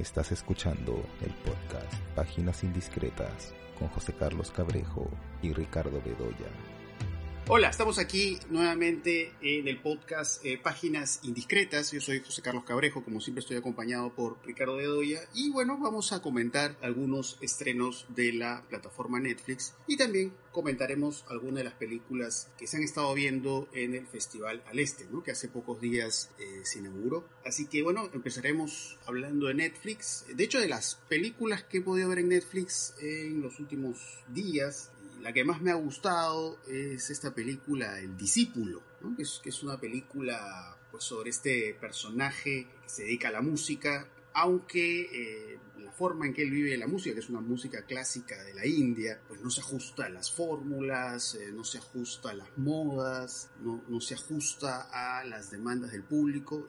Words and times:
Estás 0.00 0.32
escuchando 0.32 1.04
el 1.20 1.30
podcast 1.44 1.92
Páginas 2.16 2.64
Indiscretas 2.64 3.52
con 3.78 3.88
José 3.88 4.14
Carlos 4.14 4.50
Cabrejo 4.50 5.10
y 5.42 5.52
Ricardo 5.52 6.00
Bedoya. 6.02 6.79
Hola, 7.48 7.68
estamos 7.68 7.98
aquí 7.98 8.38
nuevamente 8.48 9.32
en 9.42 9.66
el 9.66 9.80
podcast 9.80 10.44
eh, 10.44 10.56
Páginas 10.62 11.18
Indiscretas. 11.24 11.90
Yo 11.90 12.00
soy 12.00 12.20
José 12.20 12.42
Carlos 12.42 12.62
Cabrejo, 12.64 13.02
como 13.02 13.20
siempre 13.20 13.40
estoy 13.40 13.56
acompañado 13.56 14.14
por 14.14 14.38
Ricardo 14.44 14.76
Bedoya. 14.76 15.20
Y 15.34 15.50
bueno, 15.50 15.76
vamos 15.78 16.12
a 16.12 16.22
comentar 16.22 16.76
algunos 16.80 17.38
estrenos 17.40 18.06
de 18.08 18.32
la 18.34 18.62
plataforma 18.68 19.18
Netflix 19.18 19.74
y 19.88 19.96
también 19.96 20.32
comentaremos 20.52 21.24
algunas 21.28 21.56
de 21.56 21.64
las 21.64 21.74
películas 21.74 22.50
que 22.56 22.68
se 22.68 22.76
han 22.76 22.84
estado 22.84 23.12
viendo 23.14 23.68
en 23.72 23.94
el 23.94 24.06
Festival 24.06 24.62
al 24.66 24.78
Este, 24.78 25.06
¿no? 25.10 25.22
que 25.22 25.32
hace 25.32 25.48
pocos 25.48 25.80
días 25.80 26.30
eh, 26.38 26.60
se 26.62 26.78
inauguró. 26.78 27.26
Así 27.44 27.66
que 27.66 27.82
bueno, 27.82 28.08
empezaremos 28.12 28.98
hablando 29.06 29.46
de 29.46 29.54
Netflix. 29.54 30.24
De 30.32 30.44
hecho, 30.44 30.60
de 30.60 30.68
las 30.68 30.96
películas 31.08 31.64
que 31.64 31.78
he 31.78 31.82
podido 31.82 32.08
ver 32.10 32.20
en 32.20 32.28
Netflix 32.28 32.94
en 33.00 33.40
los 33.42 33.58
últimos 33.58 33.98
días, 34.28 34.92
la 35.22 35.32
que 35.32 35.44
más 35.44 35.60
me 35.60 35.70
ha 35.70 35.74
gustado 35.74 36.58
es 36.66 37.10
esta 37.10 37.34
película 37.34 37.98
El 37.98 38.16
Discípulo, 38.16 38.82
que, 39.16 39.22
es, 39.22 39.62
una 39.62 39.78
película 39.78 40.76
pues, 40.90 41.04
sobre 41.04 41.30
este 41.30 41.76
personaje 41.80 42.66
que 42.82 42.88
se 42.88 43.02
dedica 43.04 43.28
a 43.28 43.32
la 43.32 43.42
música, 43.42 44.08
aunque 44.32 45.00
eh, 45.02 45.58
la 45.78 45.92
forma 45.92 46.26
en 46.26 46.34
que 46.34 46.42
él 46.42 46.50
vive 46.50 46.76
la 46.76 46.86
música, 46.86 47.14
que 47.14 47.20
es 47.20 47.28
una 47.28 47.40
música 47.40 47.82
clásica 47.82 48.42
de 48.44 48.54
la 48.54 48.66
India, 48.66 49.20
pues 49.28 49.40
no 49.40 49.50
se 49.50 49.60
ajusta 49.60 50.06
a 50.06 50.08
las 50.08 50.30
fórmulas, 50.30 51.34
eh, 51.34 51.50
no 51.52 51.64
se 51.64 51.78
ajusta 51.78 52.30
a 52.30 52.34
las 52.34 52.48
modas, 52.56 53.50
no, 53.60 54.00
se 54.00 54.14
ajusta 54.14 54.88
a 54.90 55.24
las 55.24 55.50
demandas 55.50 55.92
del 55.92 56.02
público. 56.02 56.68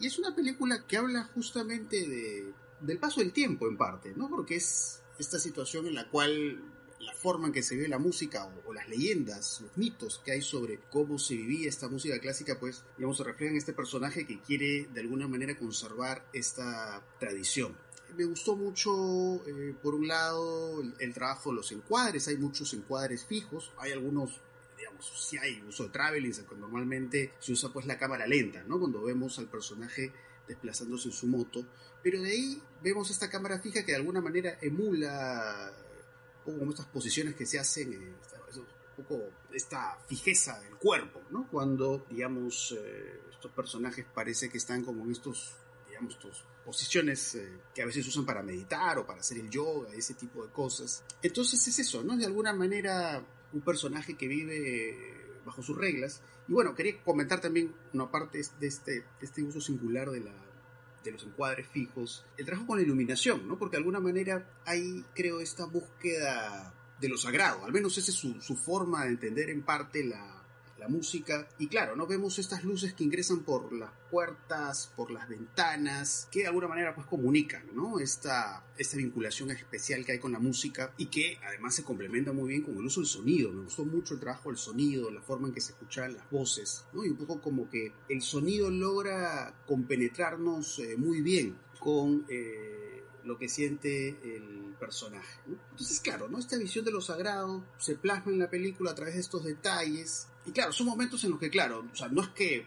Y, 0.00 0.06
es 0.06 0.18
una 0.18 0.34
película 0.34 0.84
que 0.86 0.96
habla 0.96 1.24
justamente 1.34 2.08
de, 2.08 2.52
del 2.80 2.98
paso 2.98 3.20
del 3.20 3.32
tiempo 3.32 3.68
en 3.68 3.76
parte, 3.76 4.12
¿no? 4.16 4.28
Porque 4.28 4.56
es 4.56 5.02
esta 5.18 5.38
situación 5.38 5.86
en 5.86 5.94
la 5.94 6.08
cual 6.10 6.60
la 7.00 7.14
forma 7.14 7.48
en 7.48 7.52
que 7.52 7.62
se 7.62 7.76
ve 7.76 7.88
la 7.88 7.98
música 7.98 8.48
o, 8.66 8.72
las 8.72 8.88
leyendas, 8.88 9.60
los 9.60 9.76
mitos 9.76 10.20
que 10.24 10.32
hay 10.32 10.42
sobre 10.42 10.78
cómo 10.90 11.18
se 11.18 11.34
vivía 11.34 11.68
esta 11.68 11.88
música 11.88 12.18
clásica, 12.18 12.58
pues, 12.58 12.84
digamos, 12.96 13.16
se 13.16 13.24
reflejan 13.24 13.54
en 13.54 13.58
este 13.58 13.72
personaje 13.72 14.26
que 14.26 14.40
quiere 14.40 14.88
de 14.92 15.00
alguna 15.00 15.28
manera 15.28 15.56
conservar 15.58 16.26
esta 16.32 17.02
tradición. 17.18 17.76
Me 18.16 18.24
gustó 18.24 18.56
mucho, 18.56 19.44
eh, 19.46 19.74
por 19.82 19.94
un 19.94 20.06
lado, 20.06 20.82
el, 20.98 21.14
trabajo 21.14 21.50
de 21.50 21.56
los 21.56 21.72
encuadres, 21.72 22.28
hay 22.28 22.36
muchos 22.36 22.72
encuadres 22.74 23.24
fijos, 23.24 23.72
hay 23.78 23.92
algunos 23.92 24.40
digamos, 24.76 25.10
si 25.16 25.38
hay 25.38 25.62
uso 25.66 25.84
de 25.84 25.90
traveling, 25.90 26.34
normalmente 26.58 27.32
se 27.38 27.52
usa 27.52 27.72
pues 27.72 27.86
la 27.86 27.96
cámara 27.96 28.26
lenta, 28.26 28.64
¿no? 28.64 28.78
Cuando 28.78 29.02
vemos 29.02 29.38
al 29.38 29.46
personaje 29.46 30.12
desplazándose 30.46 31.08
en 31.08 31.14
su 31.14 31.26
moto, 31.26 31.64
pero 32.02 32.20
de 32.20 32.30
ahí 32.30 32.62
vemos 32.82 33.10
esta 33.10 33.30
cámara 33.30 33.58
fija 33.60 33.84
que 33.84 33.92
de 33.92 33.96
alguna 33.96 34.20
manera 34.20 34.58
emula 34.60 35.72
como 36.52 36.70
estas 36.70 36.86
posiciones 36.86 37.34
que 37.34 37.46
se 37.46 37.58
hacen, 37.58 37.92
eh, 37.92 38.14
un 38.96 39.04
poco 39.04 39.24
esta 39.52 39.98
fijeza 40.06 40.60
del 40.60 40.76
cuerpo, 40.76 41.20
¿no? 41.30 41.48
Cuando, 41.50 42.06
digamos, 42.08 42.76
eh, 42.78 43.20
estos 43.30 43.50
personajes 43.50 44.04
parece 44.14 44.48
que 44.48 44.58
están 44.58 44.84
como 44.84 45.04
en 45.04 45.10
estos, 45.10 45.56
digamos, 45.88 46.14
estos 46.14 46.44
posiciones 46.64 47.34
eh, 47.34 47.58
que 47.74 47.82
a 47.82 47.86
veces 47.86 48.06
usan 48.06 48.24
para 48.24 48.42
meditar 48.42 48.98
o 48.98 49.06
para 49.06 49.20
hacer 49.20 49.38
el 49.38 49.50
yoga, 49.50 49.92
ese 49.94 50.14
tipo 50.14 50.44
de 50.44 50.52
cosas. 50.52 51.02
Entonces 51.22 51.66
es 51.66 51.78
eso, 51.80 52.04
¿no? 52.04 52.16
De 52.16 52.24
alguna 52.24 52.52
manera 52.52 53.24
un 53.52 53.60
personaje 53.62 54.16
que 54.16 54.28
vive 54.28 55.40
bajo 55.44 55.62
sus 55.62 55.76
reglas. 55.76 56.22
Y 56.48 56.52
bueno, 56.52 56.74
quería 56.74 57.02
comentar 57.02 57.40
también 57.40 57.74
una 57.92 58.10
parte 58.10 58.40
de 58.60 58.66
este, 58.66 58.92
de 58.92 59.06
este 59.22 59.42
uso 59.42 59.60
singular 59.60 60.10
de 60.10 60.20
la, 60.20 60.43
de 61.04 61.12
los 61.12 61.24
encuadres 61.24 61.68
fijos, 61.68 62.24
el 62.36 62.46
trabajo 62.46 62.66
con 62.66 62.78
la 62.78 62.84
iluminación, 62.84 63.46
¿no? 63.46 63.58
Porque 63.58 63.76
de 63.76 63.78
alguna 63.78 64.00
manera 64.00 64.48
hay, 64.64 65.04
creo, 65.14 65.40
esta 65.40 65.66
búsqueda 65.66 66.74
de 67.00 67.08
lo 67.08 67.16
sagrado, 67.16 67.64
al 67.64 67.72
menos 67.72 67.98
esa 67.98 68.10
es 68.10 68.16
su, 68.16 68.40
su 68.40 68.56
forma 68.56 69.04
de 69.04 69.10
entender 69.10 69.50
en 69.50 69.62
parte 69.62 70.04
la, 70.04 70.43
la 70.84 70.88
música. 70.88 71.48
Y 71.58 71.66
claro, 71.68 71.96
no 71.96 72.06
vemos 72.06 72.38
estas 72.38 72.62
luces 72.62 72.92
que 72.92 73.04
ingresan 73.04 73.40
por 73.40 73.72
las 73.72 73.90
puertas, 74.10 74.92
por 74.94 75.10
las 75.10 75.28
ventanas, 75.28 76.28
que 76.30 76.40
de 76.40 76.48
alguna 76.48 76.68
manera 76.68 76.94
pues 76.94 77.06
comunican, 77.06 77.64
¿no? 77.74 77.98
Esta, 77.98 78.64
esta 78.76 78.96
vinculación 78.96 79.50
especial 79.50 80.04
que 80.04 80.12
hay 80.12 80.18
con 80.18 80.32
la 80.32 80.38
música 80.38 80.92
y 80.98 81.06
que 81.06 81.38
además 81.42 81.74
se 81.74 81.84
complementa 81.84 82.32
muy 82.32 82.50
bien 82.50 82.62
con 82.62 82.76
el 82.76 82.84
uso 82.84 83.00
del 83.00 83.08
sonido. 83.08 83.50
Me 83.50 83.64
gustó 83.64 83.84
mucho 83.84 84.14
el 84.14 84.20
trabajo 84.20 84.50
del 84.50 84.58
sonido, 84.58 85.10
la 85.10 85.22
forma 85.22 85.48
en 85.48 85.54
que 85.54 85.60
se 85.60 85.72
escuchan 85.72 86.14
las 86.14 86.30
voces, 86.30 86.84
¿no? 86.92 87.04
Y 87.04 87.08
un 87.08 87.16
poco 87.16 87.40
como 87.40 87.68
que 87.70 87.92
el 88.08 88.20
sonido 88.20 88.70
logra 88.70 89.54
compenetrarnos 89.66 90.78
eh, 90.80 90.96
muy 90.96 91.22
bien 91.22 91.56
con... 91.80 92.26
Eh, 92.28 92.84
lo 93.24 93.38
que 93.38 93.48
siente 93.48 94.08
el 94.36 94.74
personaje. 94.78 95.40
Entonces, 95.46 96.00
claro, 96.00 96.28
¿no? 96.28 96.38
esta 96.38 96.58
visión 96.58 96.84
de 96.84 96.90
lo 96.90 97.00
sagrado 97.00 97.64
se 97.78 97.96
plasma 97.96 98.32
en 98.32 98.38
la 98.38 98.50
película 98.50 98.90
a 98.90 98.94
través 98.94 99.14
de 99.14 99.20
estos 99.20 99.44
detalles. 99.44 100.28
Y 100.46 100.52
claro, 100.52 100.72
son 100.72 100.86
momentos 100.86 101.22
en 101.24 101.30
los 101.30 101.40
que, 101.40 101.50
claro, 101.50 101.86
o 101.92 101.96
sea, 101.96 102.08
no 102.08 102.22
es 102.22 102.28
que, 102.28 102.66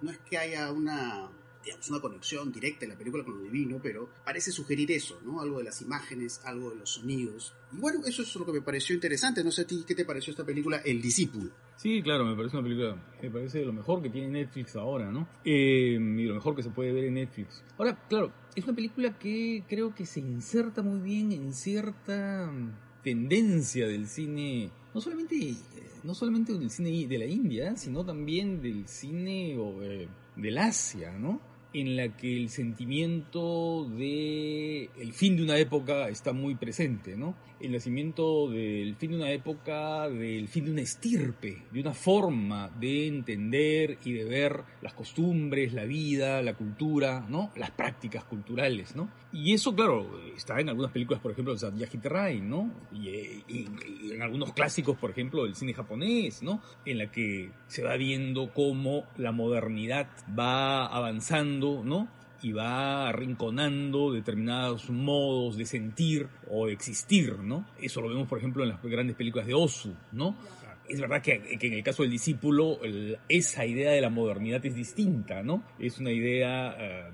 no 0.00 0.10
es 0.10 0.18
que 0.18 0.38
haya 0.38 0.70
una 0.70 1.30
digamos, 1.66 1.90
una 1.90 2.00
conexión 2.00 2.52
directa 2.52 2.84
en 2.84 2.92
la 2.92 2.96
película 2.96 3.24
con 3.24 3.38
lo 3.38 3.42
divino, 3.42 3.80
pero 3.82 4.08
parece 4.24 4.52
sugerir 4.52 4.90
eso, 4.92 5.20
¿no? 5.24 5.40
Algo 5.40 5.58
de 5.58 5.64
las 5.64 5.82
imágenes, 5.82 6.40
algo 6.44 6.70
de 6.70 6.76
los 6.76 6.90
sonidos. 6.90 7.54
Y 7.72 7.78
bueno, 7.78 8.00
eso 8.06 8.22
es 8.22 8.34
lo 8.36 8.46
que 8.46 8.52
me 8.52 8.62
pareció 8.62 8.94
interesante. 8.94 9.42
No 9.42 9.50
sé 9.50 9.62
a 9.62 9.66
ti, 9.66 9.84
¿qué 9.86 9.94
te 9.94 10.04
pareció 10.04 10.30
esta 10.30 10.44
película, 10.44 10.78
El 10.84 11.02
Discípulo? 11.02 11.50
Sí, 11.76 12.00
claro, 12.02 12.24
me 12.24 12.36
parece 12.36 12.56
una 12.56 12.68
película, 12.68 13.16
me 13.20 13.30
parece 13.30 13.64
lo 13.64 13.72
mejor 13.72 14.00
que 14.00 14.10
tiene 14.10 14.28
Netflix 14.28 14.76
ahora, 14.76 15.10
¿no? 15.10 15.28
Eh, 15.44 15.98
y 15.98 16.24
lo 16.24 16.34
mejor 16.34 16.54
que 16.54 16.62
se 16.62 16.70
puede 16.70 16.92
ver 16.92 17.04
en 17.04 17.14
Netflix. 17.14 17.62
Ahora, 17.76 17.98
claro, 18.08 18.32
es 18.54 18.64
una 18.64 18.74
película 18.74 19.18
que 19.18 19.64
creo 19.68 19.94
que 19.94 20.06
se 20.06 20.20
inserta 20.20 20.82
muy 20.82 21.00
bien 21.00 21.32
en 21.32 21.52
cierta 21.52 22.50
tendencia 23.02 23.86
del 23.86 24.06
cine, 24.06 24.70
no 24.96 25.02
solamente, 25.02 25.36
eh, 25.36 25.56
no 26.04 26.14
solamente 26.14 26.54
del 26.54 26.70
cine 26.70 27.06
de 27.06 27.18
la 27.18 27.26
India, 27.26 27.76
sino 27.76 28.02
también 28.02 28.62
del 28.62 28.88
cine 28.88 29.58
o, 29.58 29.82
eh, 29.82 30.08
del 30.36 30.56
Asia, 30.56 31.12
¿no? 31.12 31.38
En 31.72 31.96
la 31.96 32.16
que 32.16 32.36
el 32.36 32.48
sentimiento 32.48 33.84
de 33.84 34.88
el 34.98 35.12
fin 35.12 35.36
de 35.36 35.42
una 35.42 35.58
época 35.58 36.08
está 36.08 36.32
muy 36.32 36.54
presente, 36.54 37.16
¿no? 37.16 37.34
El 37.60 37.72
nacimiento 37.72 38.50
del 38.50 38.96
fin 38.96 39.10
de 39.12 39.16
una 39.16 39.30
época, 39.30 40.08
del 40.08 40.48
fin 40.48 40.66
de 40.66 40.72
una 40.72 40.82
estirpe, 40.82 41.62
de 41.72 41.80
una 41.80 41.94
forma 41.94 42.68
de 42.78 43.06
entender 43.06 43.98
y 44.04 44.12
de 44.12 44.24
ver 44.24 44.62
las 44.82 44.92
costumbres, 44.92 45.72
la 45.72 45.84
vida, 45.84 46.42
la 46.42 46.54
cultura, 46.54 47.26
¿no? 47.28 47.50
Las 47.56 47.70
prácticas 47.70 48.24
culturales, 48.24 48.94
¿no? 48.94 49.10
Y 49.32 49.54
eso, 49.54 49.74
claro, 49.74 50.20
está 50.36 50.60
en 50.60 50.68
algunas 50.68 50.92
películas, 50.92 51.20
por 51.22 51.32
ejemplo, 51.32 51.52
de 51.54 51.58
Satyajit 51.58 52.04
Ray, 52.04 52.40
¿no? 52.40 52.70
Y, 52.92 53.08
y, 53.48 53.68
en 54.12 54.22
algunos 54.22 54.52
clásicos, 54.52 54.96
por 54.96 55.10
ejemplo, 55.10 55.44
del 55.44 55.54
cine 55.54 55.74
japonés, 55.74 56.42
¿no? 56.42 56.60
En 56.84 56.98
la 56.98 57.10
que 57.10 57.50
se 57.66 57.82
va 57.82 57.96
viendo 57.96 58.52
cómo 58.52 59.04
la 59.16 59.32
modernidad 59.32 60.08
va 60.38 60.86
avanzando 60.86 61.55
¿no? 61.60 62.08
y 62.42 62.52
va 62.52 63.08
arrinconando 63.08 64.12
determinados 64.12 64.90
modos 64.90 65.56
de 65.56 65.64
sentir 65.64 66.28
o 66.50 66.66
de 66.66 66.72
existir, 66.72 67.38
¿no? 67.38 67.66
Eso 67.80 68.00
lo 68.00 68.08
vemos, 68.08 68.28
por 68.28 68.38
ejemplo, 68.38 68.62
en 68.62 68.70
las 68.70 68.82
grandes 68.82 69.16
películas 69.16 69.46
de 69.46 69.54
Osu, 69.54 69.94
¿no? 70.12 70.36
Es 70.88 71.00
verdad 71.00 71.20
que, 71.20 71.58
en 71.60 71.72
el 71.72 71.82
caso 71.82 72.02
del 72.02 72.12
discípulo, 72.12 72.78
esa 73.28 73.66
idea 73.66 73.90
de 73.90 74.00
la 74.00 74.10
modernidad 74.10 74.64
es 74.64 74.74
distinta, 74.74 75.42
¿no? 75.42 75.64
Es 75.78 75.98
una 75.98 76.12
idea 76.12 76.76
eh, 76.78 77.10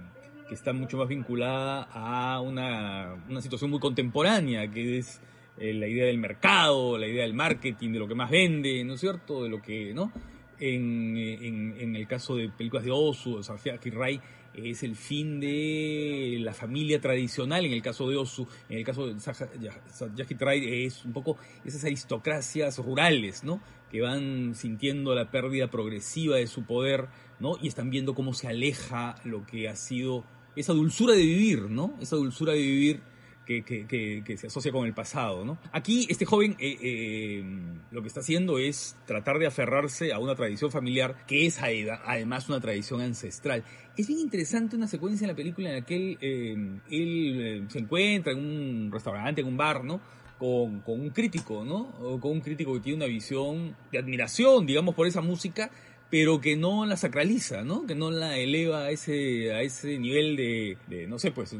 que 0.48 0.54
está 0.54 0.72
mucho 0.72 0.98
más 0.98 1.08
vinculada 1.08 1.88
a 1.90 2.40
una, 2.40 3.24
una 3.28 3.40
situación 3.40 3.70
muy 3.70 3.80
contemporánea, 3.80 4.70
que 4.70 4.98
es 4.98 5.20
eh, 5.56 5.72
la 5.72 5.86
idea 5.86 6.04
del 6.04 6.18
mercado, 6.18 6.98
la 6.98 7.06
idea 7.06 7.22
del 7.22 7.32
marketing, 7.34 7.92
de 7.92 7.98
lo 7.98 8.08
que 8.08 8.14
más 8.14 8.30
vende, 8.30 8.84
¿no 8.84 8.94
es 8.94 9.00
cierto? 9.00 9.42
De 9.42 9.48
lo 9.48 9.62
que, 9.62 9.94
¿no? 9.94 10.12
En, 10.58 11.96
el 11.96 12.06
caso 12.06 12.36
de 12.36 12.48
películas 12.48 12.84
de 12.84 12.90
Osu, 12.92 13.40
de 13.40 13.90
Rai, 13.90 14.20
es 14.54 14.82
el 14.82 14.96
fin 14.96 15.40
de 15.40 16.36
la 16.40 16.52
familia 16.52 17.00
tradicional, 17.00 17.64
en 17.64 17.72
el 17.72 17.82
caso 17.82 18.08
de 18.08 18.16
Osu, 18.16 18.46
en 18.68 18.78
el 18.78 18.84
caso 18.84 19.06
de 19.06 19.18
Satyajit 19.18 20.40
Ray 20.40 20.84
es 20.84 21.04
un 21.04 21.12
poco 21.12 21.38
esas 21.64 21.84
aristocracias 21.84 22.78
rurales, 22.78 23.44
¿no? 23.44 23.62
Que 23.90 24.00
van 24.00 24.54
sintiendo 24.54 25.14
la 25.14 25.30
pérdida 25.30 25.68
progresiva 25.68 26.36
de 26.36 26.46
su 26.46 26.64
poder, 26.64 27.08
¿no? 27.40 27.56
Y 27.60 27.68
están 27.68 27.90
viendo 27.90 28.14
cómo 28.14 28.34
se 28.34 28.48
aleja 28.48 29.16
lo 29.24 29.46
que 29.46 29.68
ha 29.68 29.76
sido 29.76 30.24
esa 30.54 30.74
dulzura 30.74 31.14
de 31.14 31.22
vivir, 31.22 31.70
¿no? 31.70 31.96
Esa 32.00 32.16
dulzura 32.16 32.52
de 32.52 32.60
vivir 32.60 33.11
que, 33.46 33.62
que, 33.62 34.22
que, 34.24 34.36
se 34.36 34.46
asocia 34.46 34.72
con 34.72 34.86
el 34.86 34.94
pasado. 34.94 35.44
¿no? 35.44 35.58
Aquí 35.72 36.06
este 36.08 36.24
joven 36.24 36.56
eh, 36.58 36.78
eh, 36.80 37.44
lo 37.90 38.02
que 38.02 38.08
está 38.08 38.20
haciendo 38.20 38.58
es 38.58 38.96
tratar 39.06 39.38
de 39.38 39.46
aferrarse 39.46 40.12
a 40.12 40.18
una 40.18 40.34
tradición 40.34 40.70
familiar 40.70 41.24
que 41.26 41.46
es 41.46 41.58
además 41.60 42.48
una 42.48 42.60
tradición 42.60 43.00
ancestral. 43.00 43.64
Es 43.96 44.06
bien 44.06 44.20
interesante 44.20 44.76
una 44.76 44.86
secuencia 44.86 45.24
en 45.24 45.30
la 45.30 45.36
película 45.36 45.70
en 45.70 45.74
la 45.76 45.82
que 45.82 45.96
él, 45.96 46.18
eh, 46.20 46.80
él 46.90 47.66
se 47.68 47.78
encuentra 47.78 48.32
en 48.32 48.38
un 48.38 48.90
restaurante, 48.92 49.40
en 49.40 49.48
un 49.48 49.56
bar, 49.56 49.84
¿no? 49.84 50.00
Con, 50.38 50.80
con, 50.80 51.00
un 51.00 51.10
crítico, 51.10 51.64
¿no? 51.64 51.94
O 52.00 52.18
con 52.18 52.32
un 52.32 52.40
crítico 52.40 52.74
que 52.74 52.80
tiene 52.80 52.96
una 52.96 53.06
visión 53.06 53.76
de 53.92 53.98
admiración, 53.98 54.66
digamos, 54.66 54.94
por 54.94 55.06
esa 55.06 55.20
música, 55.20 55.70
pero 56.10 56.40
que 56.40 56.56
no 56.56 56.84
la 56.84 56.96
sacraliza, 56.96 57.62
¿no? 57.62 57.86
Que 57.86 57.94
no 57.94 58.10
la 58.10 58.36
eleva 58.36 58.86
a 58.86 58.90
ese, 58.90 59.52
a 59.52 59.62
ese 59.62 59.98
nivel 59.98 60.36
de, 60.36 60.76
de 60.88 61.06
no 61.06 61.18
sé, 61.20 61.30
pues, 61.30 61.54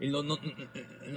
no, 0.00 0.22
no, 0.22 0.38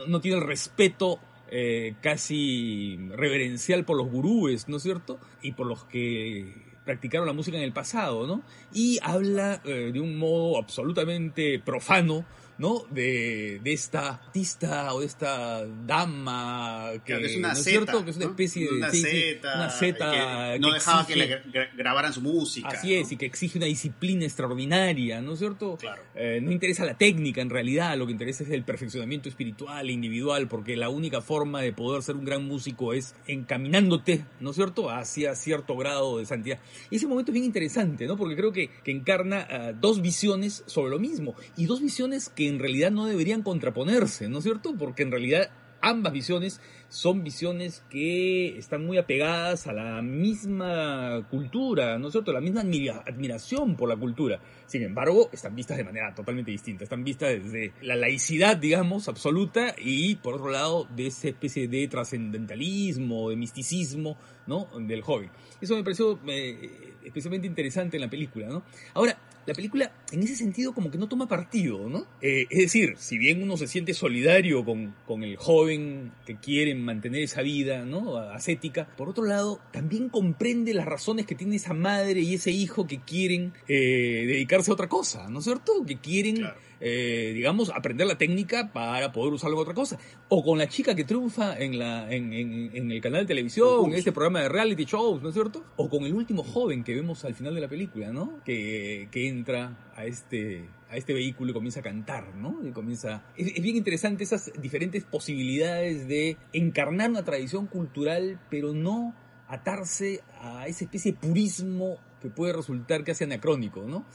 no 0.07 0.21
tiene 0.21 0.38
el 0.38 0.44
respeto 0.44 1.19
eh, 1.50 1.95
casi 2.01 2.97
reverencial 3.12 3.85
por 3.85 3.97
los 3.97 4.09
gurúes, 4.09 4.68
¿no 4.68 4.77
es 4.77 4.83
cierto? 4.83 5.18
Y 5.41 5.53
por 5.53 5.68
los 5.68 5.85
que 5.85 6.53
practicaron 6.83 7.27
la 7.27 7.33
música 7.33 7.57
en 7.57 7.63
el 7.63 7.74
pasado, 7.74 8.27
¿no? 8.27 8.41
Y 8.74 9.00
habla 9.01 9.62
eh, 9.63 9.91
de 9.94 10.00
un 10.00 10.18
modo 10.18 10.57
absolutamente 10.57 11.59
profano 11.59 12.25
¿no? 12.57 12.83
De, 12.89 13.59
de, 13.63 13.74
esta 13.74 14.09
artista 14.09 14.94
o 14.94 15.01
de 15.01 15.06
esta 15.06 15.65
dama 15.65 16.92
que, 17.06 17.13
es 17.25 17.38
una 17.38 17.54
¿no 17.54 17.54
es 17.54 17.63
zeta? 17.63 18.04
Que 18.04 18.09
es 18.12 18.18
una 18.18 18.25
especie 18.25 18.68
de 18.68 18.77
una 18.77 18.89
sí, 18.92 18.98
sí, 19.01 19.07
zeta, 19.07 19.56
una 19.56 19.69
zeta 19.69 20.12
que 20.12 20.59
no 20.59 20.68
que 20.69 20.74
dejaba 20.74 21.01
exige- 21.04 21.07
que 21.07 21.15
le 21.15 21.30
gra- 21.51 21.69
grabaran 21.75 22.13
su 22.13 22.21
música. 22.21 22.69
Así 22.69 22.95
es, 22.95 23.12
y 23.12 23.18
que 23.18 23.25
exige 23.25 23.57
una 23.57 23.68
disciplina 23.68 24.25
extraordinaria, 24.25 25.21
¿no 25.21 25.33
es 25.33 25.39
cierto? 25.39 25.77
Claro. 25.77 26.01
Eh, 26.15 26.39
no 26.42 26.51
interesa 26.51 26.86
la 26.86 26.98
técnica 26.98 27.42
en 27.42 27.50
realidad, 27.50 27.95
lo 27.98 28.06
que 28.06 28.12
interesa 28.12 28.44
es 28.44 28.50
el 28.50 28.63
perfeccionamiento 28.63 29.30
espiritual 29.30 29.89
e 29.89 29.92
individual, 29.92 30.48
porque 30.48 30.75
la 30.75 30.89
única 30.89 31.21
forma 31.21 31.62
de 31.62 31.74
poder 31.74 32.01
ser 32.01 32.15
un 32.15 32.25
gran 32.25 32.45
músico 32.45 32.94
es 32.94 33.15
encaminándote, 33.27 34.25
¿no 34.39 34.50
es 34.51 34.56
cierto?, 34.56 34.89
hacia 34.89 35.36
cierto 35.36 35.75
grado 35.77 36.18
de 36.18 36.25
santidad. 36.25 36.59
Y 36.89 36.98
ese 36.98 37.07
momento 37.07 37.31
es 37.31 37.33
bien 37.33 37.45
interesante, 37.45 38.06
¿no? 38.07 38.18
Porque 38.18 38.36
creo 38.36 38.51
que, 38.51 38.69
que 38.83 38.92
encarna 38.92 39.48
ah, 39.50 39.71
dos 39.74 40.01
visiones 40.01 40.63
sobre 40.65 40.89
lo 40.92 41.00
mismo, 41.00 41.36
y 41.56 41.65
dos 41.65 41.81
visiones 41.81 42.30
que 42.30 42.46
en 42.47 42.59
realidad 42.59 42.91
no 42.91 43.05
deberían 43.05 43.44
contraponerse, 43.44 44.29
¿no 44.29 44.39
es 44.39 44.44
cierto? 44.44 44.75
Porque 44.77 45.03
en 45.03 45.11
realidad 45.11 45.49
ambas 45.79 46.11
visiones 46.11 46.59
son 46.89 47.23
visiones 47.23 47.83
que 47.89 48.57
están 48.57 48.83
muy 48.85 48.97
apegadas 48.97 49.67
a 49.67 49.73
la 49.73 50.01
misma 50.01 51.27
cultura, 51.29 51.99
¿no 51.99 52.07
es 52.07 52.13
cierto? 52.13 52.33
La 52.33 52.41
misma 52.41 52.61
admira- 52.61 53.03
admiración 53.05 53.75
por 53.75 53.88
la 53.88 53.95
cultura. 53.95 54.39
Sin 54.65 54.81
embargo, 54.81 55.29
están 55.31 55.55
vistas 55.55 55.77
de 55.77 55.83
manera 55.83 56.15
totalmente 56.15 56.49
distinta. 56.49 56.83
Están 56.83 57.03
vistas 57.03 57.29
desde 57.44 57.73
la 57.81 57.95
laicidad, 57.95 58.57
digamos, 58.57 59.07
absoluta 59.07 59.75
y, 59.77 60.15
por 60.15 60.35
otro 60.35 60.49
lado, 60.49 60.88
de 60.95 61.07
esa 61.07 61.27
especie 61.27 61.67
de 61.67 61.88
trascendentalismo, 61.88 63.29
de 63.29 63.35
misticismo, 63.35 64.17
¿no? 64.47 64.67
Del 64.79 65.01
joven. 65.01 65.29
Eso 65.61 65.75
me 65.75 65.83
pareció 65.83 66.19
eh, 66.27 66.94
especialmente 67.03 67.47
interesante 67.47 67.97
en 67.97 68.01
la 68.01 68.09
película, 68.09 68.47
¿no? 68.47 68.63
Ahora, 68.94 69.17
la 69.47 69.53
película, 69.53 69.91
en 70.11 70.21
ese 70.21 70.35
sentido, 70.35 70.73
como 70.73 70.91
que 70.91 70.97
no 70.97 71.07
toma 71.07 71.27
partido, 71.27 71.88
¿no? 71.89 72.05
Eh, 72.21 72.45
es 72.49 72.59
decir, 72.59 72.95
si 72.97 73.17
bien 73.17 73.41
uno 73.41 73.55
se 73.55 73.67
siente 73.67 73.94
solidario 73.94 74.65
con, 74.65 74.94
con 75.05 75.23
el 75.23 75.38
joven 75.38 76.11
que 76.25 76.35
quiere 76.35 76.75
mantener 76.75 77.23
esa 77.23 77.41
vida, 77.41 77.85
¿no? 77.85 78.17
Ascética, 78.17 78.89
por 78.97 79.07
otro 79.07 79.23
lado, 79.23 79.61
también 79.71 80.09
comprende 80.09 80.73
las 80.73 80.85
razones 80.85 81.25
que 81.25 81.35
tiene 81.35 81.55
esa 81.55 81.73
madre 81.73 82.19
y 82.19 82.33
ese 82.33 82.51
hijo 82.51 82.88
que 82.88 82.99
quieren 82.99 83.53
eh, 83.69 84.25
dedicarse 84.27 84.69
a 84.69 84.73
otra 84.73 84.89
cosa, 84.89 85.29
¿no 85.29 85.39
es 85.39 85.45
cierto? 85.45 85.71
Que 85.85 85.97
quieren. 85.97 86.45
Eh, 86.79 87.31
digamos, 87.33 87.69
aprender 87.71 88.07
la 88.07 88.18
técnica 88.18 88.71
para 88.74 89.12
poder 89.12 89.33
usarlo 89.33 89.56
en 89.57 89.62
otra 89.62 89.74
cosa. 89.74 89.97
O 90.29 90.44
con 90.44 90.57
la 90.57 90.68
chica 90.68 90.95
que 90.95 91.03
triunfa 91.03 91.57
en, 91.57 91.79
la, 91.79 92.12
en, 92.12 92.33
en- 92.33 92.71
en 92.75 92.91
el 92.91 93.01
canal 93.01 93.21
de 93.21 93.27
televisión, 93.27 93.85
en 93.91 93.94
este 93.97 94.12
programa 94.12 94.41
de 94.41 94.50
reality 94.50 94.85
shows, 94.85 95.21
¿no 95.21 95.29
es 95.29 95.33
cierto? 95.35 95.63
O 95.75 95.89
con 95.89 96.03
el 96.03 96.13
último 96.13 96.44
joven 96.44 96.83
que 96.83 96.94
vemos 96.95 97.24
al 97.25 97.33
final 97.35 97.56
de 97.56 97.62
la 97.62 97.68
película, 97.68 98.12
¿no? 98.12 98.39
Que, 98.44 99.07
que 99.12 99.27
entra 99.27 99.91
a 99.95 100.06
este, 100.06 100.69
a 100.89 100.97
este 100.97 101.13
vehículo 101.13 101.51
y 101.51 101.53
comienza 101.53 101.79
a 101.79 101.83
cantar, 101.83 102.35
¿no? 102.35 102.59
Y 102.68 102.71
comienza... 102.71 103.23
Es, 103.35 103.47
es 103.56 103.62
bien 103.62 103.75
interesante 103.75 104.23
esas 104.23 104.51
diferentes 104.62 105.03
posibilidades 105.03 106.07
de 106.07 106.38
encarnar 106.53 107.09
una 107.09 107.23
tradición 107.23 107.68
cultural, 107.68 108.39
pero 108.50 108.73
no 108.73 109.15
atarse 109.47 110.21
a 110.41 110.68
esa 110.68 110.83
especie 110.85 111.13
de 111.13 111.18
purismo 111.19 111.97
que 112.21 112.30
puede 112.30 112.53
resultar 112.53 113.03
casi 113.03 113.23
anacrónico, 113.23 113.83
¿no? 113.88 114.06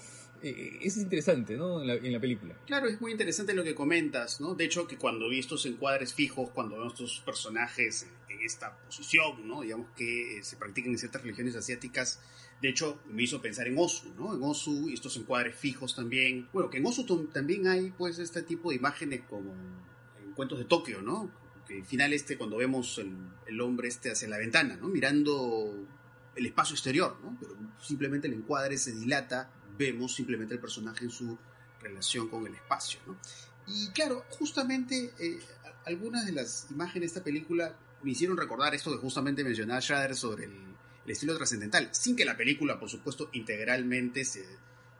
Eh, 0.43 0.79
es 0.83 0.97
interesante, 0.97 1.57
¿no? 1.57 1.81
En 1.81 1.87
la, 1.87 1.95
en 1.95 2.13
la 2.13 2.21
película. 2.21 2.57
Claro, 2.67 2.89
es 2.89 3.01
muy 3.01 3.13
interesante 3.13 3.55
lo 3.55 3.63
que 3.63 3.75
comentas, 3.75 4.41
¿no? 4.41 4.55
De 4.55 4.65
hecho, 4.65 4.87
que 4.89 4.97
cuando 4.99 5.29
vi 5.29 5.39
estos 5.39 5.65
encuadres 5.67 6.15
fijos, 6.15 6.51
cuando 6.51 6.77
vemos 6.77 6.95
estos 6.95 7.21
personajes 7.25 8.07
en, 8.29 8.41
esta 8.43 8.77
posición, 8.77 9.47
¿no? 9.47 9.61
Digamos 9.63 9.87
que 9.97 10.39
eh, 10.39 10.43
se 10.43 10.57
practican 10.57 10.91
en 10.91 10.99
ciertas 10.99 11.23
religiones 11.23 11.55
asiáticas, 11.55 12.19
de 12.61 12.71
hecho, 12.71 13.01
me 13.09 13.23
hizo 13.23 13.41
pensar 13.41 13.69
en 13.69 13.79
Osu, 13.79 14.13
¿no? 14.19 14.35
En 14.35 14.43
Osu 14.43 14.89
y 14.89 14.95
estos 14.95 15.17
encuadres 15.17 15.55
fijos 15.55 15.95
también. 15.95 16.49
Bueno, 16.53 16.69
que 16.71 16.79
en 16.79 16.87
Osu 16.87 17.07
tam- 17.07 17.31
también 17.33 17.69
hay, 17.69 17.91
pues, 17.93 18.19
este 18.19 18.43
tipo 18.43 18.71
de 18.71 18.77
imágenes 18.77 19.21
como 19.31 19.53
en 19.53 20.33
Cuentos 20.35 20.59
de 20.59 20.65
Tokio, 20.65 21.03
¿no? 21.03 21.31
Que 21.69 21.79
al 21.79 21.85
final 21.85 22.13
este, 22.13 22.37
cuando 22.37 22.57
vemos 22.57 22.99
el, 22.99 23.15
el 23.47 23.61
hombre 23.61 23.87
este 23.87 24.11
hacia 24.11 24.27
la 24.29 24.39
ventana, 24.39 24.77
¿no? 24.77 24.89
Mirando 24.89 25.87
el 26.35 26.47
espacio 26.47 26.75
exterior, 26.75 27.17
¿no? 27.23 27.37
Pero 27.39 27.57
simplemente 27.81 28.27
el 28.27 28.35
encuadre 28.35 28.77
se 28.79 28.93
dilata, 28.93 29.53
vemos 29.83 30.15
simplemente 30.15 30.55
el 30.55 30.61
personaje 30.61 31.05
en 31.05 31.11
su 31.11 31.37
relación 31.81 32.29
con 32.29 32.47
el 32.47 32.55
espacio, 32.55 33.01
¿no? 33.07 33.17
Y 33.67 33.89
claro, 33.91 34.25
justamente 34.31 35.13
eh, 35.19 35.39
algunas 35.87 36.27
de 36.27 36.33
las 36.33 36.67
imágenes 36.71 37.01
de 37.01 37.19
esta 37.19 37.25
película 37.25 37.77
me 38.03 38.11
hicieron 38.13 38.37
recordar 38.37 38.75
esto 38.75 38.91
que 38.91 38.99
justamente 38.99 39.45
mencionaba 39.45 39.81
Schrader 39.81 40.17
sobre 40.17 40.45
el, 40.45 40.53
el 41.05 41.11
estilo 41.11 41.37
trascendental, 41.37 41.89
sin 41.93 42.17
que 42.17 42.25
la 42.25 42.37
película, 42.37 42.79
por 42.79 42.89
supuesto, 42.89 43.31
integralmente 43.33 44.25
se, 44.25 44.45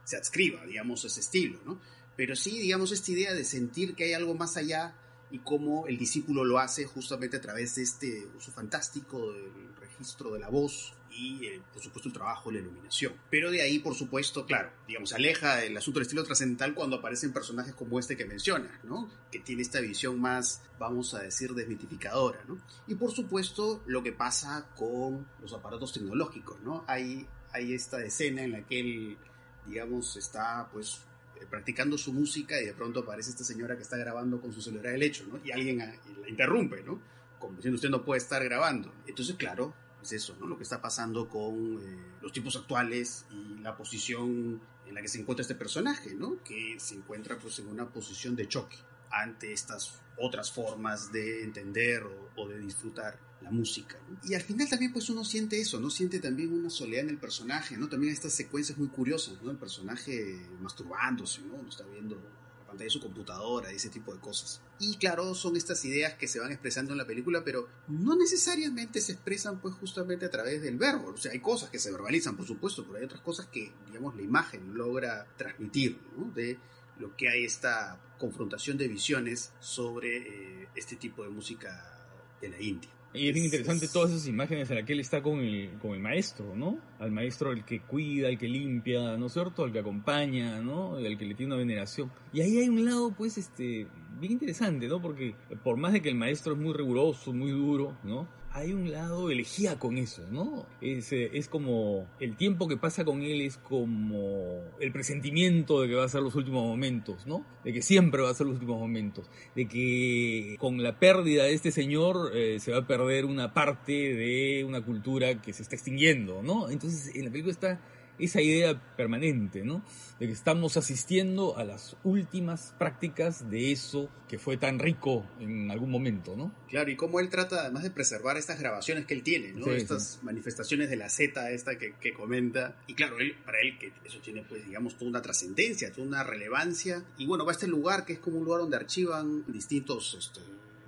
se 0.03 0.17
adscriba, 0.17 0.65
digamos, 0.65 1.03
a 1.03 1.07
ese 1.07 1.19
estilo, 1.19 1.59
¿no? 1.65 1.79
Pero 2.15 2.35
sí, 2.35 2.59
digamos, 2.59 2.91
esta 2.91 3.11
idea 3.11 3.33
de 3.33 3.43
sentir 3.43 3.95
que 3.95 4.05
hay 4.05 4.13
algo 4.13 4.35
más 4.35 4.55
allá 4.55 4.95
y 5.33 5.39
cómo 5.39 5.87
el 5.87 5.97
discípulo 5.97 6.45
lo 6.45 6.59
hace 6.59 6.85
justamente 6.85 7.37
a 7.37 7.41
través 7.41 7.73
de 7.73 7.81
este 7.81 8.27
uso 8.37 8.51
fantástico 8.51 9.33
del 9.33 9.75
registro 9.77 10.31
de 10.31 10.39
la 10.39 10.47
voz 10.47 10.93
y, 11.09 11.47
eh, 11.47 11.61
por 11.73 11.81
supuesto, 11.81 12.09
el 12.09 12.13
trabajo 12.13 12.51
de 12.51 12.57
la 12.57 12.61
iluminación. 12.61 13.13
Pero 13.31 13.49
de 13.49 13.63
ahí, 13.63 13.79
por 13.79 13.95
supuesto, 13.95 14.45
claro, 14.45 14.69
digamos, 14.87 15.11
aleja 15.11 15.63
el 15.63 15.75
asunto 15.75 15.99
del 15.99 16.03
estilo 16.05 16.23
trascendental 16.23 16.75
cuando 16.75 16.97
aparecen 16.97 17.33
personajes 17.33 17.73
como 17.73 17.99
este 17.99 18.15
que 18.15 18.25
mencionas, 18.25 18.83
¿no? 18.83 19.09
Que 19.31 19.39
tiene 19.39 19.63
esta 19.63 19.79
visión 19.79 20.21
más, 20.21 20.61
vamos 20.77 21.15
a 21.15 21.23
decir, 21.23 21.55
desmitificadora, 21.55 22.43
¿no? 22.47 22.59
Y, 22.85 22.93
por 22.93 23.09
supuesto, 23.09 23.81
lo 23.87 24.03
que 24.03 24.11
pasa 24.11 24.67
con 24.75 25.25
los 25.41 25.51
aparatos 25.53 25.93
tecnológicos, 25.93 26.61
¿no? 26.61 26.85
Hay, 26.87 27.27
hay 27.51 27.73
esta 27.73 28.05
escena 28.05 28.43
en 28.43 28.51
la 28.51 28.67
que 28.67 28.79
él, 28.79 29.17
digamos, 29.65 30.15
está, 30.15 30.69
pues, 30.71 31.01
eh, 31.39 31.45
practicando 31.49 31.97
su 31.97 32.13
música 32.13 32.59
y 32.61 32.65
de 32.65 32.73
pronto 32.73 33.01
aparece 33.01 33.31
esta 33.31 33.43
señora 33.43 33.75
que 33.75 33.83
está 33.83 33.97
grabando 33.97 34.39
con 34.41 34.53
su 34.53 34.61
celular 34.61 34.93
el 34.93 35.03
hecho, 35.03 35.25
¿no? 35.25 35.39
Y 35.43 35.51
alguien 35.51 35.77
la 35.77 36.29
interrumpe, 36.29 36.83
¿no? 36.83 36.99
Como 37.39 37.55
diciendo, 37.55 37.75
usted 37.75 37.89
no 37.89 38.03
puede 38.03 38.19
estar 38.19 38.43
grabando. 38.43 38.93
Entonces, 39.05 39.35
claro, 39.35 39.73
es 40.01 40.13
eso, 40.13 40.35
¿no? 40.39 40.47
Lo 40.47 40.57
que 40.57 40.63
está 40.63 40.81
pasando 40.81 41.27
con 41.27 41.79
eh, 41.81 41.97
los 42.21 42.31
tiempos 42.31 42.55
actuales 42.55 43.25
y 43.31 43.59
la 43.61 43.75
posición 43.75 44.61
en 44.85 44.95
la 44.95 45.01
que 45.01 45.07
se 45.07 45.19
encuentra 45.19 45.41
este 45.41 45.55
personaje, 45.55 46.13
¿no? 46.13 46.41
Que 46.43 46.75
se 46.79 46.95
encuentra, 46.95 47.37
pues, 47.37 47.59
en 47.59 47.67
una 47.67 47.89
posición 47.89 48.35
de 48.35 48.47
choque 48.47 48.77
ante 49.09 49.53
estas 49.53 49.99
otras 50.17 50.51
formas 50.51 51.11
de 51.11 51.43
entender 51.43 52.03
o 52.35 52.47
de 52.47 52.59
disfrutar 52.59 53.17
la 53.43 53.51
música. 53.51 53.97
Y 54.23 54.33
al 54.33 54.41
final 54.41 54.69
también 54.69 54.93
pues 54.93 55.09
uno 55.09 55.23
siente 55.23 55.59
eso, 55.59 55.79
¿no? 55.79 55.89
Siente 55.89 56.19
también 56.19 56.53
una 56.53 56.69
soledad 56.69 57.03
en 57.03 57.09
el 57.09 57.17
personaje, 57.17 57.77
¿no? 57.77 57.89
También 57.89 58.13
estas 58.13 58.33
secuencias 58.33 58.77
muy 58.77 58.87
curiosas, 58.87 59.41
¿no? 59.41 59.51
El 59.51 59.57
personaje 59.57 60.47
masturbándose, 60.61 61.41
¿no? 61.41 61.55
Uno 61.55 61.69
está 61.69 61.85
viendo 61.85 62.15
la 62.15 62.67
pantalla 62.67 62.85
de 62.85 62.89
su 62.89 63.01
computadora 63.01 63.71
y 63.71 63.75
ese 63.75 63.89
tipo 63.89 64.13
de 64.13 64.19
cosas. 64.19 64.61
Y 64.79 64.95
claro, 64.95 65.35
son 65.35 65.57
estas 65.57 65.83
ideas 65.85 66.15
que 66.15 66.27
se 66.27 66.39
van 66.39 66.51
expresando 66.51 66.93
en 66.93 66.97
la 66.97 67.05
película, 67.05 67.43
pero 67.43 67.67
no 67.87 68.15
necesariamente 68.15 69.01
se 69.01 69.11
expresan 69.11 69.59
pues 69.59 69.75
justamente 69.75 70.25
a 70.25 70.31
través 70.31 70.61
del 70.61 70.77
verbo. 70.77 71.09
O 71.09 71.17
sea, 71.17 71.33
hay 71.33 71.39
cosas 71.39 71.69
que 71.69 71.79
se 71.79 71.91
verbalizan, 71.91 72.37
por 72.37 72.47
supuesto, 72.47 72.85
pero 72.85 72.97
hay 72.97 73.05
otras 73.05 73.21
cosas 73.21 73.47
que, 73.47 73.73
digamos, 73.87 74.15
la 74.15 74.23
imagen 74.23 74.73
logra 74.73 75.27
transmitir, 75.37 75.99
¿no? 76.17 76.31
De 76.31 76.57
lo 76.97 77.15
que 77.17 77.27
hay 77.29 77.43
esta 77.43 77.99
confrontación 78.17 78.77
de 78.77 78.87
visiones 78.87 79.51
sobre 79.59 80.61
eh, 80.61 80.69
este 80.75 80.95
tipo 80.95 81.23
de 81.23 81.29
música 81.29 81.93
de 82.39 82.49
la 82.49 82.61
India. 82.61 82.89
Y 83.13 83.27
es 83.27 83.33
bien 83.33 83.45
interesante 83.45 83.87
todas 83.87 84.11
esas 84.11 84.27
imágenes 84.27 84.69
en 84.71 84.77
las 84.77 84.85
que 84.85 84.93
él 84.93 84.99
está 84.99 85.21
con 85.21 85.39
el, 85.39 85.69
con 85.79 85.91
el 85.91 85.99
maestro, 85.99 86.55
¿no? 86.55 86.79
Al 86.99 87.11
maestro 87.11 87.51
el 87.51 87.63
que 87.63 87.81
cuida, 87.81 88.27
el 88.27 88.39
que 88.39 88.47
limpia, 88.47 89.17
¿no 89.17 89.27
es 89.27 89.33
cierto? 89.33 89.63
Al 89.63 89.71
que 89.71 89.79
acompaña, 89.79 90.59
¿no? 90.61 90.95
Al 90.95 91.17
que 91.17 91.25
le 91.25 91.35
tiene 91.35 91.53
una 91.53 91.63
veneración. 91.63 92.11
Y 92.33 92.41
ahí 92.41 92.57
hay 92.57 92.69
un 92.69 92.83
lado, 92.83 93.13
pues, 93.15 93.37
este, 93.37 93.87
bien 94.19 94.33
interesante, 94.33 94.87
¿no? 94.87 94.99
Porque 94.99 95.35
por 95.63 95.77
más 95.77 95.93
de 95.93 96.01
que 96.01 96.09
el 96.09 96.15
maestro 96.15 96.53
es 96.53 96.59
muy 96.59 96.73
riguroso, 96.73 97.33
muy 97.33 97.51
duro, 97.51 97.95
¿no? 98.03 98.27
Hay 98.55 98.71
un 98.71 98.91
lado 98.91 99.31
elegía 99.31 99.79
con 99.79 99.97
eso, 99.97 100.21
¿no? 100.29 100.67
Es, 100.79 101.11
eh, 101.11 101.31
es 101.33 101.47
como 101.47 102.05
el 102.19 102.37
tiempo 102.37 102.67
que 102.67 102.77
pasa 102.77 103.03
con 103.03 103.23
él 103.23 103.41
es 103.41 103.57
como 103.57 104.61
el 104.79 104.91
presentimiento 104.91 105.81
de 105.81 105.87
que 105.87 105.95
va 105.95 106.05
a 106.05 106.07
ser 106.07 106.21
los 106.21 106.35
últimos 106.35 106.63
momentos, 106.63 107.25
¿no? 107.25 107.43
De 107.63 107.73
que 107.73 107.81
siempre 107.81 108.21
va 108.21 108.29
a 108.29 108.33
ser 108.35 108.45
los 108.45 108.57
últimos 108.57 108.79
momentos. 108.79 109.27
De 109.55 109.67
que 109.67 110.55
con 110.59 110.83
la 110.83 110.99
pérdida 110.99 111.45
de 111.45 111.53
este 111.53 111.71
señor 111.71 112.29
eh, 112.35 112.59
se 112.59 112.71
va 112.71 112.77
a 112.77 112.87
perder 112.87 113.25
una 113.25 113.55
parte 113.55 113.91
de 113.91 114.63
una 114.67 114.81
cultura 114.85 115.41
que 115.41 115.51
se 115.51 115.63
está 115.63 115.75
extinguiendo, 115.75 116.43
¿no? 116.43 116.69
Entonces 116.69 117.15
en 117.15 117.25
la 117.25 117.31
película 117.31 117.53
está 117.53 117.81
esa 118.19 118.41
idea 118.41 118.79
permanente, 118.95 119.63
¿no? 119.63 119.83
De 120.19 120.27
que 120.27 120.33
estamos 120.33 120.77
asistiendo 120.77 121.57
a 121.57 121.63
las 121.63 121.97
últimas 122.03 122.73
prácticas 122.77 123.49
de 123.49 123.71
eso 123.71 124.09
que 124.27 124.37
fue 124.37 124.57
tan 124.57 124.79
rico 124.79 125.25
en 125.39 125.71
algún 125.71 125.89
momento, 125.89 126.35
¿no? 126.35 126.53
Claro, 126.69 126.91
y 126.91 126.95
cómo 126.95 127.19
él 127.19 127.29
trata 127.29 127.61
además 127.61 127.83
de 127.83 127.91
preservar 127.91 128.37
estas 128.37 128.59
grabaciones 128.59 129.05
que 129.05 129.13
él 129.13 129.23
tiene, 129.23 129.53
¿no? 129.53 129.65
Sí, 129.65 129.71
estas 129.71 130.19
manifestaciones 130.23 130.89
de 130.89 130.95
la 130.95 131.09
Z 131.09 131.51
esta 131.51 131.77
que, 131.77 131.95
que 131.99 132.13
comenta. 132.13 132.75
Y 132.87 132.93
claro, 132.93 133.19
él, 133.19 133.35
para 133.45 133.59
él 133.59 133.77
que 133.79 133.91
eso 134.05 134.19
tiene 134.19 134.43
pues 134.43 134.65
digamos 134.65 134.95
toda 134.95 135.09
una 135.09 135.21
trascendencia, 135.21 135.91
toda 135.91 136.07
una 136.07 136.23
relevancia. 136.23 137.03
Y 137.17 137.25
bueno, 137.25 137.45
va 137.45 137.51
a 137.51 137.53
este 137.53 137.67
lugar 137.67 138.05
que 138.05 138.13
es 138.13 138.19
como 138.19 138.37
un 138.37 138.45
lugar 138.45 138.61
donde 138.61 138.77
archivan 138.77 139.43
distintos, 139.47 140.15
este, 140.17 140.39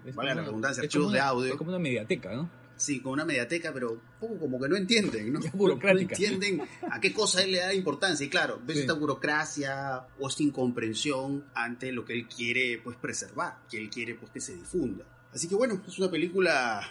Es 0.07 0.15
vale 0.15 0.35
la 0.35 0.43
redundancia, 0.43 0.83
archivos 0.83 1.11
de 1.11 1.19
audio. 1.19 1.51
Es 1.51 1.57
como 1.57 1.71
una 1.71 1.79
mediateca, 1.79 2.33
¿no? 2.33 2.64
Sí, 2.77 2.99
con 2.99 3.13
una 3.13 3.25
mediateca, 3.25 3.71
pero 3.73 4.01
poco 4.19 4.37
como 4.39 4.59
que 4.59 4.67
no 4.67 4.75
entienden, 4.75 5.31
¿no? 5.33 5.39
Burocrática. 5.53 6.15
No 6.17 6.25
entienden 6.25 6.61
a 6.91 6.99
qué 6.99 7.13
cosa 7.13 7.41
él 7.43 7.53
le 7.53 7.59
da 7.59 7.73
importancia. 7.73 8.25
Y 8.25 8.29
claro, 8.29 8.59
ves 8.65 8.75
Sí. 8.77 8.81
esta 8.81 8.93
burocracia 8.93 10.05
o 10.19 10.27
esta 10.27 10.43
incomprensión 10.43 11.45
ante 11.53 11.91
lo 11.91 12.03
que 12.05 12.13
él 12.13 12.27
quiere 12.27 12.79
pues 12.83 12.97
preservar, 12.97 13.59
que 13.69 13.77
él 13.77 13.89
quiere 13.89 14.15
pues 14.15 14.31
que 14.31 14.41
se 14.41 14.55
difunda. 14.55 15.05
Así 15.33 15.47
que 15.47 15.55
bueno, 15.55 15.81
es 15.87 15.97
una 15.99 16.09
película 16.11 16.81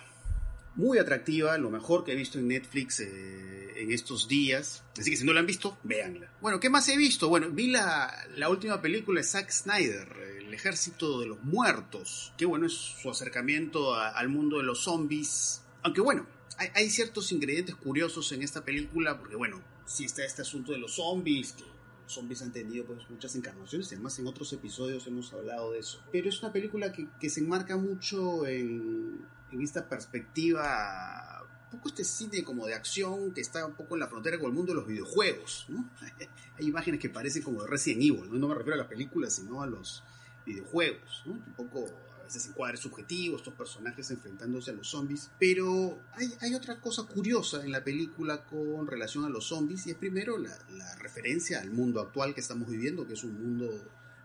muy 0.77 0.99
atractiva, 0.99 1.57
lo 1.59 1.71
mejor 1.71 2.05
que 2.05 2.13
he 2.13 2.17
visto 2.17 2.39
en 2.39 2.49
Netflix 2.49 3.01
eh, 3.01 3.73
en 3.77 3.93
estos 3.93 4.27
días. 4.27 4.83
Así 4.99 5.11
que 5.11 5.17
si 5.17 5.25
no 5.25 5.33
la 5.33 5.41
han 5.41 5.47
visto, 5.47 5.79
véanla. 5.85 6.33
Bueno, 6.41 6.59
¿qué 6.61 6.69
más 6.69 6.89
he 6.89 6.97
visto? 6.97 7.29
Bueno, 7.29 7.49
vi 7.51 7.69
la, 7.69 8.13
la 8.37 8.49
última 8.49 8.81
película 8.83 9.21
de 9.21 9.25
Zack 9.27 9.51
Snyder, 9.51 10.09
El 10.39 10.53
Ejército 10.53 11.21
de 11.21 11.27
los 11.27 11.43
Muertos. 11.45 12.33
Que 12.37 12.45
bueno, 12.45 12.67
es 12.67 12.73
su 12.73 13.09
acercamiento 13.09 13.95
a- 13.95 14.11
al 14.11 14.29
mundo 14.29 14.59
de 14.59 14.65
los 14.65 14.83
zombies. 14.83 15.61
Aunque 15.85 16.01
bueno, 16.01 16.27
hay, 16.59 16.69
hay 16.75 16.91
ciertos 16.91 17.31
ingredientes 17.31 17.77
curiosos 17.77 18.33
en 18.33 18.43
esta 18.43 18.65
película, 18.65 19.19
porque 19.19 19.37
bueno, 19.37 19.63
sí 19.87 20.05
está 20.05 20.25
este 20.25 20.43
asunto 20.43 20.73
de 20.73 20.79
los 20.79 20.95
zombies, 20.95 21.53
que 21.53 21.63
los 21.63 22.13
zombies 22.13 22.43
han 22.43 22.53
tenido 22.53 22.85
pues 22.87 23.09
muchas 23.11 23.35
encarnaciones, 23.37 23.89
además 23.89 24.19
en 24.19 24.27
otros 24.27 24.53
episodios 24.53 25.07
hemos 25.07 25.33
hablado 25.33 25.73
de 25.73 25.81
eso. 25.81 26.03
Pero 26.11 26.29
es 26.29 26.43
una 26.43 26.53
película 26.53 26.93
que, 26.93 27.31
se 27.31 27.41
enmarca 27.41 27.77
mucho 27.77 28.47
en, 28.47 29.27
esta 29.61 29.89
perspectiva, 29.89 31.47
un 31.71 31.79
poco 31.79 31.89
este 31.89 32.05
cine 32.05 32.43
como 32.43 32.67
de 32.67 32.75
acción 32.75 33.33
que 33.33 33.41
está 33.41 33.67
un 33.67 33.75
poco 33.75 33.95
en 33.95 34.01
la 34.01 34.09
frontera 34.09 34.39
con 34.39 34.49
el 34.49 34.53
mundo 34.53 34.73
de 34.73 34.81
los 34.81 34.87
videojuegos, 34.87 35.67
¿no? 35.69 35.89
Hay 36.59 36.67
imágenes 36.67 36.99
que 36.99 37.09
parecen 37.09 37.43
como 37.43 37.63
de 37.63 37.69
Resident 37.69 38.03
Evil, 38.03 38.31
¿no? 38.31 38.39
No 38.39 38.49
me 38.49 38.55
refiero 38.55 38.75
a 38.75 38.79
las 38.79 38.89
películas, 38.89 39.35
sino 39.35 39.63
a 39.63 39.67
los 39.67 40.03
videojuegos, 40.47 41.23
¿no? 41.27 41.33
Un 41.35 41.55
poco 41.55 41.87
veces 42.25 42.47
encuadres 42.47 42.81
subjetivos, 42.81 43.41
estos 43.41 43.55
personajes 43.55 44.11
enfrentándose 44.11 44.71
a 44.71 44.75
los 44.75 44.89
zombies. 44.89 45.31
Pero 45.39 45.99
hay, 46.13 46.33
hay 46.41 46.55
otra 46.55 46.81
cosa 46.81 47.05
curiosa 47.05 47.65
en 47.65 47.73
la 47.73 47.85
película 47.85 48.45
con 48.45 48.87
relación 48.87 49.25
a 49.25 49.29
los 49.29 49.47
zombies, 49.47 49.87
y 49.87 49.91
es 49.91 49.97
primero 49.97 50.39
la, 50.39 50.57
referencia 50.99 51.61
al 51.61 51.71
mundo 51.71 52.01
actual 52.01 52.35
que 52.35 52.41
estamos 52.41 52.69
viviendo, 52.69 53.07
que 53.07 53.15
es 53.15 53.25
un 53.25 53.41
mundo 53.41 53.71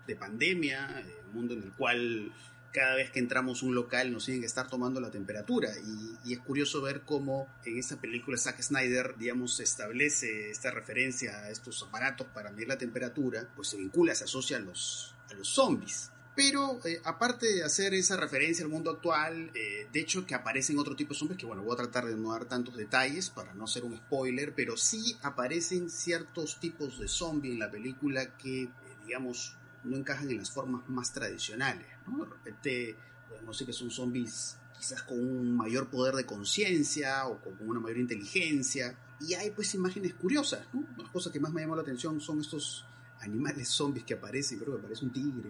de 0.08 0.16
pandemia, 0.16 1.02
eh, 1.02 1.22
un 1.28 1.34
mundo 1.34 1.54
en 1.54 1.64
el 1.64 1.72
cual 1.74 2.34
cada 2.72 2.96
vez 2.96 3.10
que 3.12 3.20
entramos 3.20 3.62
a 3.62 3.66
un 3.66 3.76
local 3.76 4.12
nos 4.12 4.26
tienen 4.26 4.42
que 4.42 4.48
estar 4.48 4.68
tomando 4.68 5.02
la 5.02 5.12
temperatura. 5.12 5.70
Y, 5.78 6.30
y 6.30 6.34
es 6.34 6.40
curioso 6.40 6.82
ver 6.82 7.02
cómo 7.02 7.48
en 7.66 7.78
esta 7.78 8.00
película 8.00 8.38
Zack 8.38 8.62
Snyder, 8.62 9.16
digamos, 9.18 9.60
establece 9.60 10.52
esta 10.52 10.72
referencia 10.72 11.40
a 11.40 11.50
estos 11.50 11.84
aparatos 11.84 12.28
para 12.28 12.52
medir 12.52 12.68
la 12.68 12.78
temperatura, 12.78 13.48
pues 13.56 13.70
se 13.70 13.78
vincula, 13.78 14.16
se 14.16 14.26
asocia 14.26 14.58
a 14.58 14.60
los, 14.60 15.16
a 15.30 15.34
los 15.34 15.48
zombies. 15.50 16.12
Pero 16.40 16.80
eh, 16.86 17.02
aparte 17.04 17.54
de 17.54 17.64
hacer 17.66 17.94
esa 17.94 18.16
referencia 18.16 18.64
al 18.64 18.72
mundo 18.72 18.92
actual, 18.92 19.52
eh, 19.54 19.90
de 19.92 20.00
hecho 20.00 20.26
que 20.26 20.34
aparecen 20.34 20.80
otro 20.80 20.96
tipo 20.96 21.14
de 21.14 21.20
zombies, 21.20 21.38
que 21.38 21.46
bueno, 21.46 21.64
voy 21.64 21.74
a 21.74 21.76
tratar 21.76 22.06
de 22.06 22.16
no 22.16 22.32
dar 22.32 22.46
tantos 22.46 22.78
detalles 22.78 23.30
para 23.30 23.54
no 23.54 23.68
ser 23.68 23.84
un 23.84 23.98
spoiler, 23.98 24.56
pero 24.56 24.78
sí 24.78 25.18
aparecen 25.22 25.90
ciertos 25.90 26.58
tipos 26.62 26.98
de 26.98 27.10
zombies 27.10 27.56
en 27.56 27.60
la 27.60 27.70
película 27.70 28.38
que, 28.38 28.64
eh, 28.64 28.70
digamos, 29.06 29.58
no 29.84 29.98
encajan 29.98 30.32
en 30.32 30.38
las 30.38 30.50
formas 30.50 30.88
más 30.88 31.12
tradicionales. 31.12 31.86
¿no? 32.08 32.24
De 32.24 32.32
repente 32.32 32.96
podemos 33.28 33.58
decir 33.58 33.68
que 33.68 33.74
son 33.74 33.92
zombies 33.92 34.56
quizás 34.78 35.04
con 35.04 35.20
un 35.20 35.58
mayor 35.58 35.90
poder 35.90 36.16
de 36.16 36.26
conciencia 36.26 37.28
o 37.28 37.42
con 37.42 37.58
una 37.68 37.82
mayor 37.82 37.98
inteligencia. 37.98 38.98
Y 39.20 39.34
hay 39.34 39.52
pues 39.52 39.76
imágenes 39.76 40.14
curiosas. 40.14 40.66
¿no? 40.72 40.86
Las 40.98 41.12
cosas 41.12 41.34
que 41.34 41.40
más 41.42 41.52
me 41.52 41.60
llamó 41.60 41.76
la 41.76 41.82
atención 41.82 42.22
son 42.22 42.40
estos 42.40 42.86
animales 43.20 43.68
zombies 43.68 44.06
que 44.06 44.14
aparecen. 44.14 44.58
Creo 44.60 44.76
que 44.76 44.80
aparece 44.80 45.04
un 45.04 45.12
tigre, 45.12 45.50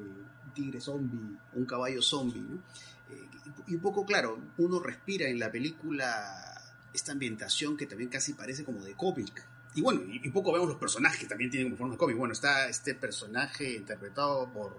tigre 0.53 0.81
zombie, 0.81 1.37
un 1.53 1.65
caballo 1.65 2.01
zombie. 2.01 2.41
Eh, 3.09 3.29
y 3.67 3.75
un 3.75 3.81
poco, 3.81 4.05
claro, 4.05 4.39
uno 4.57 4.79
respira 4.79 5.27
en 5.27 5.39
la 5.39 5.51
película 5.51 6.59
esta 6.93 7.11
ambientación 7.11 7.77
que 7.77 7.85
también 7.85 8.09
casi 8.09 8.33
parece 8.33 8.63
como 8.63 8.83
de 8.83 8.93
cómic. 8.95 9.45
Y 9.75 9.81
bueno, 9.81 10.01
y 10.05 10.25
un 10.25 10.33
poco 10.33 10.51
vemos 10.51 10.67
los 10.67 10.77
personajes 10.77 11.19
que 11.19 11.27
también 11.27 11.51
tienen 11.51 11.69
como 11.69 11.77
forma 11.77 11.93
de 11.93 11.97
cómic. 11.97 12.17
Bueno, 12.17 12.33
está 12.33 12.67
este 12.67 12.95
personaje 12.95 13.75
interpretado 13.75 14.51
por 14.51 14.75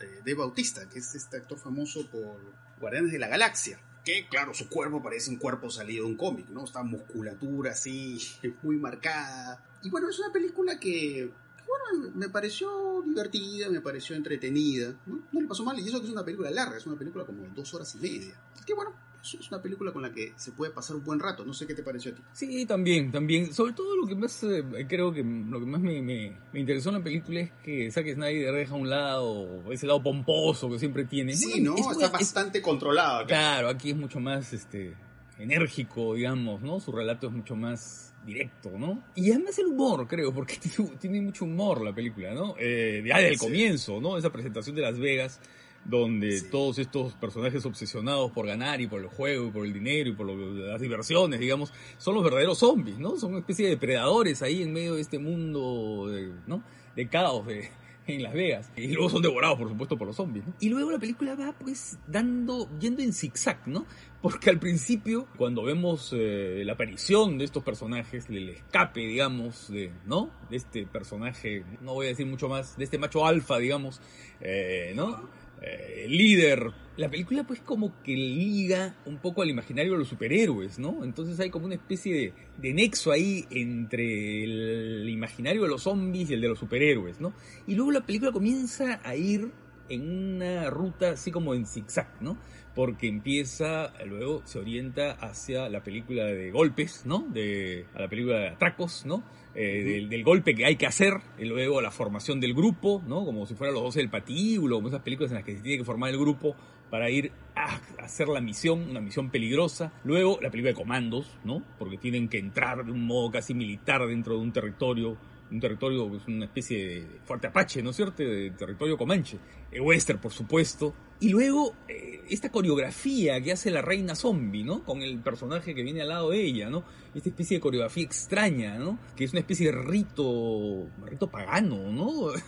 eh, 0.00 0.18
Dave 0.18 0.34
Bautista, 0.34 0.88
que 0.88 0.98
es 0.98 1.14
este 1.14 1.38
actor 1.38 1.58
famoso 1.58 2.06
por 2.08 2.38
Guardianes 2.80 3.12
de 3.12 3.18
la 3.18 3.28
Galaxia. 3.28 3.80
Que, 4.04 4.28
claro, 4.28 4.54
su 4.54 4.68
cuerpo 4.68 5.02
parece 5.02 5.30
un 5.30 5.36
cuerpo 5.36 5.70
salido 5.70 6.04
de 6.04 6.10
un 6.10 6.16
cómic, 6.16 6.48
¿no? 6.50 6.64
Esta 6.64 6.82
musculatura 6.82 7.72
así, 7.72 8.18
muy 8.62 8.76
marcada. 8.76 9.64
Y 9.82 9.90
bueno, 9.90 10.08
es 10.08 10.18
una 10.18 10.32
película 10.32 10.78
que, 10.78 11.30
bueno, 11.66 12.10
me 12.14 12.28
pareció 12.28 13.02
divertida, 13.04 13.68
me 13.70 13.80
pareció 13.80 14.16
entretenida, 14.16 14.94
¿no? 15.06 15.20
No 15.32 15.40
le 15.40 15.46
pasó 15.46 15.64
mal, 15.64 15.78
y 15.78 15.86
eso 15.88 16.00
que 16.00 16.06
es 16.06 16.12
una 16.12 16.24
película 16.24 16.50
larga, 16.50 16.76
es 16.76 16.86
una 16.86 16.96
película 16.96 17.24
como 17.24 17.42
de 17.42 17.48
dos 17.54 17.72
horas 17.74 17.94
y 17.94 17.98
media. 17.98 18.34
Que 18.66 18.74
bueno, 18.74 18.92
es- 19.22 19.34
es 19.34 19.48
una 19.50 19.60
película 19.62 19.92
con 19.92 20.02
la 20.02 20.12
que 20.12 20.32
se 20.36 20.52
puede 20.52 20.70
pasar 20.72 20.96
un 20.96 21.04
buen 21.04 21.18
rato, 21.20 21.44
no 21.44 21.52
sé 21.54 21.66
qué 21.66 21.74
te 21.74 21.82
pareció 21.82 22.12
a 22.12 22.14
ti. 22.14 22.22
Sí, 22.32 22.66
también, 22.66 23.10
también. 23.12 23.52
Sobre 23.52 23.72
todo 23.72 23.96
lo 23.96 24.06
que 24.06 24.14
más, 24.14 24.42
eh, 24.44 24.64
creo 24.88 25.12
que 25.12 25.22
lo 25.24 25.58
que 25.60 25.66
más 25.66 25.80
me, 25.80 26.00
me- 26.02 26.36
me 26.52 26.60
interesó 26.60 26.90
en 26.90 26.96
la 26.96 27.02
película 27.04 27.40
es 27.40 27.50
que 27.64 27.90
Zack 27.90 28.14
Snyder 28.14 28.54
deja 28.54 28.74
un 28.74 28.88
lado 28.90 29.70
ese 29.72 29.86
lado 29.86 30.02
pomposo 30.02 30.68
que 30.70 30.78
siempre 30.78 31.04
tiene. 31.04 31.34
Sí, 31.34 31.50
Bueno, 31.50 31.72
¿no? 31.72 31.76
es 31.78 31.92
Está 31.92 32.06
es- 32.06 32.12
bastante 32.12 32.62
controlado. 32.62 33.18
acá. 33.18 33.26
Claro, 33.26 33.68
aquí 33.68 33.90
es 33.90 33.96
mucho 33.96 34.20
más 34.20 34.52
este 34.52 34.94
enérgico, 35.38 36.14
digamos, 36.14 36.62
¿no? 36.62 36.80
Su 36.80 36.92
relato 36.92 37.26
es 37.28 37.32
mucho 37.32 37.56
más 37.56 38.14
directo, 38.24 38.70
¿no? 38.78 39.02
Y 39.14 39.30
además 39.30 39.58
el 39.58 39.66
humor, 39.66 40.06
creo, 40.08 40.32
porque 40.32 40.56
tiene, 41.00 41.20
mucho 41.20 41.44
humor 41.44 41.82
la 41.82 41.94
película, 41.94 42.34
¿no? 42.34 42.54
Eh, 42.58 43.02
ya 43.06 43.16
desde 43.18 43.32
el 43.34 43.38
comienzo, 43.38 44.00
¿no? 44.00 44.18
Esa 44.18 44.30
presentación 44.30 44.74
de 44.76 44.82
Las 44.82 44.98
Vegas, 44.98 45.40
donde 45.84 46.40
Sí. 46.40 46.46
todos 46.50 46.78
estos 46.78 47.14
personajes 47.14 47.64
obsesionados 47.64 48.32
por 48.32 48.46
ganar 48.46 48.80
y 48.80 48.88
por 48.88 49.00
el 49.00 49.06
juego 49.06 49.46
y 49.46 49.50
por 49.52 49.64
el 49.66 49.72
dinero 49.72 50.10
y 50.10 50.12
por 50.14 50.26
lo- 50.26 50.52
las 50.66 50.80
diversiones, 50.80 51.38
digamos, 51.38 51.72
son 51.98 52.14
los 52.16 52.24
verdaderos 52.24 52.58
zombies, 52.58 52.98
¿no? 52.98 53.16
Son 53.16 53.30
una 53.30 53.38
especie 53.40 53.66
de 53.66 53.72
depredadores 53.72 54.42
ahí 54.42 54.62
en 54.62 54.72
medio 54.72 54.96
de 54.96 55.02
este 55.02 55.18
mundo, 55.20 56.08
de, 56.10 56.32
¿no? 56.48 56.64
De 56.96 57.06
caos, 57.08 57.46
de, 57.46 57.70
en 58.14 58.22
Las 58.22 58.34
Vegas. 58.34 58.70
Y 58.76 58.88
luego 58.88 59.10
son 59.10 59.22
devorados, 59.22 59.58
por 59.58 59.68
supuesto, 59.68 59.96
por 59.96 60.06
los 60.06 60.16
zombies. 60.16 60.46
¿no? 60.46 60.54
Y 60.60 60.68
luego 60.68 60.90
la 60.90 60.98
película 60.98 61.34
va, 61.34 61.52
pues, 61.52 61.98
dando, 62.06 62.68
yendo 62.78 63.02
en 63.02 63.12
zigzag, 63.12 63.66
¿no? 63.66 63.86
Porque 64.22 64.50
al 64.50 64.58
principio, 64.58 65.28
cuando 65.36 65.62
vemos 65.62 66.12
eh, 66.16 66.62
la 66.64 66.72
aparición 66.72 67.38
de 67.38 67.44
estos 67.44 67.62
personajes, 67.62 68.28
el 68.28 68.48
escape, 68.48 69.00
digamos, 69.00 69.70
de, 69.70 69.92
¿no? 70.06 70.30
De 70.50 70.56
este 70.56 70.86
personaje, 70.86 71.64
no 71.82 71.94
voy 71.94 72.06
a 72.06 72.08
decir 72.10 72.26
mucho 72.26 72.48
más, 72.48 72.76
de 72.76 72.84
este 72.84 72.98
macho 72.98 73.26
alfa, 73.26 73.58
digamos, 73.58 74.00
eh, 74.40 74.92
¿no? 74.96 75.28
Eh, 75.62 76.06
líder. 76.08 76.72
La 76.96 77.10
película 77.10 77.44
pues 77.44 77.60
como 77.60 78.02
que 78.02 78.14
liga 78.14 78.96
un 79.04 79.18
poco 79.18 79.42
al 79.42 79.50
imaginario 79.50 79.92
de 79.92 79.98
los 79.98 80.08
superhéroes, 80.08 80.78
¿no? 80.78 81.04
Entonces 81.04 81.38
hay 81.40 81.50
como 81.50 81.66
una 81.66 81.74
especie 81.74 82.14
de, 82.14 82.32
de 82.56 82.74
nexo 82.74 83.12
ahí 83.12 83.46
entre 83.50 84.44
el 84.44 85.08
imaginario 85.08 85.62
de 85.62 85.68
los 85.68 85.82
zombies 85.82 86.30
y 86.30 86.34
el 86.34 86.40
de 86.40 86.48
los 86.48 86.58
superhéroes, 86.58 87.20
¿no? 87.20 87.34
Y 87.66 87.74
luego 87.74 87.90
la 87.90 88.00
película 88.06 88.32
comienza 88.32 89.00
a 89.04 89.14
ir 89.14 89.50
en 89.88 90.36
una 90.36 90.70
ruta 90.70 91.10
así 91.10 91.30
como 91.30 91.54
en 91.54 91.66
zigzag, 91.66 92.08
¿no? 92.20 92.38
Porque 92.76 93.08
empieza, 93.08 93.92
luego 94.04 94.42
se 94.44 94.60
orienta 94.60 95.12
hacia 95.12 95.68
la 95.68 95.82
película 95.82 96.26
de 96.26 96.52
golpes, 96.52 97.04
¿no? 97.06 97.26
De, 97.28 97.86
a 97.94 98.02
la 98.02 98.08
película 98.08 98.38
de 98.38 98.48
atracos, 98.50 99.04
¿no? 99.04 99.24
Eh, 99.54 99.82
del, 99.82 100.08
del 100.10 100.22
golpe 100.22 100.54
que 100.54 100.66
hay 100.66 100.76
que 100.76 100.86
hacer, 100.86 101.14
y 101.38 101.46
luego 101.46 101.80
la 101.80 101.90
formación 101.90 102.38
del 102.38 102.52
grupo, 102.52 103.02
¿no? 103.08 103.24
Como 103.24 103.46
si 103.46 103.54
fueran 103.54 103.74
los 103.74 103.82
12 103.84 104.00
del 104.00 104.10
patíbulo, 104.10 104.76
como 104.76 104.88
esas 104.88 105.00
películas 105.00 105.32
en 105.32 105.36
las 105.36 105.44
que 105.44 105.56
se 105.56 105.62
tiene 105.62 105.78
que 105.78 105.84
formar 105.84 106.10
el 106.10 106.18
grupo 106.18 106.54
para 106.90 107.10
ir 107.10 107.32
a 107.54 107.80
hacer 108.02 108.28
la 108.28 108.40
misión, 108.40 108.88
una 108.90 109.00
misión 109.00 109.30
peligrosa. 109.30 109.92
Luego 110.04 110.38
la 110.40 110.50
película 110.50 110.70
de 110.70 110.76
comandos, 110.76 111.38
¿no? 111.44 111.62
Porque 111.78 111.96
tienen 111.96 112.28
que 112.28 112.38
entrar 112.38 112.84
de 112.84 112.92
un 112.92 113.06
modo 113.06 113.30
casi 113.30 113.54
militar 113.54 114.06
dentro 114.06 114.34
de 114.34 114.40
un 114.40 114.52
territorio, 114.52 115.16
un 115.50 115.60
territorio 115.60 116.10
que 116.10 116.16
es 116.18 116.26
una 116.28 116.44
especie 116.44 116.86
de 116.86 117.06
fuerte 117.24 117.46
apache, 117.46 117.82
¿no 117.82 117.90
es 117.90 117.96
cierto? 117.96 118.22
De 118.22 118.50
territorio 118.50 118.96
comanche. 118.96 119.38
El 119.70 119.80
western, 119.80 120.20
por 120.20 120.32
supuesto. 120.32 120.94
Y 121.18 121.30
luego 121.30 121.74
eh, 121.88 122.22
esta 122.28 122.50
coreografía 122.50 123.40
que 123.40 123.52
hace 123.52 123.70
la 123.70 123.80
reina 123.80 124.14
zombie, 124.14 124.64
¿no? 124.64 124.84
Con 124.84 125.02
el 125.02 125.18
personaje 125.20 125.74
que 125.74 125.82
viene 125.82 126.02
al 126.02 126.08
lado 126.08 126.30
de 126.30 126.42
ella, 126.42 126.68
¿no? 126.68 126.84
Esta 127.14 127.30
especie 127.30 127.56
de 127.56 127.60
coreografía 127.60 128.04
extraña, 128.04 128.78
¿no? 128.78 128.98
Que 129.16 129.24
es 129.24 129.32
una 129.32 129.40
especie 129.40 129.72
de 129.72 129.78
rito, 129.78 130.86
rito 131.04 131.30
pagano, 131.30 131.90
¿no? 131.90 132.32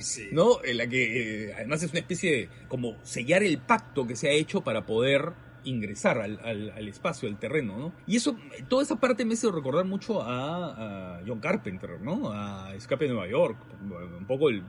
Sí. 0.00 0.28
¿no? 0.32 0.62
En 0.62 0.76
la 0.76 0.86
que 0.86 1.46
eh, 1.48 1.54
además 1.54 1.82
es 1.82 1.90
una 1.90 2.00
especie 2.00 2.32
de 2.32 2.48
como 2.68 2.96
sellar 3.02 3.42
el 3.42 3.56
pacto 3.58 4.06
que 4.06 4.14
se 4.14 4.28
ha 4.28 4.32
hecho 4.32 4.60
para 4.60 4.84
poder 4.84 5.32
ingresar 5.64 6.18
al, 6.18 6.38
al, 6.42 6.70
al, 6.70 6.88
espacio, 6.88 7.28
al 7.28 7.38
terreno, 7.38 7.78
¿no? 7.78 7.92
Y 8.06 8.16
eso, 8.16 8.36
toda 8.68 8.82
esa 8.82 8.96
parte 8.96 9.24
me 9.24 9.34
hace 9.34 9.50
recordar 9.50 9.86
mucho 9.86 10.22
a, 10.22 11.16
a 11.16 11.22
John 11.26 11.40
Carpenter, 11.40 12.00
¿no? 12.00 12.30
A 12.30 12.74
Escape 12.74 13.06
de 13.06 13.12
Nueva 13.12 13.28
York, 13.28 13.56
un 14.18 14.26
poco 14.26 14.50
el, 14.50 14.62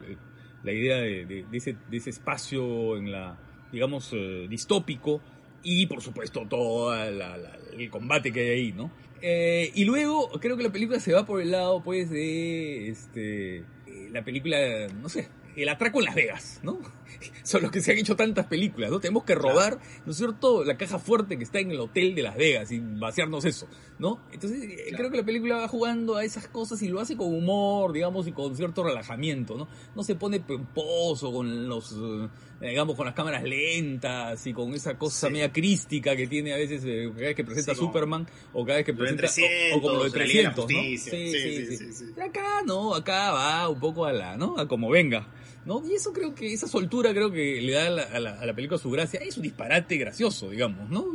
la 0.62 0.72
idea 0.72 0.96
de, 0.96 1.44
ese, 1.52 1.76
de 1.90 1.96
ese 1.96 2.10
espacio 2.10 2.96
en 2.96 3.10
la, 3.10 3.38
digamos, 3.72 4.10
eh, 4.12 4.46
distópico 4.48 5.20
y 5.62 5.86
por 5.86 6.02
supuesto 6.02 6.46
todo 6.48 6.94
la, 6.94 7.36
la, 7.36 7.58
el 7.72 7.90
combate 7.90 8.32
que 8.32 8.40
hay 8.40 8.48
ahí, 8.48 8.72
¿no? 8.72 8.90
Eh, 9.20 9.70
y 9.74 9.84
luego 9.84 10.30
creo 10.40 10.56
que 10.56 10.64
la 10.64 10.72
película 10.72 10.98
se 10.98 11.12
va 11.12 11.24
por 11.24 11.40
el 11.40 11.52
lado, 11.52 11.80
pues, 11.82 12.10
de 12.10 12.88
este, 12.88 13.64
la 14.10 14.24
película, 14.24 14.58
no 15.00 15.08
sé, 15.08 15.28
el 15.56 15.68
atraco 15.68 15.98
en 16.00 16.04
Las 16.06 16.14
Vegas, 16.14 16.60
¿no? 16.62 16.78
Son 17.42 17.62
los 17.62 17.70
que 17.70 17.80
se 17.80 17.92
han 17.92 17.98
hecho 17.98 18.16
tantas 18.16 18.46
películas, 18.46 18.90
¿no? 18.90 19.00
Tenemos 19.00 19.24
que 19.24 19.34
robar, 19.34 19.78
¿no 20.04 20.12
es 20.12 20.18
cierto?, 20.18 20.64
la 20.64 20.76
caja 20.76 20.98
fuerte 20.98 21.36
que 21.36 21.44
está 21.44 21.60
en 21.60 21.70
el 21.70 21.80
hotel 21.80 22.14
de 22.14 22.22
Las 22.22 22.36
Vegas 22.36 22.70
y 22.72 22.80
vaciarnos 22.80 23.44
eso, 23.44 23.68
¿no? 23.98 24.20
Entonces, 24.32 24.60
claro. 24.64 24.96
creo 24.96 25.10
que 25.10 25.16
la 25.18 25.24
película 25.24 25.56
va 25.56 25.68
jugando 25.68 26.16
a 26.16 26.24
esas 26.24 26.48
cosas 26.48 26.82
y 26.82 26.88
lo 26.88 27.00
hace 27.00 27.16
con 27.16 27.34
humor, 27.34 27.92
digamos, 27.92 28.26
y 28.26 28.32
con 28.32 28.56
cierto 28.56 28.82
relajamiento, 28.82 29.56
¿no? 29.56 29.68
No 29.94 30.02
se 30.02 30.14
pone 30.14 30.40
pomposo 30.40 31.32
con 31.32 31.68
los, 31.68 31.92
eh, 31.92 32.28
digamos, 32.68 32.96
con 32.96 33.06
las 33.06 33.14
cámaras 33.14 33.42
lentas 33.42 34.46
y 34.46 34.52
con 34.52 34.72
esa 34.74 34.96
cosa 34.98 35.26
sí. 35.26 35.32
media 35.32 35.52
crística 35.52 36.16
que 36.16 36.26
tiene 36.26 36.54
a 36.54 36.56
veces 36.56 36.82
eh, 36.84 37.10
cada 37.12 37.26
vez 37.26 37.36
que 37.36 37.44
presenta 37.44 37.74
sí, 37.74 37.80
Superman 37.80 38.26
o 38.52 38.64
cada 38.64 38.78
vez 38.78 38.86
que 38.86 38.94
presenta 38.94 39.22
300, 39.22 39.74
o, 39.74 39.78
o, 39.78 39.82
como 39.82 39.94
lo 39.98 40.04
de 40.04 40.10
300, 40.10 40.56
¿no? 40.56 40.68
Sí, 40.68 40.98
sí, 40.98 41.32
sí, 41.76 41.92
sí, 41.92 42.04
Acá 42.20 42.62
no, 42.64 42.94
acá 42.94 43.32
va 43.32 43.68
un 43.68 43.80
poco 43.80 44.06
a 44.06 44.12
la, 44.12 44.36
¿no? 44.36 44.58
A 44.58 44.66
como 44.68 44.88
venga. 44.88 45.26
¿No? 45.64 45.82
Y 45.88 45.94
eso 45.94 46.12
creo 46.12 46.34
que, 46.34 46.52
esa 46.52 46.66
soltura 46.66 47.12
creo 47.12 47.30
que 47.30 47.60
le 47.60 47.72
da 47.72 47.86
a 47.86 47.90
la, 47.90 48.02
a 48.02 48.20
la, 48.20 48.40
a 48.40 48.46
la 48.46 48.54
película 48.54 48.78
su 48.78 48.90
gracia. 48.90 49.20
Es 49.20 49.36
un 49.36 49.42
disparate 49.42 49.96
gracioso, 49.96 50.50
digamos, 50.50 50.88
¿no? 50.90 51.06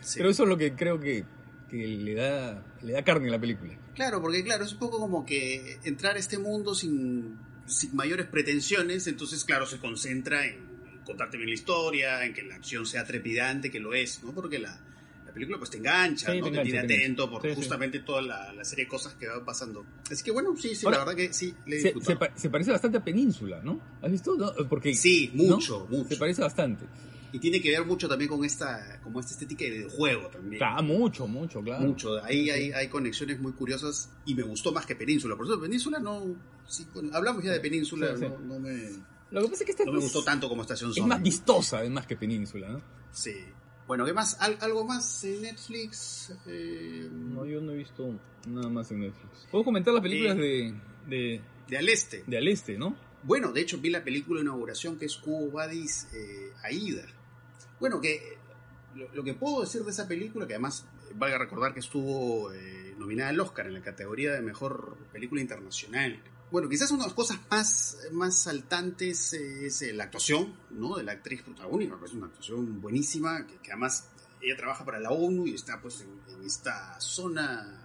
Sí. 0.00 0.18
Pero 0.18 0.30
eso 0.30 0.42
es 0.44 0.48
lo 0.48 0.56
que 0.56 0.74
creo 0.74 0.98
que, 1.00 1.24
que 1.70 1.86
le, 1.86 2.14
da, 2.14 2.64
le 2.82 2.92
da 2.92 3.02
carne 3.02 3.28
a 3.28 3.32
la 3.32 3.40
película. 3.40 3.76
Claro, 3.94 4.20
porque 4.20 4.42
claro, 4.42 4.64
es 4.64 4.72
un 4.72 4.78
poco 4.78 4.98
como 4.98 5.24
que 5.24 5.78
entrar 5.84 6.16
a 6.16 6.18
este 6.18 6.38
mundo 6.38 6.74
sin, 6.74 7.38
sin 7.66 7.94
mayores 7.94 8.26
pretensiones, 8.26 9.06
entonces 9.06 9.44
claro, 9.44 9.66
se 9.66 9.78
concentra 9.78 10.46
en 10.46 10.74
contarte 11.04 11.36
bien 11.36 11.48
la 11.48 11.54
historia, 11.54 12.24
en 12.24 12.34
que 12.34 12.42
la 12.42 12.56
acción 12.56 12.86
sea 12.86 13.04
trepidante, 13.04 13.70
que 13.70 13.78
lo 13.78 13.94
es, 13.94 14.22
¿no? 14.24 14.32
Porque 14.32 14.58
la, 14.58 14.80
película 15.34 15.58
pues 15.58 15.70
te 15.70 15.78
engancha, 15.78 16.32
sí, 16.32 16.38
¿no? 16.38 16.46
Te, 16.46 16.50
te 16.52 16.60
engancha, 16.60 16.70
tiene 16.70 16.88
te 16.88 16.94
atento 16.94 17.30
por 17.30 17.42
sí, 17.42 17.48
justamente 17.54 17.98
toda 18.00 18.22
la, 18.22 18.52
la, 18.52 18.64
serie 18.64 18.84
de 18.84 18.88
cosas 18.88 19.14
que 19.14 19.28
van 19.28 19.44
pasando. 19.44 19.84
Así 20.10 20.24
que 20.24 20.30
bueno, 20.30 20.56
sí, 20.56 20.74
sí, 20.74 20.86
Ahora, 20.86 20.98
la 20.98 21.04
verdad 21.04 21.18
que 21.18 21.32
sí, 21.32 21.54
le 21.66 21.80
se, 21.80 21.92
se, 22.00 22.16
se, 22.34 22.50
parece 22.50 22.70
bastante 22.70 22.98
a 22.98 23.04
Península, 23.04 23.60
¿no? 23.62 23.80
¿Has 24.00 24.10
visto? 24.10 24.36
¿No? 24.36 24.52
Porque, 24.68 24.94
sí, 24.94 25.30
mucho, 25.34 25.86
¿no? 25.90 25.98
mucho. 25.98 26.08
Se 26.10 26.16
parece 26.16 26.42
bastante. 26.42 26.86
Y 27.34 27.40
tiene 27.40 27.60
que 27.60 27.68
ver 27.68 27.84
mucho 27.84 28.08
también 28.08 28.30
con 28.30 28.44
esta, 28.44 29.00
como 29.02 29.18
esta 29.18 29.32
estética 29.32 29.64
de 29.64 29.70
videojuego 29.70 30.28
también. 30.28 30.58
Claro, 30.58 30.84
mucho, 30.84 31.26
mucho, 31.26 31.60
claro. 31.62 31.84
Mucho. 31.84 32.22
Ahí 32.22 32.48
hay, 32.48 32.70
hay 32.70 32.86
conexiones 32.86 33.40
muy 33.40 33.50
curiosas 33.50 34.08
y 34.24 34.36
me 34.36 34.44
gustó 34.44 34.70
más 34.70 34.86
que 34.86 34.94
Península. 34.94 35.34
Por 35.34 35.46
eso 35.46 35.60
Península 35.60 35.98
no... 35.98 36.22
Sí, 36.68 36.86
bueno, 36.94 37.10
hablamos 37.12 37.42
ya 37.42 37.50
de 37.50 37.58
Península, 37.58 38.12
no, 38.12 38.38
no, 38.38 38.60
me... 38.60 38.88
Lo 39.32 39.42
que 39.42 39.48
pasa 39.48 39.64
es 39.64 39.66
que 39.66 39.72
esta 39.72 39.84
no 39.84 39.94
me 39.94 39.98
gustó 39.98 40.22
tanto 40.22 40.48
como 40.48 40.62
Estación 40.62 40.92
Es 40.92 41.04
más 41.04 41.20
vistosa, 41.20 41.78
además, 41.78 42.06
que 42.06 42.14
Península, 42.14 42.68
¿no? 42.68 42.80
Sí. 43.10 43.34
Bueno, 43.86 44.04
¿qué 44.04 44.12
más? 44.12 44.40
¿Al 44.40 44.56
¿Algo 44.60 44.84
más 44.84 45.24
en 45.24 45.42
Netflix? 45.42 46.32
Eh... 46.46 47.08
No, 47.10 47.44
yo 47.44 47.60
no 47.60 47.72
he 47.72 47.76
visto 47.76 48.18
nada 48.48 48.68
más 48.68 48.90
en 48.90 49.00
Netflix. 49.00 49.46
¿Puedo 49.50 49.64
comentar 49.64 49.92
las 49.92 50.02
películas 50.02 50.36
eh, 50.36 50.40
de, 51.06 51.16
de... 51.16 51.40
De 51.68 51.78
Al 51.78 51.88
Este. 51.88 52.24
De 52.26 52.38
Al 52.38 52.48
Este, 52.48 52.78
¿no? 52.78 52.96
Bueno, 53.22 53.52
de 53.52 53.60
hecho 53.60 53.78
vi 53.78 53.90
la 53.90 54.04
película 54.04 54.40
de 54.40 54.44
inauguración 54.44 54.98
que 54.98 55.06
es 55.06 55.16
Cubo 55.16 55.50
Badis 55.50 56.08
eh, 56.14 56.52
Aida. 56.62 57.06
Bueno, 57.80 58.00
que 58.00 58.38
lo, 58.94 59.12
lo, 59.14 59.24
que 59.24 59.34
puedo 59.34 59.62
decir 59.62 59.82
de 59.82 59.90
esa 59.90 60.06
película, 60.06 60.46
que 60.46 60.54
además 60.54 60.86
valga 61.14 61.38
recordar 61.38 61.72
que 61.72 61.80
estuvo 61.80 62.52
eh, 62.52 62.94
nominada 62.98 63.30
al 63.30 63.40
Oscar 63.40 63.66
en 63.66 63.74
la 63.74 63.82
categoría 63.82 64.32
de 64.32 64.42
Mejor 64.42 64.96
Película 65.12 65.40
Internacional. 65.40 66.20
Bueno, 66.50 66.68
quizás 66.68 66.90
una 66.90 67.02
de 67.02 67.08
las 67.08 67.14
cosas 67.14 67.38
más, 67.50 67.98
más 68.12 68.36
saltantes 68.36 69.32
es 69.32 69.82
eh, 69.82 69.92
la 69.92 70.04
actuación 70.04 70.54
¿no? 70.70 70.96
de 70.96 71.02
la 71.02 71.12
actriz 71.12 71.42
protagónica, 71.42 71.98
que 71.98 72.04
es 72.04 72.12
una 72.12 72.26
actuación 72.26 72.80
buenísima, 72.80 73.46
que, 73.46 73.56
que, 73.58 73.72
además 73.72 74.08
ella 74.40 74.56
trabaja 74.56 74.84
para 74.84 75.00
la 75.00 75.10
ONU 75.10 75.46
y 75.46 75.54
está 75.54 75.80
pues 75.80 76.02
en, 76.02 76.34
en 76.34 76.44
esta 76.44 77.00
zona 77.00 77.82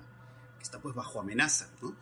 que 0.58 0.64
está 0.64 0.80
pues 0.80 0.94
bajo 0.94 1.22
amenaza, 1.22 1.70
¿no? 1.82 1.96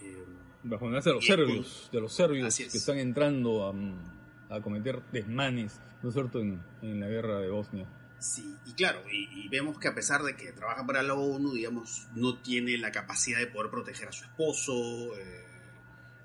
Eh, 0.00 0.24
bajo 0.62 0.86
amenaza 0.86 1.10
de 1.10 1.16
los 1.16 1.26
serbios, 1.26 1.88
de 1.92 2.00
los 2.00 2.12
serbios 2.12 2.56
que 2.56 2.64
están 2.64 2.98
entrando 2.98 3.66
a, 3.68 4.56
a, 4.56 4.62
cometer 4.62 5.02
desmanes, 5.12 5.78
¿no 6.02 6.08
es 6.08 6.14
cierto?, 6.14 6.40
en, 6.40 6.62
en 6.82 7.00
la 7.00 7.08
guerra 7.08 7.40
de 7.40 7.50
Bosnia. 7.50 7.86
Sí, 8.18 8.56
y 8.64 8.72
claro, 8.72 9.02
y, 9.12 9.44
y, 9.44 9.48
vemos 9.48 9.78
que 9.78 9.88
a 9.88 9.94
pesar 9.94 10.22
de 10.22 10.34
que 10.34 10.52
trabaja 10.52 10.86
para 10.86 11.02
la 11.02 11.12
ONU, 11.12 11.52
digamos, 11.52 12.06
no 12.14 12.38
tiene 12.38 12.78
la 12.78 12.90
capacidad 12.90 13.38
de 13.38 13.48
poder 13.48 13.70
proteger 13.70 14.08
a 14.08 14.12
su 14.12 14.24
esposo, 14.24 14.72
eh, 15.18 15.44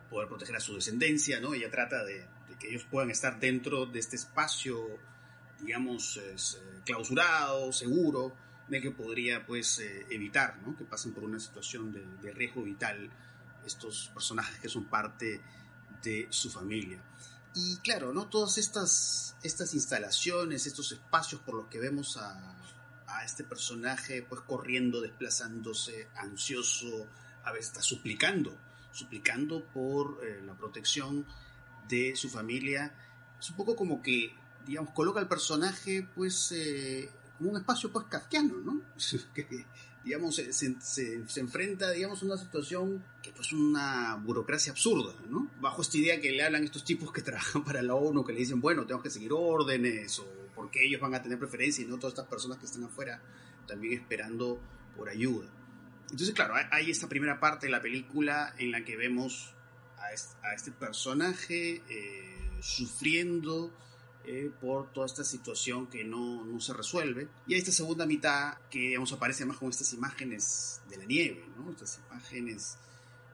poder 0.10 0.28
proteger 0.28 0.56
a 0.56 0.60
su 0.60 0.76
descendencia, 0.76 1.40
¿no? 1.40 1.54
Ella 1.54 1.70
trata 1.70 2.04
de, 2.04 2.20
de, 2.48 2.56
que 2.60 2.70
ellos 2.70 2.86
puedan 2.90 3.12
estar 3.12 3.40
dentro 3.40 3.86
de 3.86 4.00
este 4.00 4.16
espacio, 4.16 4.86
digamos, 5.60 6.18
es, 6.18 6.56
eh, 6.62 6.82
clausurado, 6.86 7.72
seguro, 7.72 8.34
de 8.68 8.82
que 8.82 8.92
podría, 8.92 9.46
pues, 9.46 9.80
eh, 9.80 10.06
evitar, 10.10 10.58
¿no? 10.66 10.76
Que 10.78 10.84
pasen 10.86 11.14
por 11.14 11.24
una 11.24 11.40
situación 11.40 11.92
de, 11.92 12.06
de, 12.22 12.32
riesgo 12.34 12.64
vital 12.64 13.10
estos 13.66 14.10
personajes 14.14 14.60
que 14.60 14.70
son 14.70 14.86
parte 14.86 15.42
de 16.04 16.28
su 16.30 16.50
familia. 16.50 17.02
Y 17.56 17.78
claro, 17.78 18.14
¿no? 18.14 18.28
Todas 18.28 18.58
estas, 18.58 19.36
estas 19.44 19.74
instalaciones, 19.74 20.66
estos 20.66 20.92
espacios 20.92 21.42
por 21.42 21.56
los 21.56 21.68
que 21.68 21.80
vemos 21.80 22.18
a, 22.18 22.56
a 23.08 23.26
este 23.26 23.44
personaje, 23.44 24.22
pues, 24.22 24.42
corriendo, 24.42 25.02
desplazándose, 25.02 26.08
ansioso, 26.16 27.08
a 27.44 27.52
veces 27.52 27.68
está 27.68 27.82
suplicando, 27.82 28.56
suplicando 28.92 29.64
por 29.66 30.20
eh, 30.24 30.42
la 30.46 30.54
protección 30.54 31.26
de 31.88 32.16
su 32.16 32.30
familia. 32.30 32.94
Es 33.40 33.50
un 33.50 33.56
poco 33.56 33.76
como 33.76 34.02
que, 34.02 34.34
digamos, 34.66 34.92
coloca 34.94 35.20
al 35.20 35.28
personaje, 35.28 36.08
pues, 36.16 36.52
eh, 36.52 37.10
como 37.38 37.52
un 37.52 37.58
espacio, 37.58 37.92
pues, 37.92 38.06
kafkiano, 38.08 38.56
¿no? 38.58 38.82
que, 39.34 39.66
digamos, 40.04 40.36
se, 40.36 40.54
se, 40.54 40.76
se, 40.82 41.40
enfrenta, 41.40 41.92
digamos, 41.92 42.22
a 42.22 42.26
una 42.26 42.38
situación 42.38 43.04
que, 43.22 43.32
pues, 43.32 43.52
una 43.54 44.16
burocracia 44.16 44.72
absurda, 44.72 45.14
¿no? 45.30 45.50
Bajo 45.60 45.82
esta 45.82 45.98
idea 45.98 46.20
que 46.22 46.32
le 46.32 46.44
hablan 46.44 46.64
estos 46.64 46.84
tipos 46.84 47.12
que 47.12 47.22
trabajan 47.24 47.64
para 47.64 47.82
la 47.82 47.96
ONU, 47.96 48.24
que 48.24 48.34
le 48.34 48.40
dicen, 48.40 48.62
bueno, 48.62 48.84
tenemos 48.84 49.04
que 49.04 49.10
seguir 49.10 49.32
órdenes, 49.34 50.20
o 50.20 50.28
porque 50.56 50.86
ellos 50.86 51.00
van 51.00 51.16
a 51.16 51.22
tener 51.22 51.40
preferencia 51.40 51.84
y 51.84 51.88
no 51.88 51.98
todas 51.98 52.12
estas 52.12 52.28
personas 52.28 52.58
que 52.58 52.66
están 52.66 52.84
afuera 52.84 53.22
también 53.66 53.94
esperando 53.94 54.60
por 54.98 55.08
ayuda. 55.08 55.48
Entonces, 56.12 56.34
claro, 56.34 56.56
hay 56.72 56.90
esta 56.90 57.08
primera 57.08 57.40
parte 57.40 57.68
de 57.68 57.72
la 57.72 57.82
película 57.82 58.54
en 58.58 58.72
la 58.72 58.84
que 58.84 58.98
vemos 58.98 59.54
a 60.42 60.54
este, 60.54 60.72
personaje 60.72 61.84
eh, 61.88 62.50
sufriendo 62.62 63.72
eh, 64.26 64.52
por 64.60 64.92
toda 64.92 65.06
esta 65.06 65.24
situación 65.24 65.88
que 65.88 66.04
no, 66.04 66.44
no, 66.46 66.60
se 66.60 66.74
resuelve. 66.74 67.28
Y 67.48 67.54
hay 67.54 67.60
esta 67.60 67.72
segunda 67.72 68.06
mitad 68.06 68.58
que, 68.70 68.80
digamos, 68.80 69.12
aparece 69.14 69.46
más 69.46 69.58
con 69.58 69.70
estas 69.70 69.94
imágenes 69.94 70.82
de 70.90 70.98
la 70.98 71.06
nieve, 71.06 71.46
¿no? 71.56 71.72
Estas 71.72 72.00
imágenes 72.10 72.78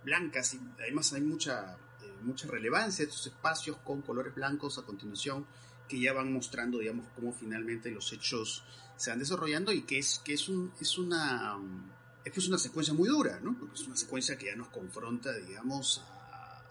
blancas 0.03 0.53
y 0.53 0.59
además 0.79 1.13
hay 1.13 1.21
mucha, 1.21 1.73
eh, 1.73 2.13
mucha 2.21 2.47
relevancia 2.47 3.03
estos 3.03 3.25
espacios 3.27 3.77
con 3.77 4.01
colores 4.01 4.35
blancos 4.35 4.77
a 4.77 4.83
continuación 4.83 5.45
que 5.87 5.99
ya 5.99 6.13
van 6.13 6.31
mostrando, 6.31 6.79
digamos, 6.79 7.07
cómo 7.15 7.33
finalmente 7.33 7.91
los 7.91 8.11
hechos 8.13 8.63
se 8.95 9.09
van 9.09 9.19
desarrollando 9.19 9.71
y 9.71 9.81
que 9.81 9.99
es, 9.99 10.21
que 10.23 10.33
es, 10.33 10.47
un, 10.49 10.71
es 10.79 10.97
una 10.97 11.57
es 12.25 12.33
que 12.33 12.39
es 12.39 12.47
una 12.47 12.57
secuencia 12.57 12.93
muy 12.93 13.07
dura, 13.07 13.39
¿no? 13.41 13.55
Porque 13.57 13.75
es 13.75 13.85
una 13.85 13.95
secuencia 13.95 14.35
que 14.37 14.47
ya 14.47 14.55
nos 14.55 14.69
confronta, 14.69 15.31
digamos, 15.37 16.03
a, 16.09 16.63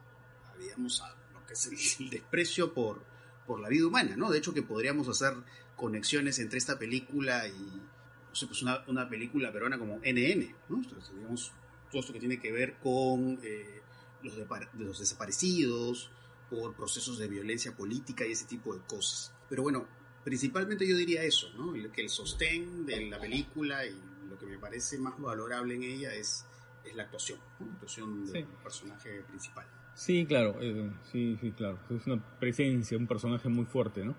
a 0.51 0.57
digamos, 0.59 1.01
a 1.01 1.15
lo 1.33 1.47
que 1.47 1.55
es 1.55 1.67
el, 1.67 1.79
el, 2.07 2.11
desprecio 2.11 2.75
por, 2.75 3.03
por 3.47 3.61
la 3.61 3.69
vida 3.69 3.87
humana, 3.87 4.17
¿no? 4.17 4.31
De 4.31 4.39
hecho, 4.39 4.53
que 4.53 4.63
podríamos 4.63 5.09
hacer 5.09 5.33
conexiones 5.77 6.41
entre 6.41 6.59
esta 6.59 6.77
película 6.77 7.47
y, 7.47 7.53
no 7.53 8.35
sé, 8.35 8.49
pues 8.49 8.63
una, 8.63 8.83
una 8.89 9.09
película 9.09 9.53
peruana 9.53 9.79
como 9.79 9.99
NN, 9.99 10.55
¿no? 10.69 10.77
Entonces, 10.79 11.15
digamos, 11.15 11.53
todo 11.91 12.01
esto 12.01 12.13
que 12.13 12.19
tiene 12.19 12.41
que 12.41 12.51
ver 12.51 12.79
con 12.79 13.39
eh, 13.45 13.81
los, 14.23 14.37
de, 14.37 14.47
los 14.75 14.99
desaparecidos, 14.99 16.11
por 16.51 16.75
procesos 16.75 17.19
de 17.19 17.29
violencia 17.29 17.77
política 17.77 18.27
y 18.27 18.33
ese 18.33 18.47
tipo 18.47 18.75
de 18.75 18.81
cosas. 18.87 19.33
Pero 19.49 19.63
bueno, 19.63 19.87
principalmente 20.25 20.89
yo 20.89 20.97
diría 20.97 21.23
eso, 21.23 21.53
¿no? 21.57 21.73
Que 21.93 22.01
el 22.01 22.09
sostén 22.09 22.87
de 22.87 23.07
la 23.07 23.21
película 23.21 23.85
y 23.87 23.95
lo 24.29 24.39
que 24.39 24.47
me 24.47 24.59
parece 24.59 24.99
más 24.99 25.21
valorable 25.21 25.75
en 25.75 25.83
ella 25.83 26.15
es, 26.15 26.47
es 26.85 26.97
la 26.97 27.05
actuación, 27.05 27.39
¿no? 27.61 27.67
la 27.67 27.73
actuación 27.75 28.27
del 28.27 28.45
sí. 28.45 28.49
personaje 28.63 29.23
principal. 29.29 29.67
Sí, 29.95 30.27
claro, 30.27 30.57
eh, 30.61 30.91
sí, 31.13 31.37
sí, 31.41 31.53
claro. 31.53 31.79
Es 31.91 32.07
una 32.07 32.21
presencia, 32.41 32.99
un 32.99 33.07
personaje 33.07 33.49
muy 33.49 33.65
fuerte, 33.65 34.05
¿no? 34.05 34.17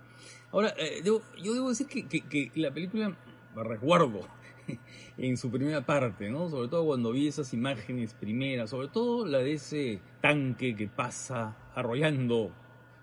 Ahora, 0.51 0.73
eh, 0.77 1.01
debo, 1.03 1.21
yo 1.41 1.53
debo 1.53 1.69
decir 1.69 1.87
que, 1.87 2.07
que, 2.07 2.21
que 2.21 2.51
la 2.55 2.71
película, 2.71 3.17
me 3.55 3.63
resguardo 3.63 4.21
en 5.17 5.37
su 5.37 5.51
primera 5.51 5.85
parte, 5.85 6.29
¿no? 6.29 6.49
Sobre 6.49 6.69
todo 6.69 6.85
cuando 6.85 7.11
vi 7.11 7.27
esas 7.27 7.53
imágenes 7.53 8.13
primeras, 8.13 8.69
sobre 8.69 8.87
todo 8.87 9.25
la 9.25 9.39
de 9.39 9.53
ese 9.53 9.99
tanque 10.21 10.75
que 10.75 10.87
pasa 10.87 11.57
arrollando 11.75 12.51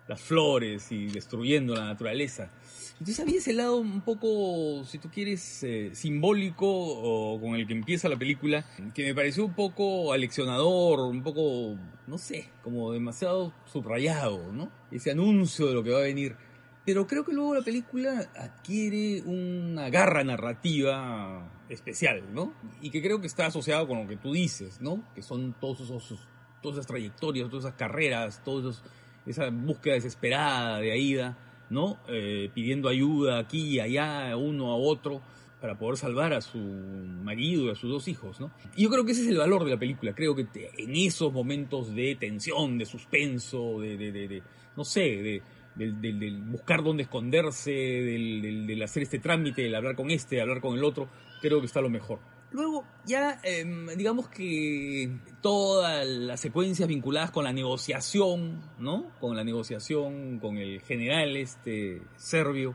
las 0.08 0.20
flores 0.20 0.90
y 0.90 1.06
destruyendo 1.06 1.74
la 1.74 1.86
naturaleza. 1.86 2.50
Entonces 2.92 3.20
había 3.20 3.38
ese 3.38 3.52
lado 3.52 3.78
un 3.78 4.02
poco, 4.02 4.84
si 4.84 4.98
tú 4.98 5.10
quieres, 5.10 5.62
eh, 5.64 5.90
simbólico 5.92 6.66
o 6.68 7.40
con 7.40 7.56
el 7.56 7.66
que 7.66 7.72
empieza 7.72 8.08
la 8.08 8.16
película, 8.16 8.64
que 8.94 9.04
me 9.04 9.14
pareció 9.14 9.44
un 9.44 9.54
poco 9.54 10.12
aleccionador, 10.12 11.00
un 11.00 11.22
poco, 11.22 11.76
no 12.06 12.18
sé, 12.18 12.50
como 12.62 12.92
demasiado 12.92 13.52
subrayado, 13.64 14.52
¿no? 14.52 14.70
Ese 14.90 15.10
anuncio 15.10 15.66
de 15.66 15.74
lo 15.74 15.82
que 15.82 15.90
va 15.90 15.98
a 15.98 16.02
venir. 16.02 16.36
Pero 16.84 17.06
creo 17.06 17.24
que 17.24 17.32
luego 17.32 17.54
la 17.54 17.62
película 17.62 18.30
adquiere 18.36 19.22
una 19.22 19.88
garra 19.88 20.24
narrativa 20.24 21.50
especial, 21.68 22.22
¿no? 22.32 22.54
Y 22.80 22.90
que 22.90 23.00
creo 23.00 23.20
que 23.20 23.28
está 23.28 23.46
asociado 23.46 23.86
con 23.86 24.02
lo 24.02 24.08
que 24.08 24.16
tú 24.16 24.32
dices, 24.32 24.80
¿no? 24.80 25.02
Que 25.14 25.22
son 25.22 25.54
todos 25.60 25.80
esos, 25.80 26.28
todas 26.60 26.78
esas 26.78 26.86
trayectorias, 26.86 27.48
todas 27.48 27.66
esas 27.66 27.76
carreras, 27.76 28.42
todos 28.44 28.82
esa 29.26 29.50
búsqueda 29.50 29.94
desesperada 29.94 30.78
de 30.80 30.92
Aida, 30.92 31.38
¿no? 31.70 31.98
Eh, 32.08 32.50
pidiendo 32.54 32.88
ayuda 32.88 33.38
aquí 33.38 33.62
y 33.62 33.80
allá, 33.80 34.36
uno 34.36 34.72
a 34.72 34.76
otro, 34.76 35.20
para 35.60 35.78
poder 35.78 35.96
salvar 35.96 36.32
a 36.32 36.40
su 36.40 36.58
marido 36.58 37.66
y 37.66 37.70
a 37.70 37.74
sus 37.74 37.90
dos 37.90 38.08
hijos, 38.08 38.40
¿no? 38.40 38.50
Y 38.76 38.82
yo 38.82 38.90
creo 38.90 39.04
que 39.04 39.12
ese 39.12 39.22
es 39.22 39.28
el 39.28 39.38
valor 39.38 39.64
de 39.64 39.70
la 39.70 39.78
película. 39.78 40.12
Creo 40.14 40.34
que 40.34 40.46
en 40.76 40.96
esos 40.96 41.32
momentos 41.32 41.94
de 41.94 42.16
tensión, 42.16 42.78
de 42.78 42.84
suspenso, 42.84 43.80
de, 43.80 43.96
de, 43.96 44.12
de 44.12 44.42
no 44.76 44.84
sé, 44.84 45.00
de 45.00 45.42
del, 45.74 46.42
buscar 46.42 46.82
dónde 46.82 47.04
esconderse, 47.04 47.70
del, 47.70 48.82
hacer 48.82 49.04
este 49.04 49.18
trámite, 49.18 49.62
del 49.62 49.74
hablar 49.74 49.96
con 49.96 50.10
este, 50.10 50.40
hablar 50.40 50.60
con 50.60 50.76
el 50.76 50.84
otro, 50.84 51.08
creo 51.40 51.60
que 51.60 51.66
está 51.66 51.80
lo 51.80 51.90
mejor. 51.90 52.18
Luego, 52.52 52.84
ya 53.06 53.40
em, 53.42 53.86
digamos 53.96 54.28
que 54.28 55.10
todas 55.40 56.06
las 56.06 56.40
secuencias 56.40 56.88
vinculadas 56.88 57.30
con 57.30 57.44
la 57.44 57.52
negociación, 57.52 58.60
¿no? 58.78 59.10
Con 59.20 59.36
la 59.36 59.44
negociación 59.44 60.38
con 60.38 60.58
el 60.58 60.80
general 60.82 61.36
este 61.36 62.02
serbio, 62.16 62.74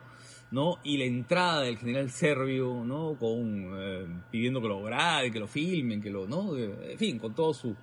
¿no? 0.52 0.80
Y 0.84 0.98
la 0.98 1.06
entrada 1.06 1.62
del 1.62 1.78
general 1.78 2.10
serbio, 2.10 2.84
¿no? 2.84 3.16
Con 3.20 3.80
em, 3.80 4.22
pidiendo 4.32 4.62
que 4.62 4.68
lo 4.68 4.82
grabe, 4.82 5.32
que 5.32 5.40
lo 5.40 5.48
filmen, 5.48 6.02
que 6.02 6.10
lo, 6.10 6.28
¿no? 6.28 6.58
En 6.58 6.98
fin, 6.98 7.20
con 7.20 7.36
todo 7.36 7.54
su 7.54 7.76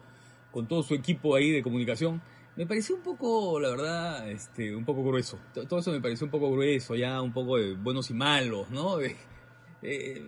con 0.50 0.68
todo 0.68 0.82
su 0.82 0.94
equipo 0.94 1.34
ahí 1.34 1.50
de 1.50 1.62
comunicación 1.62 2.20
me 2.56 2.66
pareció 2.66 2.94
un 2.94 3.02
poco, 3.02 3.58
la 3.58 3.70
verdad, 3.70 4.30
este, 4.30 4.74
un 4.74 4.84
poco 4.84 5.02
grueso. 5.02 5.38
Todo 5.68 5.80
eso 5.80 5.90
me 5.90 6.00
pareció 6.00 6.24
un 6.26 6.30
poco 6.30 6.52
grueso, 6.52 6.94
ya 6.94 7.20
un 7.20 7.32
poco 7.32 7.56
de 7.56 7.74
buenos 7.74 8.10
y 8.10 8.14
malos, 8.14 8.70
¿no? 8.70 9.00
Eh, 9.00 10.26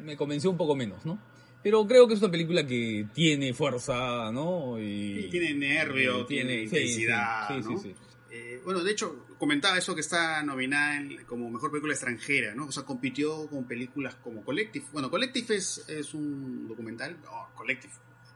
me 0.00 0.16
convenció 0.16 0.50
un 0.50 0.56
poco 0.56 0.74
menos, 0.74 1.04
¿no? 1.04 1.18
Pero 1.62 1.86
creo 1.86 2.08
que 2.08 2.14
es 2.14 2.20
una 2.20 2.30
película 2.30 2.66
que 2.66 3.06
tiene 3.14 3.54
fuerza, 3.54 4.32
¿no? 4.32 4.80
Y, 4.80 5.28
tiene 5.30 5.54
nervio, 5.54 6.26
tiene, 6.26 6.62
intensidad. 6.62 7.48
Sí, 7.48 7.62
sí, 7.62 7.78
sí, 7.78 7.94
eh, 8.34 8.60
bueno, 8.64 8.82
de 8.82 8.90
hecho, 8.90 9.26
comentaba 9.38 9.76
eso 9.76 9.94
que 9.94 10.00
está 10.00 10.42
nominada 10.42 10.98
como 11.26 11.50
mejor 11.50 11.70
película 11.70 11.92
extranjera, 11.92 12.54
¿no? 12.54 12.66
O 12.66 12.72
sea, 12.72 12.84
compitió 12.84 13.46
con 13.48 13.64
películas 13.64 14.14
como 14.16 14.42
Collective. 14.42 14.86
Bueno, 14.92 15.10
Collective 15.10 15.54
es, 15.54 15.84
es 15.86 16.14
un 16.14 16.66
documental. 16.66 17.18
Collective 17.54 17.92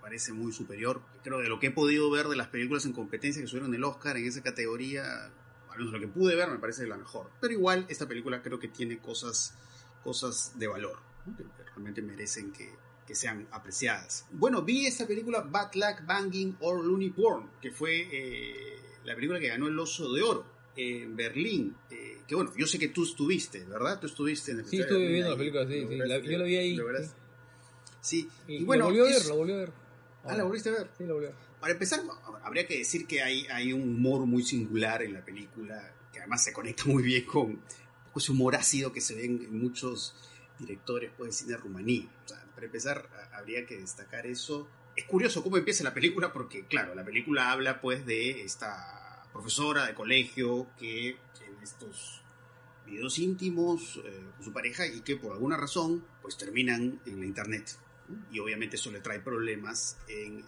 parece 0.06 0.32
muy 0.32 0.52
superior. 0.52 1.02
Creo 1.24 1.38
de 1.38 1.48
lo 1.48 1.58
que 1.58 1.68
he 1.68 1.70
podido 1.72 2.10
ver 2.10 2.28
de 2.28 2.36
las 2.36 2.48
películas 2.48 2.84
en 2.84 2.92
competencia 2.92 3.42
que 3.42 3.48
subieron 3.48 3.74
el 3.74 3.82
Oscar 3.82 4.16
en 4.16 4.26
esa 4.26 4.42
categoría, 4.42 5.02
al 5.70 5.78
menos 5.78 5.92
lo 5.92 5.98
que 5.98 6.06
pude 6.06 6.36
ver 6.36 6.48
me 6.48 6.58
parece 6.58 6.86
la 6.86 6.96
mejor. 6.96 7.30
Pero 7.40 7.52
igual 7.52 7.86
esta 7.88 8.06
película 8.06 8.42
creo 8.42 8.60
que 8.60 8.68
tiene 8.68 8.98
cosas, 8.98 9.54
cosas 10.04 10.52
de 10.58 10.68
valor, 10.68 10.98
realmente 11.66 12.02
merecen 12.02 12.52
que, 12.52 12.72
que, 13.06 13.14
sean 13.14 13.46
apreciadas. 13.50 14.26
Bueno, 14.30 14.62
vi 14.62 14.86
esta 14.86 15.06
película 15.06 15.40
Bad 15.40 15.74
Luck, 15.74 16.06
Banging 16.06 16.56
or 16.60 16.84
Looney 16.84 17.10
Porn, 17.10 17.50
que 17.60 17.70
fue 17.70 18.08
eh, 18.10 18.80
la 19.04 19.14
película 19.14 19.38
que 19.38 19.48
ganó 19.48 19.68
el 19.68 19.78
Oso 19.78 20.12
de 20.12 20.22
Oro 20.22 20.44
en 20.76 21.16
Berlín. 21.16 21.76
Eh, 21.90 22.22
que 22.26 22.34
bueno, 22.34 22.52
yo 22.56 22.66
sé 22.66 22.78
que 22.78 22.88
tú 22.88 23.04
estuviste, 23.04 23.64
¿verdad? 23.64 23.98
Tú 24.00 24.06
estuviste 24.06 24.52
en 24.52 24.60
el 24.60 24.66
Sí, 24.66 24.80
estuve 24.80 25.06
viendo 25.06 25.30
la 25.30 25.36
película, 25.36 25.66
sí, 25.66 25.86
sí. 25.88 25.96
yo 25.96 26.38
la 26.38 26.44
vi 26.44 26.56
ahí. 26.56 26.80
Sí, 28.00 28.28
y, 28.46 28.64
bueno. 28.64 28.84
Lo 28.84 28.90
volvió 28.90 29.04
a 29.04 29.08
ver, 29.08 29.26
lo 29.26 29.36
volvió 29.36 29.54
a 29.54 29.58
ver. 29.58 29.72
Ah, 30.24 30.36
¿la 30.36 30.44
volviste 30.44 30.68
a 30.68 30.72
ver? 30.72 30.90
Sí, 30.96 31.04
la 31.04 31.12
volví 31.14 31.26
a 31.26 31.28
ver. 31.30 31.38
Para 31.60 31.72
empezar, 31.72 32.00
habría 32.44 32.66
que 32.66 32.78
decir 32.78 33.06
que 33.06 33.22
hay, 33.22 33.46
hay 33.46 33.72
un 33.72 33.82
humor 33.82 34.26
muy 34.26 34.42
singular 34.42 35.02
en 35.02 35.14
la 35.14 35.24
película, 35.24 35.92
que 36.12 36.20
además 36.20 36.44
se 36.44 36.52
conecta 36.52 36.84
muy 36.86 37.02
bien 37.02 37.24
con 37.24 37.60
ese 38.14 38.32
humor 38.32 38.56
ácido 38.56 38.92
que 38.92 39.00
se 39.00 39.14
ve 39.14 39.24
en, 39.24 39.58
muchos 39.58 40.14
directores 40.58 41.10
pues, 41.16 41.30
de 41.30 41.44
cine 41.44 41.56
rumaní. 41.56 42.08
Para 42.54 42.66
empezar, 42.66 43.08
habría 43.32 43.66
que 43.66 43.76
destacar 43.76 44.26
eso. 44.26 44.68
Es 44.94 45.04
curioso 45.04 45.42
cómo 45.42 45.56
empieza 45.56 45.84
la 45.84 45.94
película, 45.94 46.32
porque, 46.32 46.64
claro, 46.66 46.94
la 46.94 47.04
película 47.04 47.52
habla 47.52 47.80
pues 47.80 48.06
de 48.06 48.42
esta 48.42 49.24
profesora 49.32 49.86
de 49.86 49.94
colegio 49.94 50.68
que 50.78 51.10
en 51.10 51.62
estos 51.62 52.22
videos 52.86 53.18
íntimos 53.18 54.00
eh, 54.04 54.22
con 54.36 54.44
su 54.44 54.52
pareja 54.52 54.86
y 54.86 55.00
que 55.00 55.16
por 55.16 55.32
alguna 55.32 55.56
razón 55.56 56.04
pues 56.22 56.38
terminan 56.38 57.00
en 57.04 57.20
la 57.20 57.26
internet 57.26 57.76
y 58.30 58.38
obviamente 58.38 58.76
eso 58.76 58.90
le 58.90 59.00
trae 59.00 59.20
problemas 59.20 59.98
en 60.08 60.40
eh, 60.40 60.44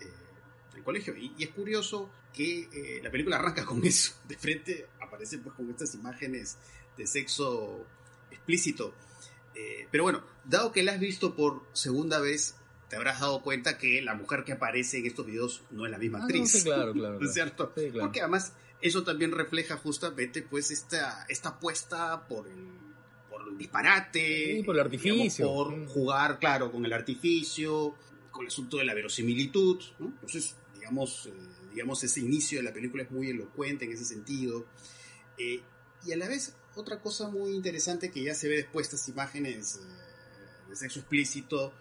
el 0.76 0.82
colegio. 0.82 1.16
Y, 1.16 1.34
es 1.38 1.50
curioso 1.50 2.10
que 2.32 2.68
eh, 2.72 3.00
la 3.02 3.10
película 3.10 3.36
arranca 3.36 3.64
con 3.64 3.84
eso. 3.84 4.14
De 4.26 4.36
frente 4.36 4.86
aparece 5.00 5.38
pues 5.38 5.54
con 5.54 5.68
estas 5.70 5.94
imágenes 5.94 6.58
de 6.96 7.06
sexo 7.06 7.84
explícito. 8.30 8.94
Eh, 9.58 9.88
pero 9.90 10.04
bueno, 10.04 10.22
dado 10.44 10.70
que 10.70 10.82
la 10.82 10.92
has 10.92 11.00
visto 11.00 11.34
por 11.34 11.62
segunda 11.72 12.20
vez, 12.20 12.54
te 12.88 12.96
habrás 12.96 13.20
dado 13.20 13.42
cuenta 13.42 13.76
que 13.76 14.00
la 14.02 14.14
mujer 14.14 14.44
que 14.44 14.52
aparece 14.52 14.98
en 14.98 15.06
estos 15.06 15.26
videos 15.26 15.62
no 15.70 15.84
es 15.84 15.90
la 15.90 15.98
misma 15.98 16.20
ah, 16.20 16.22
actriz. 16.22 16.50
sí, 16.50 16.62
claro, 16.62 16.92
claro. 16.92 17.18
es 17.24 17.34
cierto? 17.34 17.74
Porque 18.00 18.20
además 18.20 18.52
eso 18.80 19.02
también 19.02 19.32
refleja 19.32 19.76
justamente 19.76 20.42
pues 20.42 20.70
esta, 20.70 21.26
esta 21.28 21.50
apuesta 21.50 22.26
por 22.28 22.46
el 22.48 22.78
disparate. 23.58 24.62
por 24.64 24.76
el 24.76 24.80
artificio. 24.80 25.46
por 25.46 25.86
jugar, 25.86 26.38
claro, 26.38 26.70
con 26.70 26.84
el 26.84 26.92
artificio, 26.92 27.94
con 28.30 28.42
el 28.42 28.48
asunto 28.48 28.76
de 28.76 28.84
la 28.84 28.94
verosimilitud. 28.94 29.82
Entonces, 29.98 30.54
digamos, 30.74 31.26
eh, 31.26 31.32
digamos, 31.72 32.02
ese 32.04 32.20
inicio 32.20 32.58
de 32.58 32.64
la 32.64 32.72
película 32.72 33.02
es 33.02 33.10
muy 33.10 33.30
elocuente 33.30 33.84
en 33.84 33.92
ese 33.92 34.04
sentido. 34.04 34.66
Eh, 35.36 35.60
y 36.06 36.12
a 36.12 36.16
la 36.16 36.28
vez, 36.28 36.54
otra 36.78 37.00
cosa 37.00 37.28
muy 37.28 37.52
interesante 37.52 38.10
que 38.10 38.22
ya 38.22 38.34
se 38.34 38.48
ve 38.48 38.56
después, 38.56 38.86
estas 38.86 39.08
imágenes 39.08 39.76
eh, 39.76 40.68
de 40.70 40.76
sexo 40.76 41.00
explícito, 41.00 41.72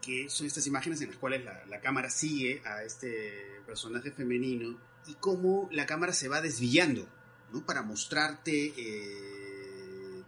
que 0.00 0.28
son 0.28 0.46
estas 0.46 0.66
imágenes 0.66 1.00
en 1.00 1.08
las 1.08 1.16
cuales 1.16 1.44
la, 1.44 1.80
cámara 1.80 2.10
sigue 2.10 2.62
a 2.64 2.82
este 2.82 3.60
personaje 3.66 4.10
femenino 4.10 4.78
y 5.06 5.14
cómo 5.14 5.68
la 5.72 5.86
cámara 5.86 6.12
se 6.12 6.28
va 6.28 6.40
desviando, 6.40 7.06
¿no? 7.52 7.64
Para 7.64 7.82
mostrarte 7.82 8.74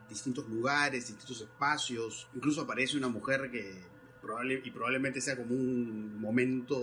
distintos 0.09 0.49
lugares, 0.49 1.09
distintos 1.09 1.43
espacios. 1.43 2.27
Incluso 2.35 2.63
aparece 2.63 2.97
una 2.97 3.09
mujer 3.09 3.51
que 3.51 3.83
probable, 4.21 4.61
y 4.65 4.71
probablemente 4.71 5.21
sea 5.21 5.37
como 5.37 5.55
un 5.55 6.21
momento 6.21 6.83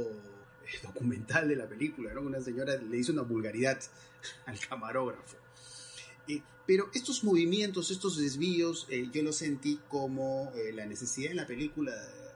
eh, 0.66 0.80
documental 0.82 1.48
de 1.48 1.56
la 1.56 1.68
película, 1.68 2.14
¿no? 2.14 2.22
Una 2.22 2.42
señora 2.42 2.76
le 2.76 2.98
dice 2.98 3.12
una 3.12 3.24
vulgaridad 3.24 3.80
al 4.46 4.60
camarógrafo. 4.60 5.38
Eh, 6.28 6.42
pero 6.66 6.90
estos 6.94 7.24
movimientos, 7.24 7.92
estos 7.92 8.18
desvíos, 8.18 8.88
eh, 8.90 9.10
yo 9.12 9.22
los 9.24 9.38
sentí 9.38 9.80
como 9.90 10.52
la 10.74 10.86
necesidad 10.86 11.32
en 11.32 11.38
la 11.38 11.48
película 11.48 11.92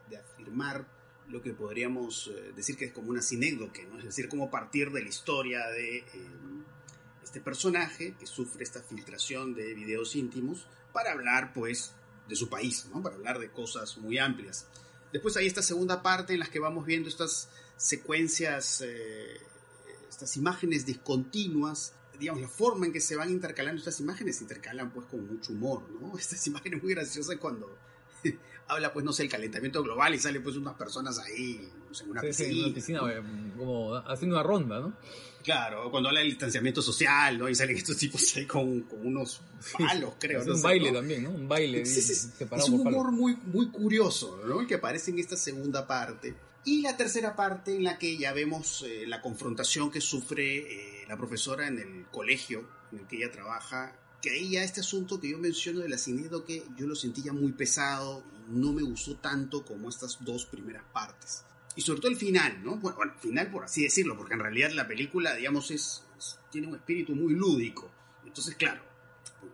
de, 0.10 0.18
afirmar 0.18 0.88
lo 1.30 1.42
que 1.42 1.54
podríamos 1.54 2.32
decir 2.56 2.78
que 2.78 2.86
es 2.86 2.94
como 2.94 3.10
una 3.10 3.22
sinécdoque, 3.22 3.86
¿no? 3.86 3.98
Es 4.00 4.06
decir, 4.06 4.30
como 4.30 4.50
partir 4.50 4.92
de 4.92 5.02
la 5.02 5.10
historia 5.10 5.68
de 5.68 6.06
este 7.22 7.42
personaje 7.42 8.16
que 8.18 8.26
sufre 8.26 8.64
esta 8.64 8.82
filtración 8.82 9.54
de 9.54 9.74
videos 9.74 10.16
íntimos 10.16 10.66
para 10.94 11.12
hablar 11.12 11.52
pues 11.54 11.92
de 12.28 12.36
su 12.36 12.50
país, 12.50 12.88
¿no? 12.94 13.04
para 13.04 13.16
hablar 13.16 13.40
de 13.40 13.52
cosas 13.52 13.98
muy 13.98 14.18
amplias. 14.18 14.66
Después 15.12 15.38
hay 15.38 15.46
esta 15.46 15.62
segunda 15.62 16.02
parte 16.02 16.34
en 16.34 16.40
la 16.40 16.48
que 16.48 16.60
vamos 16.60 16.86
viendo 16.86 17.10
estas 17.10 17.50
secuencias, 17.76 18.82
eh, 18.82 19.40
estas 20.10 20.36
imágenes 20.38 20.86
discontinuas, 20.86 21.94
digamos, 22.20 22.42
la 22.42 22.48
forma 22.48 22.86
en 22.86 22.94
que 22.94 23.02
se 23.02 23.16
van 23.16 23.30
intercalando 23.30 23.80
estas 23.80 24.00
imágenes 24.00 24.38
se 24.38 24.44
intercalan 24.44 24.92
pues 24.92 25.08
con 25.08 25.28
mucho 25.28 25.54
humor, 25.54 25.84
¿no? 26.02 26.18
Estas 26.20 26.46
imágenes 26.48 26.82
muy 26.82 26.94
graciosas 26.94 27.38
cuando 27.38 27.78
habla 28.68 28.94
pues, 28.94 29.06
no 29.06 29.14
sé, 29.14 29.24
el 29.24 29.30
calentamiento 29.30 29.84
global 29.84 30.14
y 30.16 30.20
sale 30.20 30.40
pues 30.40 30.56
unas 30.56 30.76
personas 30.76 31.20
ahí, 31.20 31.70
en 32.02 32.10
una 32.10 32.22
piscina. 32.22 32.50
en 32.50 32.66
una 32.66 32.74
piscina, 32.74 33.00
como 33.58 33.96
haciendo 33.96 34.36
una 34.36 34.44
ronda, 34.44 34.80
¿no? 34.80 34.94
Claro, 35.44 35.90
cuando 35.90 36.10
habla 36.10 36.20
del 36.20 36.32
distanciamiento 36.32 36.82
social, 36.82 37.38
¿no? 37.38 37.48
Y 37.48 37.56
salen 37.56 37.78
estos 37.78 37.96
tipos 37.96 38.36
ahí 38.36 38.46
con, 38.46 38.86
unos 39.02 39.42
palos, 39.78 40.16
creo. 40.20 40.42
Es 40.42 40.48
un 40.48 40.62
baile 40.62 40.92
también, 40.92 41.24
¿no? 41.24 41.30
Un 41.30 41.48
baile. 41.48 41.86
Sí, 41.86 42.02
sí, 42.02 42.12
es 42.12 42.70
un 42.70 42.82
humor 42.82 43.14
muy, 43.14 43.38
muy 43.38 43.70
curioso, 43.70 44.42
¿no? 44.46 44.60
El 44.60 44.68
que 44.68 44.76
aparece 44.76 45.12
en 45.12 45.20
esta 45.20 45.38
segunda 45.38 45.88
parte. 45.88 46.36
Y 46.66 46.82
la 46.82 46.98
tercera 46.98 47.34
parte 47.34 47.74
en 47.74 47.86
la 47.86 47.98
que 47.98 48.18
ya 48.18 48.34
vemos 48.34 48.84
eh, 48.86 49.06
la 49.08 49.22
confrontación 49.22 49.90
que 49.90 50.02
sufre 50.02 50.58
eh, 50.58 50.97
la 51.08 51.18
profesora 51.18 51.68
en 51.68 51.80
el 51.80 52.06
colegio 52.12 52.68
en 52.92 53.00
el 53.00 53.08
que 53.08 53.18
ella 53.18 53.32
trabaja. 53.32 53.96
Que 54.22 54.32
ahí 54.32 54.52
ya 54.52 54.64
este 54.64 54.82
asunto 54.82 55.20
que 55.20 55.30
yo 55.30 55.38
menciono 55.38 55.82
de 55.82 55.90
la 55.90 55.98
que 56.46 56.64
yo 56.76 56.88
lo 56.88 56.96
sentía 56.96 57.34
muy 57.34 57.52
pesado 57.52 58.24
no 58.50 58.74
me 58.74 58.82
gustó 58.82 59.16
tanto 59.16 59.66
como 59.66 59.90
estas 59.90 60.18
dos 60.24 60.46
primeras 60.46 60.84
partes. 60.94 61.44
y 61.76 61.82
sobre 61.82 62.00
todo 62.00 62.12
el 62.12 62.18
final, 62.18 62.64
¿no? 62.64 62.78
Bueno, 62.78 62.98
bueno, 62.98 63.14
final 63.20 63.52
por 63.52 63.64
así 63.64 63.84
decirlo, 63.84 64.18
porque 64.18 64.34
en 64.34 64.40
realidad 64.40 64.72
la 64.72 64.88
película, 64.88 65.36
digamos, 65.36 65.70
es, 65.70 66.04
tiene 66.50 66.66
un 66.66 66.76
espíritu 66.76 67.14
muy 67.14 67.34
lúdico. 67.34 67.92
Entonces, 68.26 68.56
claro, 68.56 68.82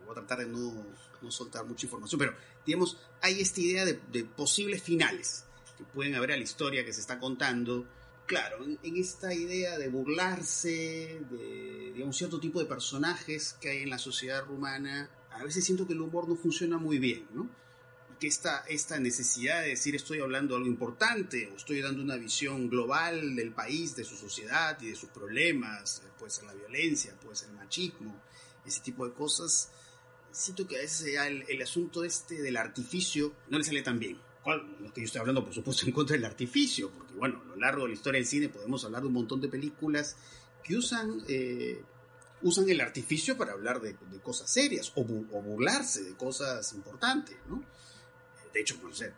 voy 0.06 0.12
a 0.12 0.14
tratar 0.14 0.38
de 0.38 0.46
no, 0.46 0.86
no 1.20 1.30
soltar 1.30 1.66
mucha 1.66 1.84
información, 1.84 2.18
pero, 2.18 2.34
digamos, 2.64 2.98
hay 3.20 3.42
esta 3.42 3.60
idea 3.60 3.84
de, 3.84 4.00
de 4.10 4.24
posibles 4.24 4.82
finales 4.82 5.44
que 5.76 5.84
pueden 5.84 6.14
haber 6.14 6.32
a 6.32 6.36
la 6.38 6.42
historia 6.42 6.82
que 6.82 6.94
se 6.94 7.00
está 7.00 7.18
contando 7.18 7.86
claro, 8.26 8.64
en, 8.64 8.96
esta 8.96 9.32
idea 9.34 9.78
de 9.78 9.88
burlarse 9.88 11.20
de, 11.30 12.02
un 12.04 12.12
cierto 12.12 12.40
tipo 12.40 12.58
de 12.58 12.66
personajes 12.66 13.56
que 13.60 13.70
hay 13.70 13.82
en 13.82 13.90
la 13.90 13.98
sociedad 13.98 14.44
rumana, 14.44 15.10
a 15.30 15.42
veces 15.42 15.64
siento 15.64 15.86
que 15.86 15.94
el 15.94 16.00
humor 16.00 16.28
no 16.28 16.36
funciona 16.36 16.78
muy 16.78 16.98
bien, 16.98 17.26
¿no? 17.32 17.48
que 18.20 18.28
esta, 18.28 18.64
esta 18.68 18.98
necesidad 19.00 19.62
de 19.62 19.70
decir 19.70 19.96
estoy 19.96 20.20
hablando 20.20 20.54
algo 20.54 20.68
importante 20.68 21.50
o 21.52 21.56
estoy 21.56 21.80
dando 21.80 22.02
una 22.02 22.16
visión 22.16 22.68
global 22.68 23.34
del 23.34 23.52
país, 23.52 23.96
de 23.96 24.04
su 24.04 24.16
sociedad 24.16 24.80
y 24.80 24.90
de 24.90 24.96
sus 24.96 25.10
problemas, 25.10 26.02
eh, 26.04 26.08
puede 26.18 26.30
ser 26.30 26.44
la 26.44 26.54
violencia, 26.54 27.14
puede 27.20 27.36
ser 27.36 27.50
el 27.50 27.56
machismo, 27.56 28.22
ese 28.64 28.80
tipo 28.80 29.06
de 29.06 29.14
cosas, 29.14 29.70
siento 30.30 30.66
que 30.66 30.76
a 30.76 30.80
veces 30.80 31.16
el, 31.16 31.44
el 31.48 31.62
asunto 31.62 32.04
este 32.04 32.40
del 32.40 32.56
artificio 32.56 33.34
no 33.48 33.58
le 33.58 33.64
sale 33.64 33.82
tan 33.82 33.98
bien 33.98 34.18
lo 34.46 34.92
que 34.92 35.00
yo 35.00 35.04
estoy 35.06 35.20
hablando, 35.20 35.44
por 35.44 35.54
supuesto, 35.54 35.86
en 35.86 35.92
contra 35.92 36.16
del 36.16 36.24
artificio, 36.24 36.90
porque 36.90 37.14
bueno, 37.14 37.40
a 37.42 37.48
lo 37.48 37.56
largo 37.56 37.82
de 37.82 37.88
la 37.88 37.94
historia 37.94 38.18
del 38.18 38.26
cine 38.26 38.48
podemos 38.48 38.84
hablar 38.84 39.02
de 39.02 39.08
un 39.08 39.14
montón 39.14 39.40
de 39.40 39.48
películas 39.48 40.16
que 40.62 40.76
usan, 40.76 41.22
eh, 41.28 41.82
usan 42.42 42.68
el 42.68 42.80
artificio 42.80 43.36
para 43.36 43.52
hablar 43.52 43.80
de, 43.80 43.96
cosas 44.22 44.50
serias 44.50 44.92
o, 44.94 45.04
burlarse 45.04 46.02
de 46.02 46.14
cosas 46.14 46.72
importantes, 46.74 47.36
¿no? 47.48 47.62
De 48.52 48.60
hecho, 48.60 48.78
no 48.82 48.94
sé, 48.94 49.12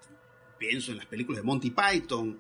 pienso 0.59 0.93
en 0.93 0.99
las 0.99 1.07
películas 1.07 1.43
de 1.43 1.47
Monty 1.47 1.71
Python, 1.71 2.39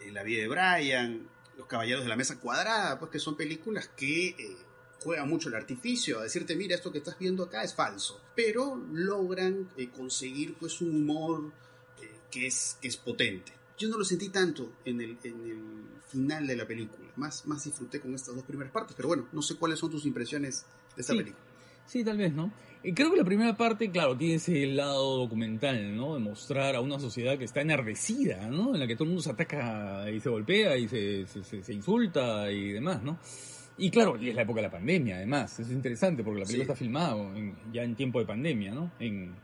en 0.00 0.14
La 0.14 0.22
vida 0.22 0.42
de 0.42 0.48
Brian, 0.48 1.28
Los 1.56 1.66
Caballeros 1.66 2.02
de 2.02 2.08
la 2.08 2.16
Mesa 2.16 2.38
Cuadrada, 2.38 2.98
pues 2.98 3.10
que 3.10 3.18
son 3.18 3.36
películas 3.36 3.88
que... 3.96 4.28
Eh, 4.28 4.56
juegan 5.04 5.28
mucho 5.28 5.50
el 5.50 5.54
artificio, 5.54 6.18
a 6.18 6.22
decirte, 6.22 6.56
mira, 6.56 6.74
esto 6.74 6.90
que 6.90 6.98
estás 6.98 7.18
viendo 7.18 7.44
acá 7.44 7.62
es 7.62 7.74
falso, 7.74 8.22
pero 8.34 8.74
logran 8.90 9.68
eh, 9.76 9.90
conseguir 9.90 10.54
pues 10.54 10.80
un 10.80 10.96
humor 10.96 11.52
que 12.34 12.48
es, 12.48 12.78
es 12.82 12.96
potente. 12.96 13.52
Yo 13.78 13.88
no 13.88 13.96
lo 13.96 14.04
sentí 14.04 14.28
tanto 14.28 14.72
en 14.84 15.00
el, 15.00 15.16
en 15.22 15.46
el 15.46 15.62
final 16.08 16.46
de 16.46 16.56
la 16.56 16.66
película, 16.66 17.08
más, 17.16 17.46
más 17.46 17.64
disfruté 17.64 18.00
con 18.00 18.14
estas 18.14 18.34
dos 18.34 18.44
primeras 18.44 18.72
partes, 18.72 18.94
pero 18.96 19.08
bueno, 19.08 19.28
no 19.32 19.42
sé 19.42 19.56
cuáles 19.56 19.78
son 19.78 19.90
tus 19.90 20.04
impresiones 20.04 20.66
de 20.96 21.02
esta 21.02 21.12
película. 21.12 21.44
Sí, 21.86 22.02
tal 22.02 22.16
vez, 22.16 22.32
¿no? 22.32 22.52
Creo 22.82 23.10
que 23.10 23.16
la 23.16 23.24
primera 23.24 23.56
parte, 23.56 23.90
claro, 23.90 24.16
tiene 24.16 24.34
ese 24.34 24.66
lado 24.66 25.18
documental, 25.18 25.96
¿no? 25.96 26.14
De 26.14 26.20
mostrar 26.20 26.74
a 26.74 26.80
una 26.80 26.98
sociedad 26.98 27.38
que 27.38 27.44
está 27.44 27.60
enardecida, 27.60 28.48
¿no? 28.48 28.74
En 28.74 28.80
la 28.80 28.86
que 28.86 28.94
todo 28.94 29.04
el 29.04 29.10
mundo 29.10 29.22
se 29.22 29.30
ataca 29.30 30.10
y 30.10 30.20
se 30.20 30.28
golpea 30.28 30.76
y 30.76 30.88
se, 30.88 31.26
se, 31.26 31.72
insulta 31.72 32.50
y 32.50 32.72
demás, 32.72 33.02
¿no? 33.02 33.18
Y 33.76 33.90
claro, 33.90 34.16
y 34.20 34.28
es 34.28 34.34
la 34.34 34.42
época 34.42 34.60
de 34.60 34.66
la 34.66 34.70
pandemia, 34.70 35.16
además. 35.16 35.58
Es 35.60 35.70
interesante 35.70 36.22
porque 36.22 36.40
la 36.40 36.46
película 36.46 36.64
está 36.64 36.76
filmada 36.76 37.16
ya 37.72 37.82
en 37.82 37.94
tiempo 37.94 38.18
de 38.18 38.26
pandemia, 38.26 38.74
¿no? 38.74 38.92
En, 38.98 39.34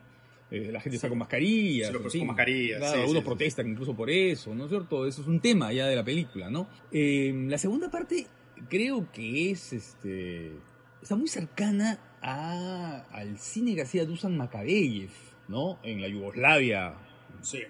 eh, 0.51 0.71
la 0.73 0.81
gente 0.81 0.97
está 0.97 1.09
con 1.09 1.19
mascarillas. 1.19 1.91
con 1.91 2.27
mascarillas. 2.27 2.83
algunos 2.95 3.23
protestan 3.23 3.69
incluso 3.69 3.95
por 3.95 4.11
eso, 4.11 4.55
¿no 4.55 4.65
es 4.65 4.71
cierto? 4.71 5.07
Eso 5.07 5.23
es 5.23 5.29
un 5.29 5.41
tema 5.41 5.73
ya 5.73 5.87
de 5.87 5.97
la 5.97 6.05
película, 6.05 6.51
¿no? 6.51 6.69
Eh, 6.91 7.33
la 7.49 7.59
segunda 7.59 7.91
parte 7.91 8.27
creo 8.69 9.11
que 9.13 9.51
es, 9.51 9.73
este, 9.73 10.53
está 11.01 11.15
muy 11.15 11.29
cercana 11.29 11.99
a, 12.21 13.07
al 13.13 13.39
cine 13.39 13.75
que 13.75 13.83
hacía 13.83 14.05
Dusan 14.05 14.37
Makabeyev, 14.37 15.11
¿no? 15.49 15.79
En 15.83 16.03
la 16.03 16.09
Yugoslavia, 16.09 16.95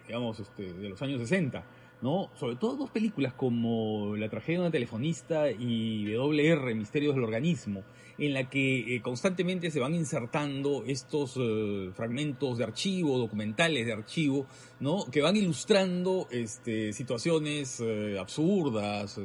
digamos, 0.06 0.40
este, 0.40 0.72
de 0.72 0.88
los 0.88 1.00
años 1.02 1.20
60. 1.20 1.62
¿No? 2.02 2.30
Sobre 2.38 2.56
todo 2.56 2.76
dos 2.76 2.90
películas 2.90 3.32
como 3.34 4.16
La 4.16 4.28
tragedia 4.28 4.58
de 4.58 4.64
una 4.64 4.70
telefonista 4.70 5.50
y 5.50 6.14
WR, 6.14 6.74
Misterios 6.74 7.14
del 7.14 7.24
Organismo, 7.24 7.82
en 8.18 8.34
la 8.34 8.48
que 8.48 8.96
eh, 8.96 9.02
constantemente 9.02 9.70
se 9.70 9.80
van 9.80 9.94
insertando 9.94 10.84
estos 10.86 11.36
eh, 11.38 11.90
fragmentos 11.94 12.58
de 12.58 12.64
archivo, 12.64 13.18
documentales 13.18 13.86
de 13.86 13.92
archivo, 13.92 14.46
¿no? 14.80 15.06
Que 15.10 15.22
van 15.22 15.36
ilustrando 15.36 16.28
este, 16.30 16.92
situaciones 16.92 17.80
eh, 17.80 18.18
absurdas 18.18 19.18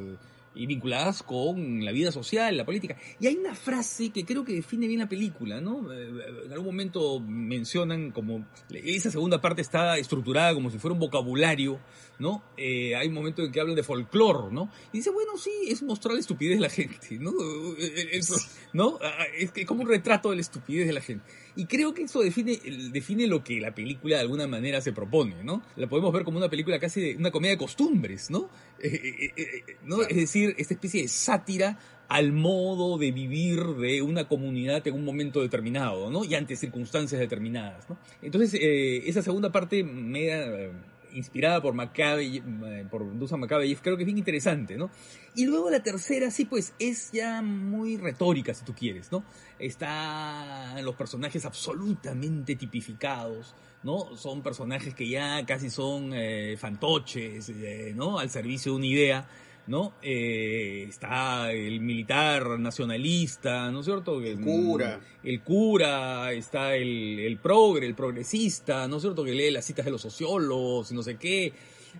y 0.56 0.66
vinculadas 0.66 1.22
con 1.22 1.84
la 1.84 1.92
vida 1.92 2.12
social, 2.12 2.56
la 2.56 2.66
política. 2.66 2.98
Y 3.20 3.28
hay 3.28 3.36
una 3.36 3.54
frase 3.54 4.10
que 4.10 4.26
creo 4.26 4.44
que 4.46 4.54
define 4.54 4.88
bien 4.88 5.00
la 5.00 5.10
película, 5.10 5.62
¿no? 5.62 5.92
En 5.92 6.52
algún 6.52 6.68
momento 6.68 7.20
mencionan 7.20 8.12
como 8.12 8.46
esa 8.72 9.12
segunda 9.12 9.42
parte 9.42 9.62
está 9.62 9.98
estructurada 9.98 10.54
como 10.54 10.72
si 10.72 10.78
fuera 10.78 10.94
un 10.94 11.00
vocabulario 11.00 11.80
¿no? 12.20 12.44
Eh, 12.58 12.96
hay 12.96 13.08
un 13.08 13.14
momento 13.14 13.44
en 13.44 13.52
que 13.52 13.60
hablan 13.60 13.76
de 13.76 13.84
folclore, 13.84 14.52
¿no? 14.52 14.70
Y 14.94 14.98
dice, 14.98 15.10
bueno, 15.10 15.38
sí, 15.38 15.52
es 15.68 15.84
mostrar 15.84 16.14
la 16.14 16.20
estupidez 16.20 16.56
de 16.56 16.62
la 16.62 16.70
gente, 16.70 17.18
¿no? 17.20 17.32
Eso, 18.12 18.36
¿no? 18.74 18.98
Ah, 19.02 19.12
ah, 19.20 19.26
es 19.38 19.52
como 19.66 19.84
un 19.84 19.90
retrato 19.90 20.30
de 20.30 20.36
la 20.36 20.42
estupidez 20.42 20.88
de 20.88 20.94
la 20.94 21.02
gente. 21.02 21.26
Y 21.56 21.66
creo 21.66 21.94
que 21.94 22.04
eso 22.04 22.22
define, 22.22 22.60
define 22.92 23.28
lo 23.28 23.44
que 23.44 23.62
la 23.62 23.74
película 23.74 24.16
de 24.16 24.22
alguna 24.22 24.48
manera 24.48 24.82
se 24.82 24.92
propone, 24.92 25.44
¿no? 25.44 25.62
La 25.78 25.88
podemos 25.88 26.12
ver 26.12 26.24
como 26.24 26.38
una 26.38 26.50
película 26.50 26.80
casi 26.80 27.02
de 27.02 27.16
una 27.16 27.32
comedia 27.32 27.54
de 27.54 27.58
costumbres, 27.58 28.30
¿no? 28.30 28.50
Eh, 28.80 29.32
eh, 29.38 29.78
¿no? 29.84 30.02
Es 30.02 30.16
decir, 30.16 30.54
esta 30.58 30.74
especie 30.74 31.04
de 31.04 31.08
sátira 31.08 31.80
al 32.10 32.34
modo 32.34 32.98
de 32.98 33.12
vivir 33.12 33.64
de 33.64 34.02
una 34.02 34.28
comunidad 34.28 34.86
en 34.86 34.96
un 34.96 35.06
momento 35.06 35.42
determinado, 35.42 36.12
¿no? 36.12 36.26
Y 36.26 36.36
ante 36.36 36.56
circunstancias 36.56 37.20
determinadas, 37.20 37.90
¿no? 37.90 37.98
Entonces, 38.22 38.60
esa 38.62 39.22
segunda 39.22 39.52
parte 39.52 39.84
me 39.84 40.28
da 40.28 40.72
inspirada 41.16 41.62
por 41.62 41.74
Maccabi, 41.74 42.38
eh, 42.38 42.86
por 42.90 43.18
Dusan 43.18 43.40
Maccabeyev, 43.40 43.82
creo 43.82 43.98
que 43.98 44.04
es 44.04 44.06
bien 44.06 44.18
interesante, 44.18 44.78
¿no? 44.78 44.90
Y 45.36 45.46
luego 45.46 45.70
la 45.70 45.82
tercera, 45.82 46.30
sí, 46.30 46.46
pues 46.46 46.74
es 46.80 47.12
ya 47.12 47.42
muy 47.42 47.98
retórica, 47.98 48.54
si 48.54 48.64
tú 48.64 48.74
quieres, 48.74 49.12
¿no? 49.12 49.24
Están 49.58 50.84
los 50.84 50.96
personajes 50.96 51.46
absolutamente 51.46 52.56
tipificados, 52.56 53.56
¿no? 53.84 54.16
Son 54.18 54.42
personajes 54.42 54.94
que 54.94 55.08
ya 55.10 55.46
casi 55.46 55.70
son 55.70 56.12
eh, 56.14 56.56
fantoches, 56.58 57.50
eh, 57.50 57.94
¿no? 57.96 58.20
Al 58.20 58.30
servicio 58.30 58.74
de 58.74 58.78
una 58.78 58.88
idea 58.88 59.28
¿no? 59.68 59.94
Eh, 60.02 60.86
está 60.88 61.52
el 61.52 61.80
militar 61.80 62.60
nacionalista, 62.60 63.72
¿no 63.72 63.80
es 63.80 63.86
cierto? 63.86 64.22
El 64.22 64.40
cura. 64.40 65.00
El 65.24 65.42
cura, 65.42 66.32
está 66.32 66.76
el, 66.76 67.20
el 67.20 67.38
progre, 67.38 67.86
el 67.86 67.96
progresista, 67.96 68.88
¿no 68.88 68.98
es 68.98 69.02
cierto? 69.02 69.24
Que 69.24 69.32
lee 69.32 69.52
las 69.52 69.66
citas 69.66 69.86
de 69.86 69.92
los 69.92 70.02
sociólogos 70.02 70.92
y 70.92 70.96
no 70.96 71.04
sé 71.04 71.18
qué. 71.18 71.54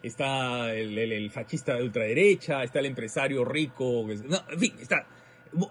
Está 0.04 0.74
el, 0.74 0.98
el, 0.98 1.32
fascista 1.32 1.76
de 1.76 1.84
ultraderecha, 1.84 2.64
está 2.64 2.80
el 2.80 2.88
empresario 2.88 3.46
rico, 3.46 4.06
no, 4.28 4.44
en 4.52 4.60
fin, 4.60 4.74
está 4.80 5.08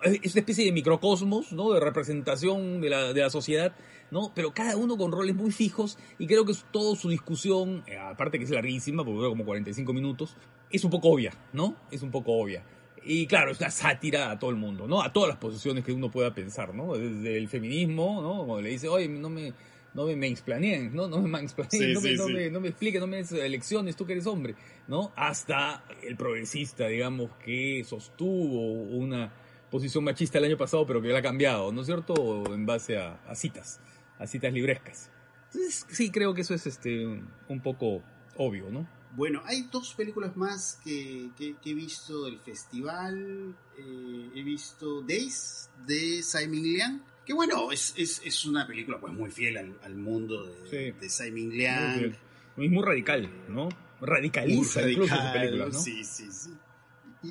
es 0.03 0.35
una 0.35 0.40
especie 0.40 0.64
de 0.64 0.73
microcosmos, 0.73 1.53
¿no? 1.53 1.73
De 1.73 1.81
representación 1.81 2.81
de 2.81 2.90
la, 2.90 3.12
de 3.12 3.20
la 3.20 3.31
sociedad, 3.31 3.75
¿no? 4.11 4.33
Pero 4.35 4.53
cada 4.53 4.77
uno 4.77 4.97
con 4.97 5.12
roles 5.12 5.35
muy 5.35 5.51
fijos 5.51 5.99
y 6.18 6.27
creo 6.27 6.44
que 6.44 6.55
toda 6.70 6.97
su 6.97 7.11
discusión, 7.11 7.85
eh, 7.87 7.99
aparte 7.99 8.38
que 8.38 8.44
es 8.44 8.51
larguísima, 8.51 9.05
porque 9.05 9.16
dura 9.16 9.29
como 9.29 9.44
45 9.44 9.92
minutos, 9.92 10.37
es 10.70 10.85
un 10.85 10.90
poco 10.90 11.11
obvia, 11.11 11.33
¿no? 11.53 11.77
Es 11.90 12.03
un 12.03 12.11
poco 12.11 12.33
obvia. 12.33 12.64
Y 13.05 13.27
claro, 13.27 13.53
es 13.53 13.61
una 13.61 13.70
sátira 13.70 14.31
a 14.31 14.38
todo 14.38 14.51
el 14.51 14.57
mundo, 14.57 14.88
¿no? 14.88 15.03
A 15.03 15.12
todas 15.12 15.29
las 15.29 15.38
posiciones 15.38 15.85
que 15.85 15.92
uno 15.92 16.11
pueda 16.11 16.35
pensar, 16.35 16.75
¿no? 16.75 16.94
Desde 16.94 17.37
el 17.37 17.49
feminismo, 17.49 18.23
¿no? 18.23 18.47
Cuando 18.47 18.62
le 18.62 18.70
dice, 18.70 18.88
oye, 18.88 19.09
no 19.09 19.29
me, 19.29 19.53
no 19.92 20.07
me 20.07 20.27
explaneen, 20.27 20.94
¿no? 20.94 21.07
No 21.07 21.20
me 21.20 21.40
explaneen, 21.40 21.92
no, 21.92 22.01
me, 22.01 22.14
no, 22.14 22.29
me, 22.29 22.51
no 22.51 22.61
me 22.61 22.68
explique, 22.68 22.99
no 22.99 23.07
me 23.07 23.18
des 23.18 23.33
elecciones, 23.33 23.94
tú 23.97 24.07
que 24.07 24.12
eres 24.12 24.27
hombre, 24.27 24.55
¿no? 24.88 25.12
Hasta 25.16 25.85
el 26.03 26.16
progresista, 26.16 26.88
digamos, 26.88 27.31
que 27.44 27.85
sostuvo 27.85 28.73
una 28.73 29.33
posición 29.75 30.05
machista 30.05 30.39
el 30.39 30.45
año 30.45 30.57
pasado, 30.57 30.87
pero 30.87 31.03
que 31.03 31.09
la 31.09 31.19
ha 31.19 31.23
cambiado, 31.23 31.73
¿no 31.73 31.81
es 31.81 31.89
cierto? 31.89 32.45
En 32.55 32.65
base 32.65 32.97
a, 32.97 33.35
citas, 33.35 33.81
a 34.21 34.27
citas 34.29 34.53
librescas. 34.53 35.11
Entonces, 35.47 35.85
sí, 35.91 36.13
creo 36.13 36.33
que 36.33 36.43
eso 36.43 36.55
es 36.55 36.65
este 36.69 37.05
un 37.05 37.61
poco 37.61 38.01
obvio, 38.37 38.71
¿no? 38.71 38.89
Bueno, 39.17 39.43
hay 39.45 39.63
dos 39.73 39.95
películas 39.95 40.37
más 40.37 40.79
que, 40.85 41.29
he 41.41 41.75
visto 41.75 42.25
del 42.25 42.39
festival. 42.39 43.57
Eh, 43.77 44.31
he 44.37 44.45
visto 44.45 45.03
Days 45.03 45.69
de 45.85 46.23
Simon 46.23 46.63
Liang. 46.63 47.03
Que 47.27 47.33
bueno, 47.33 47.73
es, 47.73 47.95
es, 47.97 48.45
una 48.45 48.69
película 48.69 49.01
pues 49.01 49.13
muy 49.13 49.33
fiel 49.33 49.57
al, 49.57 49.97
mundo 49.97 50.45
de, 50.71 50.93
de 50.93 51.09
Simon 51.09 51.51
Liang. 51.51 52.15
Muy, 52.57 52.69
muy, 52.69 52.85
radical, 52.85 53.29
¿no? 53.49 53.69
Radicaliza 54.01 54.89
incluso 54.89 55.17
su 55.17 55.33
película, 55.33 55.67
¿no? 55.67 55.73
Sí, 55.73 56.05
sí, 56.05 56.31
sí. 56.31 56.51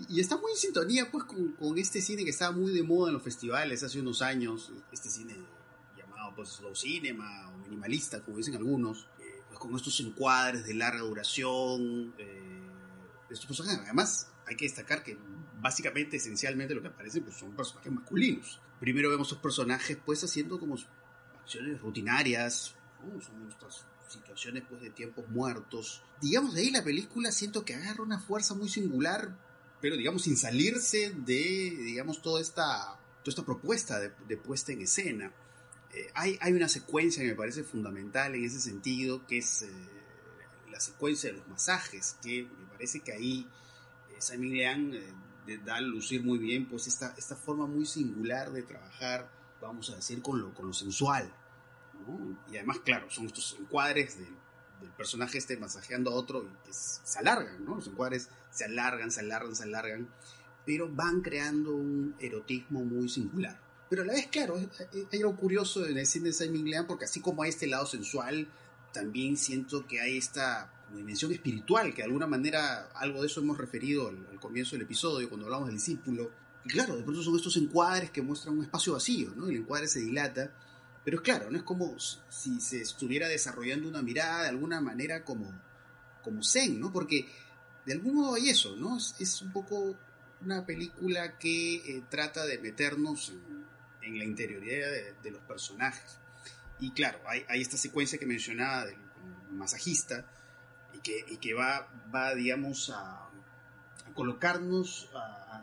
Y, 0.10 0.20
está 0.20 0.38
muy 0.38 0.52
en 0.52 0.58
sintonía 0.58 1.12
pues 1.12 1.26
con, 1.26 1.78
este 1.78 2.02
cine 2.02 2.24
que 2.24 2.32
estaba 2.32 2.52
muy 2.52 2.74
de 2.74 2.84
moda 2.84 3.10
en 3.10 3.14
los 3.14 3.24
festivales 3.24 3.84
hace 3.84 4.00
unos 4.00 4.22
años, 4.22 4.72
este 4.92 5.10
cine 5.10 5.36
llamado 5.98 6.34
pues 6.36 6.50
slow 6.50 6.76
cinema 6.76 7.50
o 7.50 7.58
minimalista, 7.58 8.22
como 8.22 8.38
dicen 8.38 8.56
algunos, 8.56 9.08
eh, 9.20 9.42
pues 9.48 9.60
con 9.60 9.76
estos 9.76 10.00
encuadres 10.00 10.66
de 10.66 10.74
larga 10.74 11.02
duración, 11.02 12.14
eh, 12.18 12.62
estos 13.30 13.46
personajes. 13.46 13.80
Además, 13.84 14.30
hay 14.48 14.56
que 14.56 14.66
destacar 14.66 15.04
que 15.04 15.18
básicamente, 15.62 16.18
esencialmente, 16.18 16.74
lo 16.74 16.82
que 16.82 16.88
aparecen 16.90 17.24
pues, 17.24 17.38
son 17.38 17.52
personajes 17.56 17.92
masculinos. 17.92 18.60
Primero 18.80 19.10
vemos 19.10 19.28
estos 19.28 19.42
personajes 19.42 19.98
pues 20.06 20.24
haciendo 20.24 20.60
como 20.60 20.76
acciones 21.40 21.82
rutinarias, 21.82 22.76
¿no? 23.02 23.22
Son 23.22 23.48
estas 23.50 23.86
situaciones 24.08 24.64
pues, 24.68 24.82
de 24.82 24.90
tiempos 24.90 25.28
muertos. 25.30 26.04
Digamos, 26.22 26.54
de 26.54 26.62
ahí 26.62 26.72
la 26.72 26.84
película 26.84 27.32
siento 27.32 27.64
que 27.64 27.76
agarra 27.76 28.04
una 28.04 28.20
fuerza 28.20 28.54
muy 28.56 28.70
singular, 28.70 29.38
pero 29.84 29.98
digamos, 29.98 30.22
sin 30.22 30.38
salirse 30.38 31.14
de, 31.14 31.76
digamos, 31.84 32.22
toda 32.22 32.40
esta, 32.40 32.98
toda 33.22 33.32
esta 33.32 33.44
propuesta 33.44 34.00
de, 34.00 34.38
puesta 34.38 34.72
en 34.72 34.82
escena. 34.82 35.30
Eh, 35.94 36.10
hay, 36.14 36.38
hay 36.40 36.54
una 36.54 36.70
secuencia 36.70 37.22
que 37.22 37.28
me 37.28 37.36
parece 37.36 37.66
fundamental 37.66 38.34
en 38.34 38.46
ese 38.46 38.62
sentido, 38.62 39.28
que 39.28 39.40
es 39.40 39.64
eh, 39.64 39.70
la 40.72 40.80
secuencia 40.80 41.32
de 41.32 41.40
los 41.40 41.50
masajes, 41.50 42.16
que 42.24 42.44
me 42.44 42.66
parece 42.68 43.02
que 43.02 43.12
ahí 43.12 43.46
eh, 44.12 44.22
Simon 44.22 44.52
Liang 44.52 44.94
da 45.66 45.76
a 45.76 45.82
lucir 45.82 46.24
muy 46.24 46.40
bien 46.40 46.70
pues 46.70 46.88
esta, 46.88 47.14
esta 47.18 47.36
forma 47.36 47.68
muy 47.68 47.86
singular 47.86 48.54
de 48.54 48.64
trabajar, 48.64 49.30
vamos 49.60 49.90
a 49.90 49.98
decir, 49.98 50.22
con 50.22 50.40
lo, 50.40 50.54
con 50.54 50.68
lo 50.68 50.74
sensual. 50.74 51.30
Y 52.50 52.56
además, 52.56 52.80
claro, 52.86 53.12
son 53.12 53.26
estos 53.26 53.58
encuadres 53.60 54.18
del, 54.84 54.92
personaje 54.92 55.38
este 55.38 55.58
masajeando 55.58 56.12
a 56.12 56.14
otro 56.14 56.44
y 56.44 56.68
que 56.68 56.74
se 56.74 57.20
alargan, 57.20 57.64
¿no? 57.66 57.76
Los 57.76 57.88
encuadres 57.88 58.30
se 58.52 58.66
alargan, 58.66 59.12
se 59.12 59.22
alargan, 59.22 59.56
se 59.56 59.64
alargan, 59.64 60.08
pero 60.66 60.90
van 60.90 61.22
creando 61.22 61.76
un 61.76 62.16
erotismo 62.20 62.84
muy 62.84 63.10
singular. 63.10 63.60
Pero 63.90 64.04
a 64.04 64.06
la 64.06 64.14
vez, 64.14 64.28
claro, 64.28 64.56
hay 64.58 65.20
algo 65.20 65.36
curioso 65.36 65.86
en 65.86 65.98
el 65.98 66.08
cine 66.08 66.28
de 66.28 66.34
Simon 66.34 66.66
Leon 66.66 66.88
porque 66.88 67.06
así 67.06 67.20
como 67.20 67.44
hay 67.44 67.50
este 67.50 67.68
lado 67.68 67.86
sensual, 67.86 68.48
también 68.92 69.38
siento 69.38 69.86
que 69.86 70.00
hay 70.00 70.18
esta 70.18 70.72
dimensión 70.96 71.32
espiritual, 71.32 71.94
que 71.94 72.02
de 72.02 72.06
alguna 72.06 72.28
manera 72.28 72.90
algo 72.96 73.22
de 73.22 73.28
eso 73.28 73.42
hemos 73.42 73.58
referido 73.58 74.10
al, 74.10 74.40
comienzo 74.40 74.76
del 74.76 74.84
episodio, 74.84 75.28
cuando 75.30 75.48
hablamos 75.48 75.68
del 75.68 75.78
discípulo. 75.78 76.32
Y 76.66 76.70
claro, 76.70 76.96
de 76.96 77.04
pronto 77.04 77.22
son 77.22 77.36
estos 77.36 77.58
encuadres 77.58 78.12
que 78.12 78.22
muestran 78.22 78.58
un 78.58 78.64
espacio 78.64 78.94
vacío, 78.94 79.34
¿no? 79.36 79.48
El 79.48 79.58
encuadre 79.58 79.88
se 79.88 80.00
dilata. 80.00 80.54
Pero 81.04 81.22
claro, 81.22 81.52
no 81.52 81.58
es 81.58 81.64
como 81.64 81.98
si 82.00 82.62
se 82.62 82.82
estuviera 82.82 83.28
desarrollando 83.28 83.90
una 83.90 84.02
mirada 84.02 84.44
de 84.44 84.50
alguna 84.50 84.80
manera 84.80 85.24
como, 85.24 85.52
como 86.24 86.44
zen, 86.44 86.80
¿no? 86.80 86.94
Porque 86.94 87.28
de 87.86 87.94
algún 87.94 88.16
modo 88.16 88.36
hay 88.36 88.50
eso, 88.50 88.76
¿no? 88.78 88.98
Es, 88.98 89.42
un 89.42 89.52
poco 89.52 89.98
una 90.42 90.66
película 90.66 91.38
que 91.38 91.76
eh, 91.76 92.04
trata 92.10 92.46
de 92.46 92.58
meternos 92.60 93.34
en, 94.02 94.18
la 94.18 94.24
interioridad 94.24 94.90
de, 95.22 95.32
los 95.32 95.42
personajes. 95.42 96.18
Y 96.80 96.92
claro, 96.92 97.20
hay, 97.26 97.62
esta 97.62 97.78
secuencia 97.78 98.20
que 98.20 98.26
mencionaba 98.26 98.86
del 98.86 98.98
masajista, 99.52 100.26
y 101.28 101.38
que, 101.38 101.54
va, 101.54 101.90
va, 102.14 102.34
digamos, 102.34 102.90
a, 102.90 103.30
colocarnos 104.14 105.10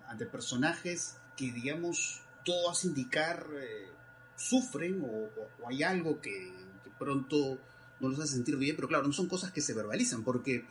ante 0.09 0.27
personajes 0.27 1.17
que, 1.37 1.53
digamos, 1.53 2.23
todo 2.45 2.71
hace 2.71 2.89
indicar 2.89 3.47
eh, 3.55 3.89
sufren 4.41 5.03
o, 5.05 5.67
hay 5.69 5.83
algo 5.83 6.21
que, 6.21 6.53
pronto 6.99 7.59
no 8.01 8.09
los 8.09 8.19
hace 8.19 8.35
sentir 8.35 8.57
bien, 8.57 8.77
pero 8.77 8.89
claro, 8.89 9.07
no 9.07 9.13
son 9.13 9.27
cosas 9.27 9.53
que 9.53 9.61
se 9.61 9.73
verbalizan, 9.73 10.23
porque 10.23 10.65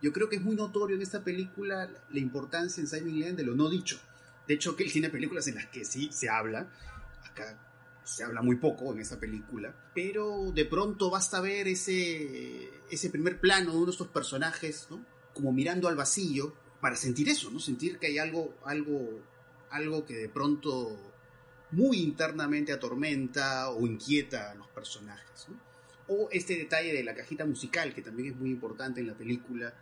yo 0.00 0.12
creo 0.12 0.28
que 0.28 0.36
es 0.36 0.42
muy 0.42 0.56
notorio 0.56 0.96
en 0.96 1.02
esta 1.02 1.22
película 1.22 1.90
la 2.10 2.18
importancia 2.18 2.80
en 2.80 2.86
Simon 2.86 3.20
Lane 3.20 3.32
de 3.34 3.44
lo 3.44 3.54
no 3.54 3.68
dicho. 3.68 3.98
De 4.46 4.54
hecho, 4.54 4.76
que 4.76 4.84
él 4.84 4.92
tiene 4.92 5.10
películas 5.10 5.46
en 5.48 5.56
las 5.56 5.66
que 5.66 5.84
sí 5.84 6.08
se 6.12 6.28
habla, 6.28 6.70
acá 7.30 7.58
se 8.04 8.22
habla 8.22 8.40
muy 8.40 8.56
poco 8.56 8.92
en 8.92 9.00
esta 9.00 9.18
película, 9.18 9.74
pero 9.94 10.52
de 10.54 10.64
pronto 10.64 11.10
basta 11.10 11.40
ver 11.40 11.66
ese, 11.66 12.70
ese 12.90 13.10
primer 13.10 13.40
plano 13.40 13.72
de 13.72 13.76
uno 13.76 13.86
de 13.86 13.92
estos 13.92 14.08
personajes, 14.08 14.86
¿no? 14.90 15.04
Como 15.34 15.52
mirando 15.52 15.88
al 15.88 15.96
vacío, 15.96 16.54
para 16.80 16.96
sentir 16.96 17.28
eso, 17.28 17.50
¿no? 17.50 17.58
Sentir 17.58 17.98
que 17.98 18.06
hay 18.06 18.18
algo, 18.18 18.54
algo, 18.64 19.20
algo 19.70 20.06
que 20.06 20.16
de 20.16 20.28
pronto 20.28 21.15
muy 21.72 21.98
internamente 21.98 22.72
atormenta 22.72 23.70
o 23.70 23.86
inquieta 23.86 24.52
a 24.52 24.54
los 24.54 24.68
personajes, 24.68 25.46
O 26.08 26.28
este 26.30 26.56
detalle 26.56 26.92
de 26.92 27.02
la 27.02 27.14
cajita 27.14 27.44
musical, 27.44 27.92
que 27.92 28.02
también 28.02 28.32
es 28.32 28.36
muy 28.36 28.50
importante 28.50 29.00
en 29.00 29.08
la 29.08 29.14
película, 29.14 29.74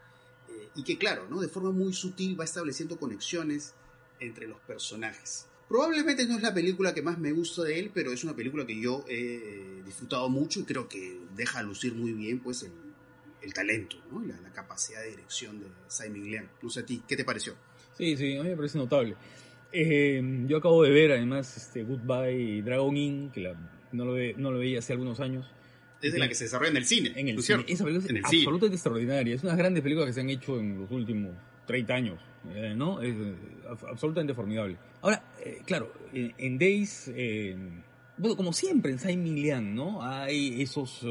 eh, 0.49 0.68
y 0.75 0.83
que 0.83 0.97
claro, 0.97 1.27
¿no? 1.29 1.40
De 1.40 1.49
forma 1.49 1.70
muy 1.70 1.92
sutil 1.92 2.38
va 2.38 2.44
estableciendo 2.44 2.99
conexiones 2.99 3.75
entre 4.20 4.49
los 4.49 4.59
personajes. 4.61 5.47
Probablemente 5.68 6.27
no 6.27 6.37
es 6.37 6.42
la 6.42 6.53
película 6.53 6.92
que 6.94 7.03
más 7.03 7.18
me 7.18 7.33
gusta 7.33 7.62
de 7.62 7.79
él, 7.79 7.90
pero 7.92 8.12
es 8.12 8.23
una 8.23 8.37
película 8.37 8.66
que 8.66 8.79
yo 8.79 9.05
he 9.09 9.83
disfrutado 9.85 10.29
mucho 10.29 10.61
y 10.61 10.64
creo 10.64 10.88
que 10.88 11.20
deja 11.35 11.62
lucir 11.62 11.94
muy 11.94 12.12
bien 12.12 12.40
pues 12.40 12.62
el, 13.42 13.53
talento, 13.53 13.97
la, 14.27 14.53
capacidad 14.53 15.03
de 15.03 15.11
dirección 15.11 15.61
de 15.61 15.66
Simon 15.88 16.31
Leon. 16.31 16.49
No 16.62 16.68
a 16.68 16.87
ti, 16.87 17.03
¿qué 17.09 17.16
te 17.16 17.25
pareció? 17.25 17.55
Sí, 17.97 18.16
sí, 18.16 18.37
a 18.37 18.42
mí 18.42 18.51
me 18.51 18.57
parece 18.57 18.79
notable. 18.79 19.16
Eh, 19.77 20.23
yo 20.47 20.59
acabo 20.59 20.85
de 20.85 20.91
ver 20.91 21.13
además 21.13 21.57
este 21.57 21.83
Goodbye 21.83 22.63
Dragon 22.63 22.97
Inn, 22.97 23.31
que 23.33 23.53
no, 23.93 24.05
lo 24.05 24.15
no 24.37 24.53
lo 24.53 24.59
veía 24.59 24.79
hace 24.79 24.93
algunos 24.93 25.19
años. 25.21 25.47
Es 26.01 26.13
de 26.13 26.19
la 26.19 26.29
que 26.29 26.35
se 26.35 26.45
desarrolla 26.45 26.71
en 26.71 26.77
el 26.77 26.85
cine. 26.85 27.13
En 27.17 27.29
el 27.29 27.43
cine. 27.43 27.65
Esa 27.67 27.85
película 27.85 28.19
es 28.19 28.25
absolutamente 28.25 28.75
extraordinaria. 28.75 29.35
Es 29.35 29.43
una 29.43 29.53
de 29.53 29.57
las 29.57 29.59
grandes 29.59 29.83
películas 29.83 30.09
que 30.09 30.13
se 30.13 30.21
han 30.21 30.31
hecho 30.31 30.61
en 30.61 30.79
los 30.79 30.91
últimos 30.91 31.33
30 31.67 31.95
años, 31.95 32.21
eh, 32.55 32.75
¿no? 32.77 33.01
Es 33.01 33.15
eh, 33.15 33.35
absolutamente 33.91 34.35
formidable. 34.35 34.77
Ahora, 35.03 35.25
eh, 35.45 35.63
claro, 35.65 35.93
en, 36.13 36.59
Days, 36.59 37.11
bueno, 38.17 38.37
como 38.37 38.53
siempre 38.53 38.93
en 38.93 38.99
Saint 38.99 39.23
Milian, 39.23 39.75
¿no? 39.75 40.03
Hay 40.03 40.61
esos 40.63 41.05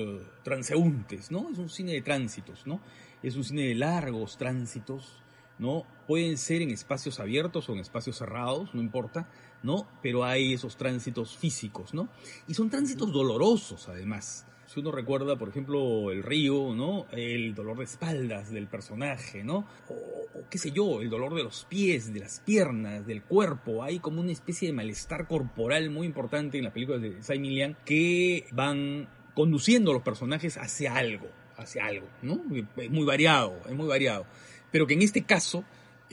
transeúntes, 0.43 1.31
¿no? 1.31 1.49
Es 1.51 1.57
un 1.57 1.69
cine 1.69 1.93
de 1.93 2.01
tránsitos, 2.01 2.65
¿no? 2.65 2.79
Es 3.21 3.35
un 3.35 3.43
cine 3.43 3.63
de 3.67 3.75
largos 3.75 4.37
tránsitos, 4.37 5.21
¿no? 5.59 5.85
Pueden 6.07 6.37
ser 6.37 6.61
en 6.61 6.71
espacios 6.71 7.19
abiertos 7.19 7.69
o 7.69 7.73
en 7.73 7.79
espacios 7.79 8.17
cerrados, 8.17 8.73
no 8.73 8.81
importa, 8.81 9.27
¿no? 9.63 9.87
Pero 10.01 10.23
hay 10.23 10.53
esos 10.53 10.77
tránsitos 10.77 11.37
físicos, 11.37 11.93
¿no? 11.93 12.09
Y 12.47 12.53
son 12.53 12.69
tránsitos 12.69 13.11
dolorosos, 13.11 13.87
además. 13.89 14.45
Si 14.65 14.79
uno 14.79 14.91
recuerda, 14.91 15.37
por 15.37 15.49
ejemplo, 15.49 16.11
el 16.11 16.23
río, 16.23 16.73
¿no? 16.73 17.05
El 17.11 17.53
dolor 17.53 17.77
de 17.77 17.83
espaldas 17.83 18.49
del 18.49 18.67
personaje, 18.67 19.43
¿no? 19.43 19.67
O, 19.87 20.49
qué 20.49 20.57
sé 20.57 20.71
yo, 20.71 21.01
el 21.01 21.09
dolor 21.09 21.35
de 21.35 21.43
los 21.43 21.65
pies, 21.65 22.13
de 22.13 22.19
las 22.19 22.39
piernas, 22.39 23.05
del 23.05 23.23
cuerpo. 23.23 23.83
Hay 23.83 23.99
como 23.99 24.21
una 24.21 24.31
especie 24.31 24.69
de 24.69 24.73
malestar 24.73 25.27
corporal 25.27 25.89
muy 25.89 26.07
importante 26.07 26.57
en 26.57 26.63
las 26.63 26.73
películas 26.73 27.01
de 27.01 27.21
Simon 27.21 27.51
Liang 27.51 27.75
que 27.85 28.47
van 28.51 29.07
conduciendo 29.35 29.91
a 29.91 29.93
los 29.95 30.03
personajes 30.03 30.57
hacia 30.57 30.95
algo, 30.95 31.27
hacia 31.57 31.85
algo, 31.85 32.07
¿no? 32.21 32.41
Es 32.77 32.89
muy 32.89 33.05
variado, 33.05 33.55
es 33.67 33.75
muy 33.75 33.87
variado. 33.87 34.25
Pero 34.71 34.87
que 34.87 34.95
en 34.95 35.03
este 35.03 35.23
caso 35.23 35.63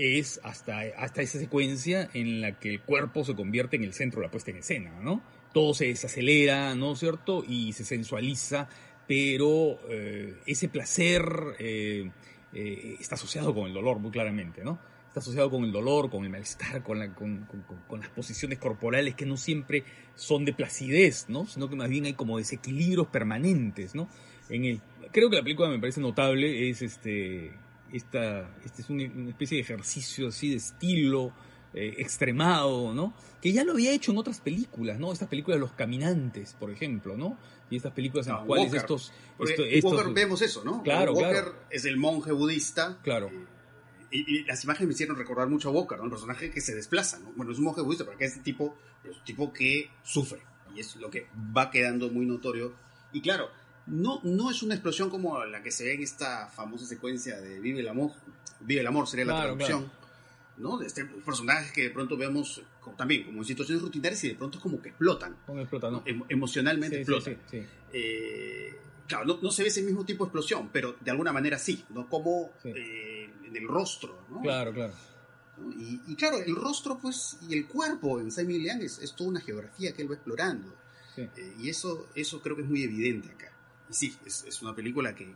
es 0.00 0.40
hasta, 0.42 0.80
hasta 0.96 1.22
esa 1.22 1.38
secuencia 1.38 2.08
en 2.14 2.40
la 2.40 2.58
que 2.58 2.70
el 2.70 2.80
cuerpo 2.82 3.24
se 3.24 3.34
convierte 3.34 3.76
en 3.76 3.84
el 3.84 3.92
centro 3.92 4.20
de 4.20 4.26
la 4.26 4.30
puesta 4.30 4.50
en 4.50 4.58
escena, 4.58 5.00
¿no? 5.00 5.22
todo 5.52 5.74
se 5.74 5.86
desacelera, 5.86 6.74
¿no 6.74 6.92
es 6.92 7.00
cierto? 7.00 7.44
Y 7.46 7.72
se 7.72 7.84
sensualiza, 7.84 8.68
pero 9.06 9.78
eh, 9.88 10.36
ese 10.46 10.68
placer 10.68 11.24
eh, 11.58 12.10
eh, 12.52 12.96
está 13.00 13.16
asociado 13.16 13.54
con 13.54 13.66
el 13.66 13.74
dolor 13.74 13.98
muy 13.98 14.10
claramente, 14.10 14.62
¿no? 14.64 14.78
Está 15.08 15.18
asociado 15.18 15.50
con 15.50 15.64
el 15.64 15.72
dolor, 15.72 16.08
con 16.08 16.22
el 16.24 16.30
malestar, 16.30 16.84
con, 16.84 17.00
las 17.00 18.10
posiciones 18.14 18.58
corporales 18.58 19.16
que 19.16 19.26
no 19.26 19.36
siempre 19.36 19.82
son 20.14 20.44
de 20.44 20.52
placidez, 20.52 21.28
¿no? 21.28 21.46
Sino 21.46 21.68
que 21.68 21.74
más 21.74 21.88
bien 21.88 22.04
hay 22.04 22.12
como 22.12 22.38
desequilibrios 22.38 23.08
permanentes, 23.08 23.96
¿no? 23.96 24.08
En 24.48 24.64
el, 24.64 24.80
creo 25.10 25.28
que 25.28 25.36
la 25.36 25.42
película 25.42 25.68
me 25.68 25.80
parece 25.80 26.00
notable, 26.00 26.70
es 26.70 26.82
este, 26.82 27.50
esta, 27.92 28.56
este 28.64 28.82
es 28.82 28.90
una 28.90 29.30
especie 29.30 29.56
de 29.56 29.62
ejercicio 29.62 30.28
así 30.28 30.50
de 30.50 30.56
estilo, 30.56 31.32
eh, 31.72 31.94
extremado, 31.98 32.92
¿no? 32.92 33.14
Que 33.40 33.52
ya 33.52 33.62
lo 33.62 33.72
había 33.72 33.92
hecho 33.92 34.10
en 34.10 34.18
otras 34.18 34.40
películas, 34.40 34.98
¿no? 34.98 35.12
Estas 35.12 35.28
películas 35.28 35.56
de 35.56 35.60
los 35.60 35.72
caminantes, 35.72 36.56
por 36.58 36.70
ejemplo, 36.70 37.16
¿no? 37.16 37.38
Y 37.70 37.76
estas 37.76 37.92
películas 37.92 38.26
en 38.26 38.32
las 38.32 38.44
cuales 38.44 38.74
estos, 38.74 39.12
Walker 39.38 40.12
vemos 40.12 40.42
eso, 40.42 40.64
¿no? 40.64 40.82
Claro, 40.82 41.12
Walker 41.12 41.52
es 41.70 41.84
el 41.84 41.96
monje 41.96 42.32
budista. 42.32 42.98
Claro. 43.04 43.28
Eh, 43.28 44.16
y, 44.26 44.44
las 44.44 44.64
imágenes 44.64 44.88
me 44.88 44.94
hicieron 44.94 45.16
recordar 45.16 45.48
mucho 45.48 45.68
a 45.68 45.72
Walker, 45.72 45.98
¿no? 45.98 46.06
El 46.06 46.10
personaje 46.10 46.50
que 46.50 46.60
se 46.60 46.74
desplaza, 46.74 47.20
¿no? 47.20 47.32
Bueno, 47.36 47.52
es 47.52 47.58
un 47.58 47.64
monje 47.66 47.82
budista, 47.82 48.04
pero 48.04 48.18
que 48.18 48.24
es 48.24 48.42
tipo, 48.42 48.76
es 49.04 49.16
un 49.16 49.24
tipo 49.24 49.52
que 49.52 49.90
sufre. 50.02 50.40
Y 50.74 50.80
es 50.80 50.96
lo 50.96 51.08
que 51.08 51.28
va 51.56 51.70
quedando 51.70 52.10
muy 52.10 52.26
notorio. 52.26 52.74
Y 53.12 53.20
claro, 53.20 53.48
no, 53.86 54.20
no 54.22 54.50
es 54.50 54.62
una 54.62 54.74
explosión 54.74 55.10
como 55.10 55.44
la 55.44 55.62
que 55.62 55.70
se 55.70 55.84
ve 55.84 55.94
en 55.94 56.02
esta 56.02 56.48
famosa 56.48 56.86
secuencia 56.86 57.40
de 57.40 57.60
Vive 57.60 57.80
el 57.80 57.88
amor. 57.88 58.12
Vive 58.60 58.80
el 58.80 58.86
amor 58.86 59.08
sería 59.08 59.24
la 59.24 59.42
traducción. 59.42 59.90
¿no? 60.58 60.78
De 60.78 60.86
este 60.86 61.04
personaje 61.04 61.72
que 61.72 61.82
de 61.84 61.90
pronto 61.90 62.16
vemos 62.16 62.62
también 62.96 63.24
como 63.24 63.38
en 63.38 63.44
situaciones 63.44 63.82
rutinarias 63.82 64.22
y 64.24 64.28
de 64.28 64.34
pronto 64.34 64.58
es 64.58 64.62
como 64.62 64.80
que 64.80 64.90
explotan. 64.90 65.36
Como 65.46 65.60
explotan, 65.60 65.92
¿no? 65.92 66.04
emocionalmente 66.28 66.98
explotan. 66.98 67.38
Eh, 67.92 68.78
claro, 69.06 69.38
no, 69.40 69.50
se 69.50 69.62
ve 69.62 69.68
ese 69.68 69.82
mismo 69.82 70.04
tipo 70.04 70.24
de 70.24 70.28
explosión, 70.28 70.68
pero 70.72 70.96
de 71.00 71.10
alguna 71.10 71.32
manera 71.32 71.58
sí, 71.58 71.84
¿no? 71.90 72.08
Como 72.08 72.50
eh, 72.64 73.30
en 73.44 73.56
el 73.56 73.66
rostro, 73.66 74.24
¿no? 74.30 74.40
Claro, 74.42 74.72
claro. 74.72 74.92
Y, 75.76 76.14
claro, 76.14 76.38
el 76.38 76.56
rostro, 76.56 76.98
pues, 76.98 77.36
y 77.48 77.54
el 77.54 77.66
cuerpo 77.66 78.18
en 78.18 78.30
Simon 78.30 78.62
Liang 78.62 78.80
es, 78.80 78.98
es, 78.98 79.14
toda 79.14 79.28
una 79.28 79.40
geografía 79.40 79.92
que 79.92 80.00
él 80.00 80.10
va 80.10 80.14
explorando. 80.14 80.74
Eh, 81.16 81.54
y 81.58 81.68
eso, 81.68 82.08
eso 82.14 82.40
creo 82.40 82.56
que 82.56 82.62
es 82.62 82.68
muy 82.68 82.82
evidente 82.82 83.28
acá. 83.30 83.49
Y 83.90 83.94
sí, 83.94 84.16
es, 84.24 84.44
es 84.46 84.62
una 84.62 84.74
película 84.74 85.14
que 85.14 85.34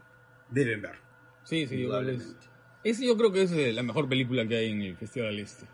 deben 0.51 0.83
ver. 0.83 0.97
Sí, 1.45 1.67
sí, 1.67 1.77
indudablemente. 1.77 2.47
Ese 2.83 3.07
yo 3.07 3.17
creo 3.17 3.33
que 3.33 3.43
es 3.43 3.53
eh, 3.53 3.73
la 3.73 3.83
mejor 3.83 4.09
película 4.09 4.47
que 4.47 4.57
hay 4.57 4.71
en 4.71 4.83
el 4.83 4.97
Festival 4.97 5.39
Este. 5.39 5.67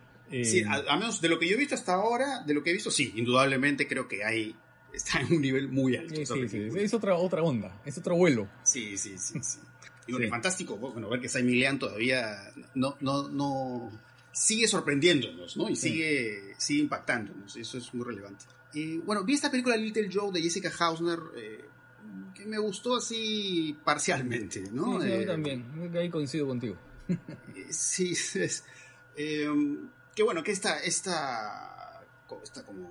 sí, 0.44 0.60
eh, 0.60 0.64
a, 0.66 0.96
menos 0.96 1.20
de 1.20 1.28
lo 1.28 1.38
que 1.38 1.48
yo 1.48 1.56
he 1.56 1.58
visto 1.58 1.74
hasta 1.74 1.94
ahora, 1.94 2.42
de 2.44 2.54
lo 2.54 2.62
que 2.62 2.70
he 2.70 2.72
visto, 2.72 2.90
sí, 2.90 3.12
indudablemente 3.16 3.88
creo 3.88 4.06
que 4.06 4.24
hay 4.24 4.54
está 4.92 5.20
en 5.20 5.34
un 5.34 5.42
nivel 5.42 5.68
muy 5.68 5.96
alto. 5.96 6.14
Sí, 6.14 6.26
sí, 6.26 6.48
sí, 6.48 6.78
es 6.78 6.94
otra, 6.94 7.16
otra 7.16 7.42
onda, 7.42 7.80
es 7.84 7.98
otro 7.98 8.16
vuelo. 8.16 8.48
Sí, 8.64 8.96
sí, 8.96 9.18
sí, 9.18 9.40
sí. 9.42 9.58
Y 10.06 10.12
bueno, 10.12 10.28
fantástico, 10.28 10.76
bueno, 10.76 11.08
ver 11.08 11.20
que 11.20 11.28
Simon 11.28 11.52
Leon 11.52 11.78
todavía 11.78 12.52
no, 12.74 12.96
no, 13.00 13.28
no 13.28 13.92
sigue 14.32 14.66
sorprendiéndonos, 14.66 15.56
¿no? 15.56 15.68
Y 15.68 15.76
sigue, 15.76 16.54
sigue 16.58 16.80
impactándonos, 16.80 17.54
eso 17.54 17.78
es 17.78 17.94
muy 17.94 18.04
relevante. 18.04 18.44
Y 18.72 18.96
bueno, 18.96 19.22
vi 19.22 19.34
esta 19.34 19.52
película 19.52 19.76
Little 19.76 20.08
Joe 20.12 20.32
de 20.32 20.42
Jessica 20.42 20.72
Hausner, 20.76 21.18
eh, 21.36 21.64
que 22.34 22.46
me 22.46 22.58
gustó 22.58 22.96
así 22.96 23.76
parcialmente, 23.84 24.68
¿no? 24.72 25.00
sí, 25.00 25.06
sí, 25.08 25.12
a 25.14 25.16
mí 25.18 25.22
Eh, 25.22 25.26
también, 25.26 25.96
ahí 25.96 26.10
coincido 26.10 26.46
contigo. 26.46 26.76
eh, 27.08 27.66
Sí, 27.70 28.12
es, 28.34 28.64
eh, 29.16 29.48
que 30.14 30.22
bueno, 30.22 30.42
que 30.42 30.52
esta, 30.52 30.78
esta, 30.80 32.02
esta 32.42 32.64
como 32.64 32.90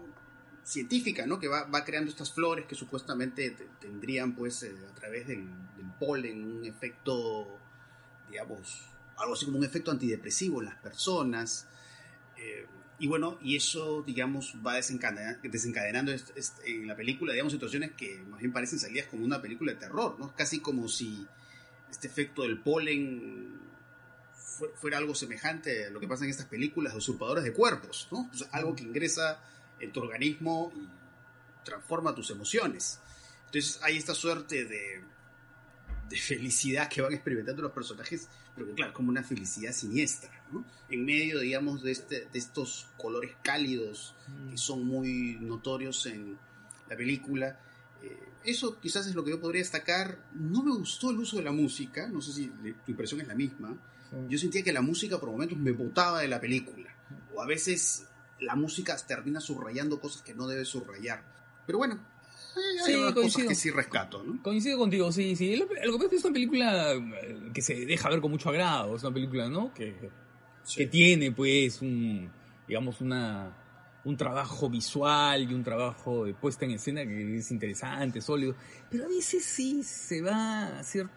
científica, 0.63 1.25
¿no? 1.25 1.39
Que 1.39 1.47
va, 1.47 1.63
va 1.63 1.83
creando 1.83 2.11
estas 2.11 2.31
flores 2.31 2.65
que 2.65 2.75
supuestamente 2.75 3.49
te- 3.51 3.67
tendrían, 3.81 4.35
pues, 4.35 4.61
eh, 4.63 4.75
a 4.89 4.93
través 4.95 5.27
del, 5.27 5.45
del 5.75 5.91
polen, 5.99 6.43
un 6.59 6.65
efecto, 6.65 7.57
digamos, 8.29 8.85
algo 9.17 9.33
así 9.33 9.45
como 9.45 9.57
un 9.57 9.65
efecto 9.65 9.89
antidepresivo 9.91 10.59
en 10.61 10.65
las 10.67 10.75
personas. 10.75 11.67
Eh, 12.37 12.65
y 12.99 13.07
bueno, 13.07 13.37
y 13.41 13.55
eso, 13.55 14.03
digamos, 14.05 14.55
va 14.65 14.75
desencadena- 14.77 15.39
desencadenando 15.41 16.11
en 16.65 16.87
la 16.87 16.95
película, 16.95 17.31
digamos, 17.33 17.53
situaciones 17.53 17.91
que 17.93 18.19
más 18.29 18.39
bien 18.39 18.51
parecen 18.51 18.79
salidas 18.79 19.07
como 19.07 19.23
una 19.25 19.41
película 19.41 19.71
de 19.73 19.79
terror, 19.79 20.17
¿no? 20.19 20.35
Casi 20.35 20.59
como 20.59 20.87
si 20.89 21.25
este 21.89 22.07
efecto 22.07 22.43
del 22.43 22.59
polen 22.59 23.57
fue- 24.35 24.69
fuera 24.75 24.97
algo 24.97 25.15
semejante 25.15 25.85
a 25.85 25.89
lo 25.89 25.99
que 25.99 26.07
pasa 26.07 26.25
en 26.25 26.29
estas 26.31 26.45
películas 26.47 26.93
de 26.93 26.99
usurpadores 26.99 27.43
de 27.43 27.53
cuerpos, 27.53 28.07
¿no? 28.11 28.29
Algo 28.51 28.75
que 28.75 28.83
ingresa 28.83 29.41
en 29.79 29.91
tu 29.93 30.01
organismo 30.01 30.73
y 30.75 30.87
transforma 31.65 32.13
tus 32.13 32.29
emociones. 32.31 32.99
Entonces 33.45 33.79
hay 33.81 33.97
esta 33.97 34.13
suerte 34.13 34.65
de, 34.65 35.01
de 36.09 36.17
felicidad 36.17 36.89
que 36.89 37.01
van 37.01 37.13
experimentando 37.13 37.61
los 37.61 37.71
personajes, 37.71 38.27
pero 38.55 38.67
que 38.67 38.73
claro, 38.73 38.93
como 38.93 39.09
una 39.09 39.23
felicidad 39.23 39.71
siniestra, 39.71 40.29
¿no? 40.51 40.65
En 40.89 41.05
medio, 41.05 41.39
digamos, 41.39 41.83
de, 41.83 41.91
este, 41.91 42.27
de 42.31 42.39
estos 42.39 42.87
colores 42.97 43.31
cálidos 43.43 44.15
que 44.49 44.57
son 44.57 44.85
muy 44.85 45.37
notorios 45.39 46.05
en 46.07 46.37
la 46.89 46.95
película. 46.97 47.59
Eh, 48.01 48.17
eso 48.43 48.79
quizás 48.79 49.05
es 49.07 49.15
lo 49.15 49.23
que 49.23 49.31
yo 49.31 49.39
podría 49.41 49.61
destacar. 49.61 50.17
No 50.33 50.63
me 50.63 50.71
gustó 50.71 51.11
el 51.11 51.17
uso 51.19 51.37
de 51.37 51.43
la 51.43 51.51
música, 51.51 52.07
no 52.07 52.21
sé 52.21 52.33
si 52.33 52.51
le- 52.63 52.73
tu 52.73 52.91
impresión 52.91 53.21
es 53.21 53.27
la 53.27 53.35
misma. 53.35 53.75
Yo 54.27 54.39
sentía 54.39 54.63
que 54.63 54.73
la 54.73 54.81
música 54.81 55.19
por 55.19 55.29
momentos 55.29 55.57
me 55.59 55.71
botaba 55.71 56.21
de 56.21 56.27
la 56.27 56.39
película. 56.41 56.89
O 57.35 57.41
a 57.41 57.45
veces 57.45 58.07
la 58.39 58.55
música 58.55 58.95
termina 59.05 59.39
subrayando 59.39 59.99
cosas 59.99 60.21
que 60.23 60.33
no 60.33 60.47
debe 60.47 60.65
subrayar. 60.65 61.23
Pero 61.67 61.77
bueno, 61.77 61.99
hay 62.87 62.93
Sí, 62.95 63.13
coincido. 63.13 63.49
que 63.49 63.55
sí 63.55 63.69
rescato, 63.69 64.23
¿no? 64.23 64.41
Coincido 64.41 64.79
contigo, 64.79 65.11
sí, 65.11 65.35
sí. 65.35 65.55
Lo, 65.57 65.67
que 65.67 65.75
pasa 65.75 66.03
es 66.05 66.09
que 66.09 66.15
es 66.15 66.23
una 66.23 66.33
película 66.33 66.93
eh, 66.93 67.51
que 67.53 67.61
se 67.61 67.85
deja 67.85 68.09
ver 68.09 68.19
con 68.21 68.31
mucho 68.31 68.49
agrado. 68.49 68.95
Es 68.95 69.03
una 69.03 69.13
película, 69.13 69.47
¿no? 69.47 69.71
Que, 69.75 70.09
que 70.75 70.85
tiene, 70.87 71.31
pues, 71.31 71.81
un, 71.81 72.29
digamos, 72.67 73.01
una, 73.01 73.55
un 74.05 74.15
trabajo 74.17 74.69
visual 74.69 75.49
y 75.49 75.53
un 75.53 75.63
trabajo 75.63 76.25
de 76.25 76.33
puesta 76.33 76.65
en 76.65 76.71
escena 76.71 77.03
que 77.05 77.37
es 77.37 77.51
interesante, 77.51 78.21
sólido. 78.21 78.55
Pero 78.89 79.05
a 79.05 79.07
veces 79.07 79.43
sí 79.43 79.83
se 79.83 80.21
va 80.21 80.79
a 80.79 80.83
cierto, 80.83 81.11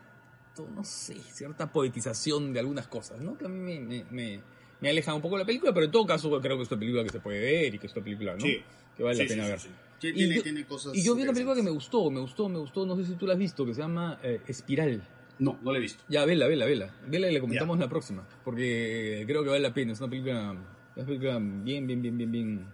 no 0.75 0.85
sé, 0.85 1.17
cierta 1.33 1.71
poetización 1.73 2.53
de 2.53 2.61
algunas 2.61 2.87
cosas, 2.89 3.21
¿no? 3.21 3.37
Que 3.39 3.47
a 3.47 3.49
mí 3.49 3.59
me, 3.59 3.81
me, 3.81 4.05
me, 4.11 4.41
me 4.81 4.89
alejan 4.91 5.15
un 5.17 5.23
poco 5.23 5.37
la 5.39 5.45
película, 5.45 5.73
pero 5.73 5.87
en 5.87 5.93
todo 5.93 6.07
caso 6.07 6.29
creo 6.41 6.57
que 6.57 6.63
es 6.65 6.71
una 6.71 6.81
película 6.81 7.05
que 7.05 7.11
se 7.11 7.21
puede 7.21 7.41
ver 7.41 7.75
y 7.75 7.79
que 7.79 7.87
es 7.87 7.95
una 7.95 8.05
película, 8.05 8.35
¿no? 8.35 8.41
Sí. 8.41 8.57
Que 8.97 9.03
vale 9.03 9.17
Sí, 9.17 9.23
la 9.23 9.29
pena 9.29 9.45
sí, 9.45 9.51
ver. 9.51 9.61
sí, 9.61 9.69
sí. 9.69 10.09
Y 10.09 10.13
tiene- 10.15 10.35
yo- 10.37 10.43
tiene 10.43 10.65
cosas 10.67 10.95
Y 10.97 11.05
yo 11.05 11.15
vi 11.15 11.23
una 11.23 11.33
película 11.33 11.55
que 11.57 11.63
me 11.63 11.71
gustó, 11.71 12.11
me 12.11 12.21
gustó, 12.21 12.49
me 12.49 12.59
gustó, 12.59 12.85
no 12.85 12.97
sé 12.97 13.05
si 13.07 13.15
tú 13.15 13.27
la 13.27 13.35
has 13.35 13.39
visto, 13.39 13.65
que 13.65 13.73
se 13.73 13.81
llama 13.81 14.19
eh, 14.23 14.41
Espiral. 14.49 15.01
No, 15.39 15.59
no 15.63 15.73
la 15.73 15.79
he 15.79 15.81
visto. 15.81 16.05
Ya, 16.09 16.25
vela, 16.25 16.47
vela, 16.47 16.67
vela. 16.67 16.95
Vela 17.07 17.29
y 17.31 17.35
la 17.35 17.41
comentamos 17.41 17.79
la 17.79 17.89
próxima. 17.89 18.27
Porque 18.45 19.25
creo 19.27 19.43
que 19.43 19.49
vale 19.51 19.61
la 19.63 19.75
pena. 19.75 19.93
Es 19.93 20.01
una 20.01 20.11
película, 20.11 20.51
una 20.97 21.07
película 21.07 21.39
bien, 21.41 21.87
bien, 21.87 22.01
bien, 22.03 22.17
bien, 22.19 22.31
bien, 22.33 22.67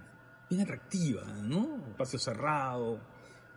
bien 0.51 0.61
atractiva, 0.63 1.23
¿no? 1.45 1.83
Espacio 1.89 2.19
cerrado, 2.19 2.99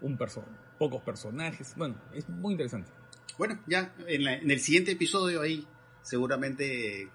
un 0.01 0.17
perso 0.17 0.45
pocos 0.77 1.01
personajes. 1.03 1.73
Bueno, 1.75 1.95
es 2.13 2.27
muy 2.29 2.53
interesante. 2.53 2.89
Bueno, 3.37 3.59
ya 3.67 3.93
en, 4.07 4.23
la- 4.23 4.35
en 4.37 4.49
el 4.49 4.59
siguiente 4.59 4.91
episodio 4.91 5.41
ahí 5.41 5.67
seguramente 6.01 7.09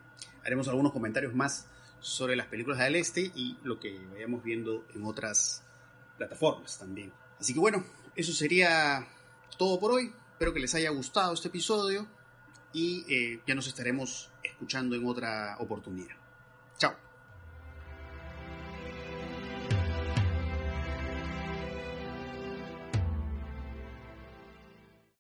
haremos 0.45 0.69
algunos 0.69 0.93
comentarios 0.93 1.35
más 1.35 1.69
sobre 2.01 2.37
las 2.37 2.47
películas 2.47 2.79
del 2.79 2.97
este 2.97 3.31
y 3.35 3.57
lo 3.65 3.79
que 3.81 3.99
vayamos 4.13 4.43
viendo 4.45 4.85
en 4.95 5.05
otras 5.05 5.63
plataformas 6.17 6.79
también. 6.79 7.13
Así 7.41 7.53
que 7.55 7.59
bueno, 7.61 7.85
eso 8.15 8.33
sería 8.33 9.07
todo 9.59 9.79
por 9.81 9.93
hoy. 9.93 10.13
Espero 10.37 10.53
que 10.53 10.61
les 10.61 10.75
haya 10.75 10.91
gustado 10.91 11.33
este 11.33 11.49
episodio 11.49 12.07
y 12.75 13.07
eh, 13.09 13.41
ya 13.47 13.55
nos 13.55 13.69
estaremos 13.69 14.31
escuchando 14.43 14.95
en 14.95 15.07
otra 15.07 15.57
oportunidad. 15.61 16.15
Chao. 16.77 17.06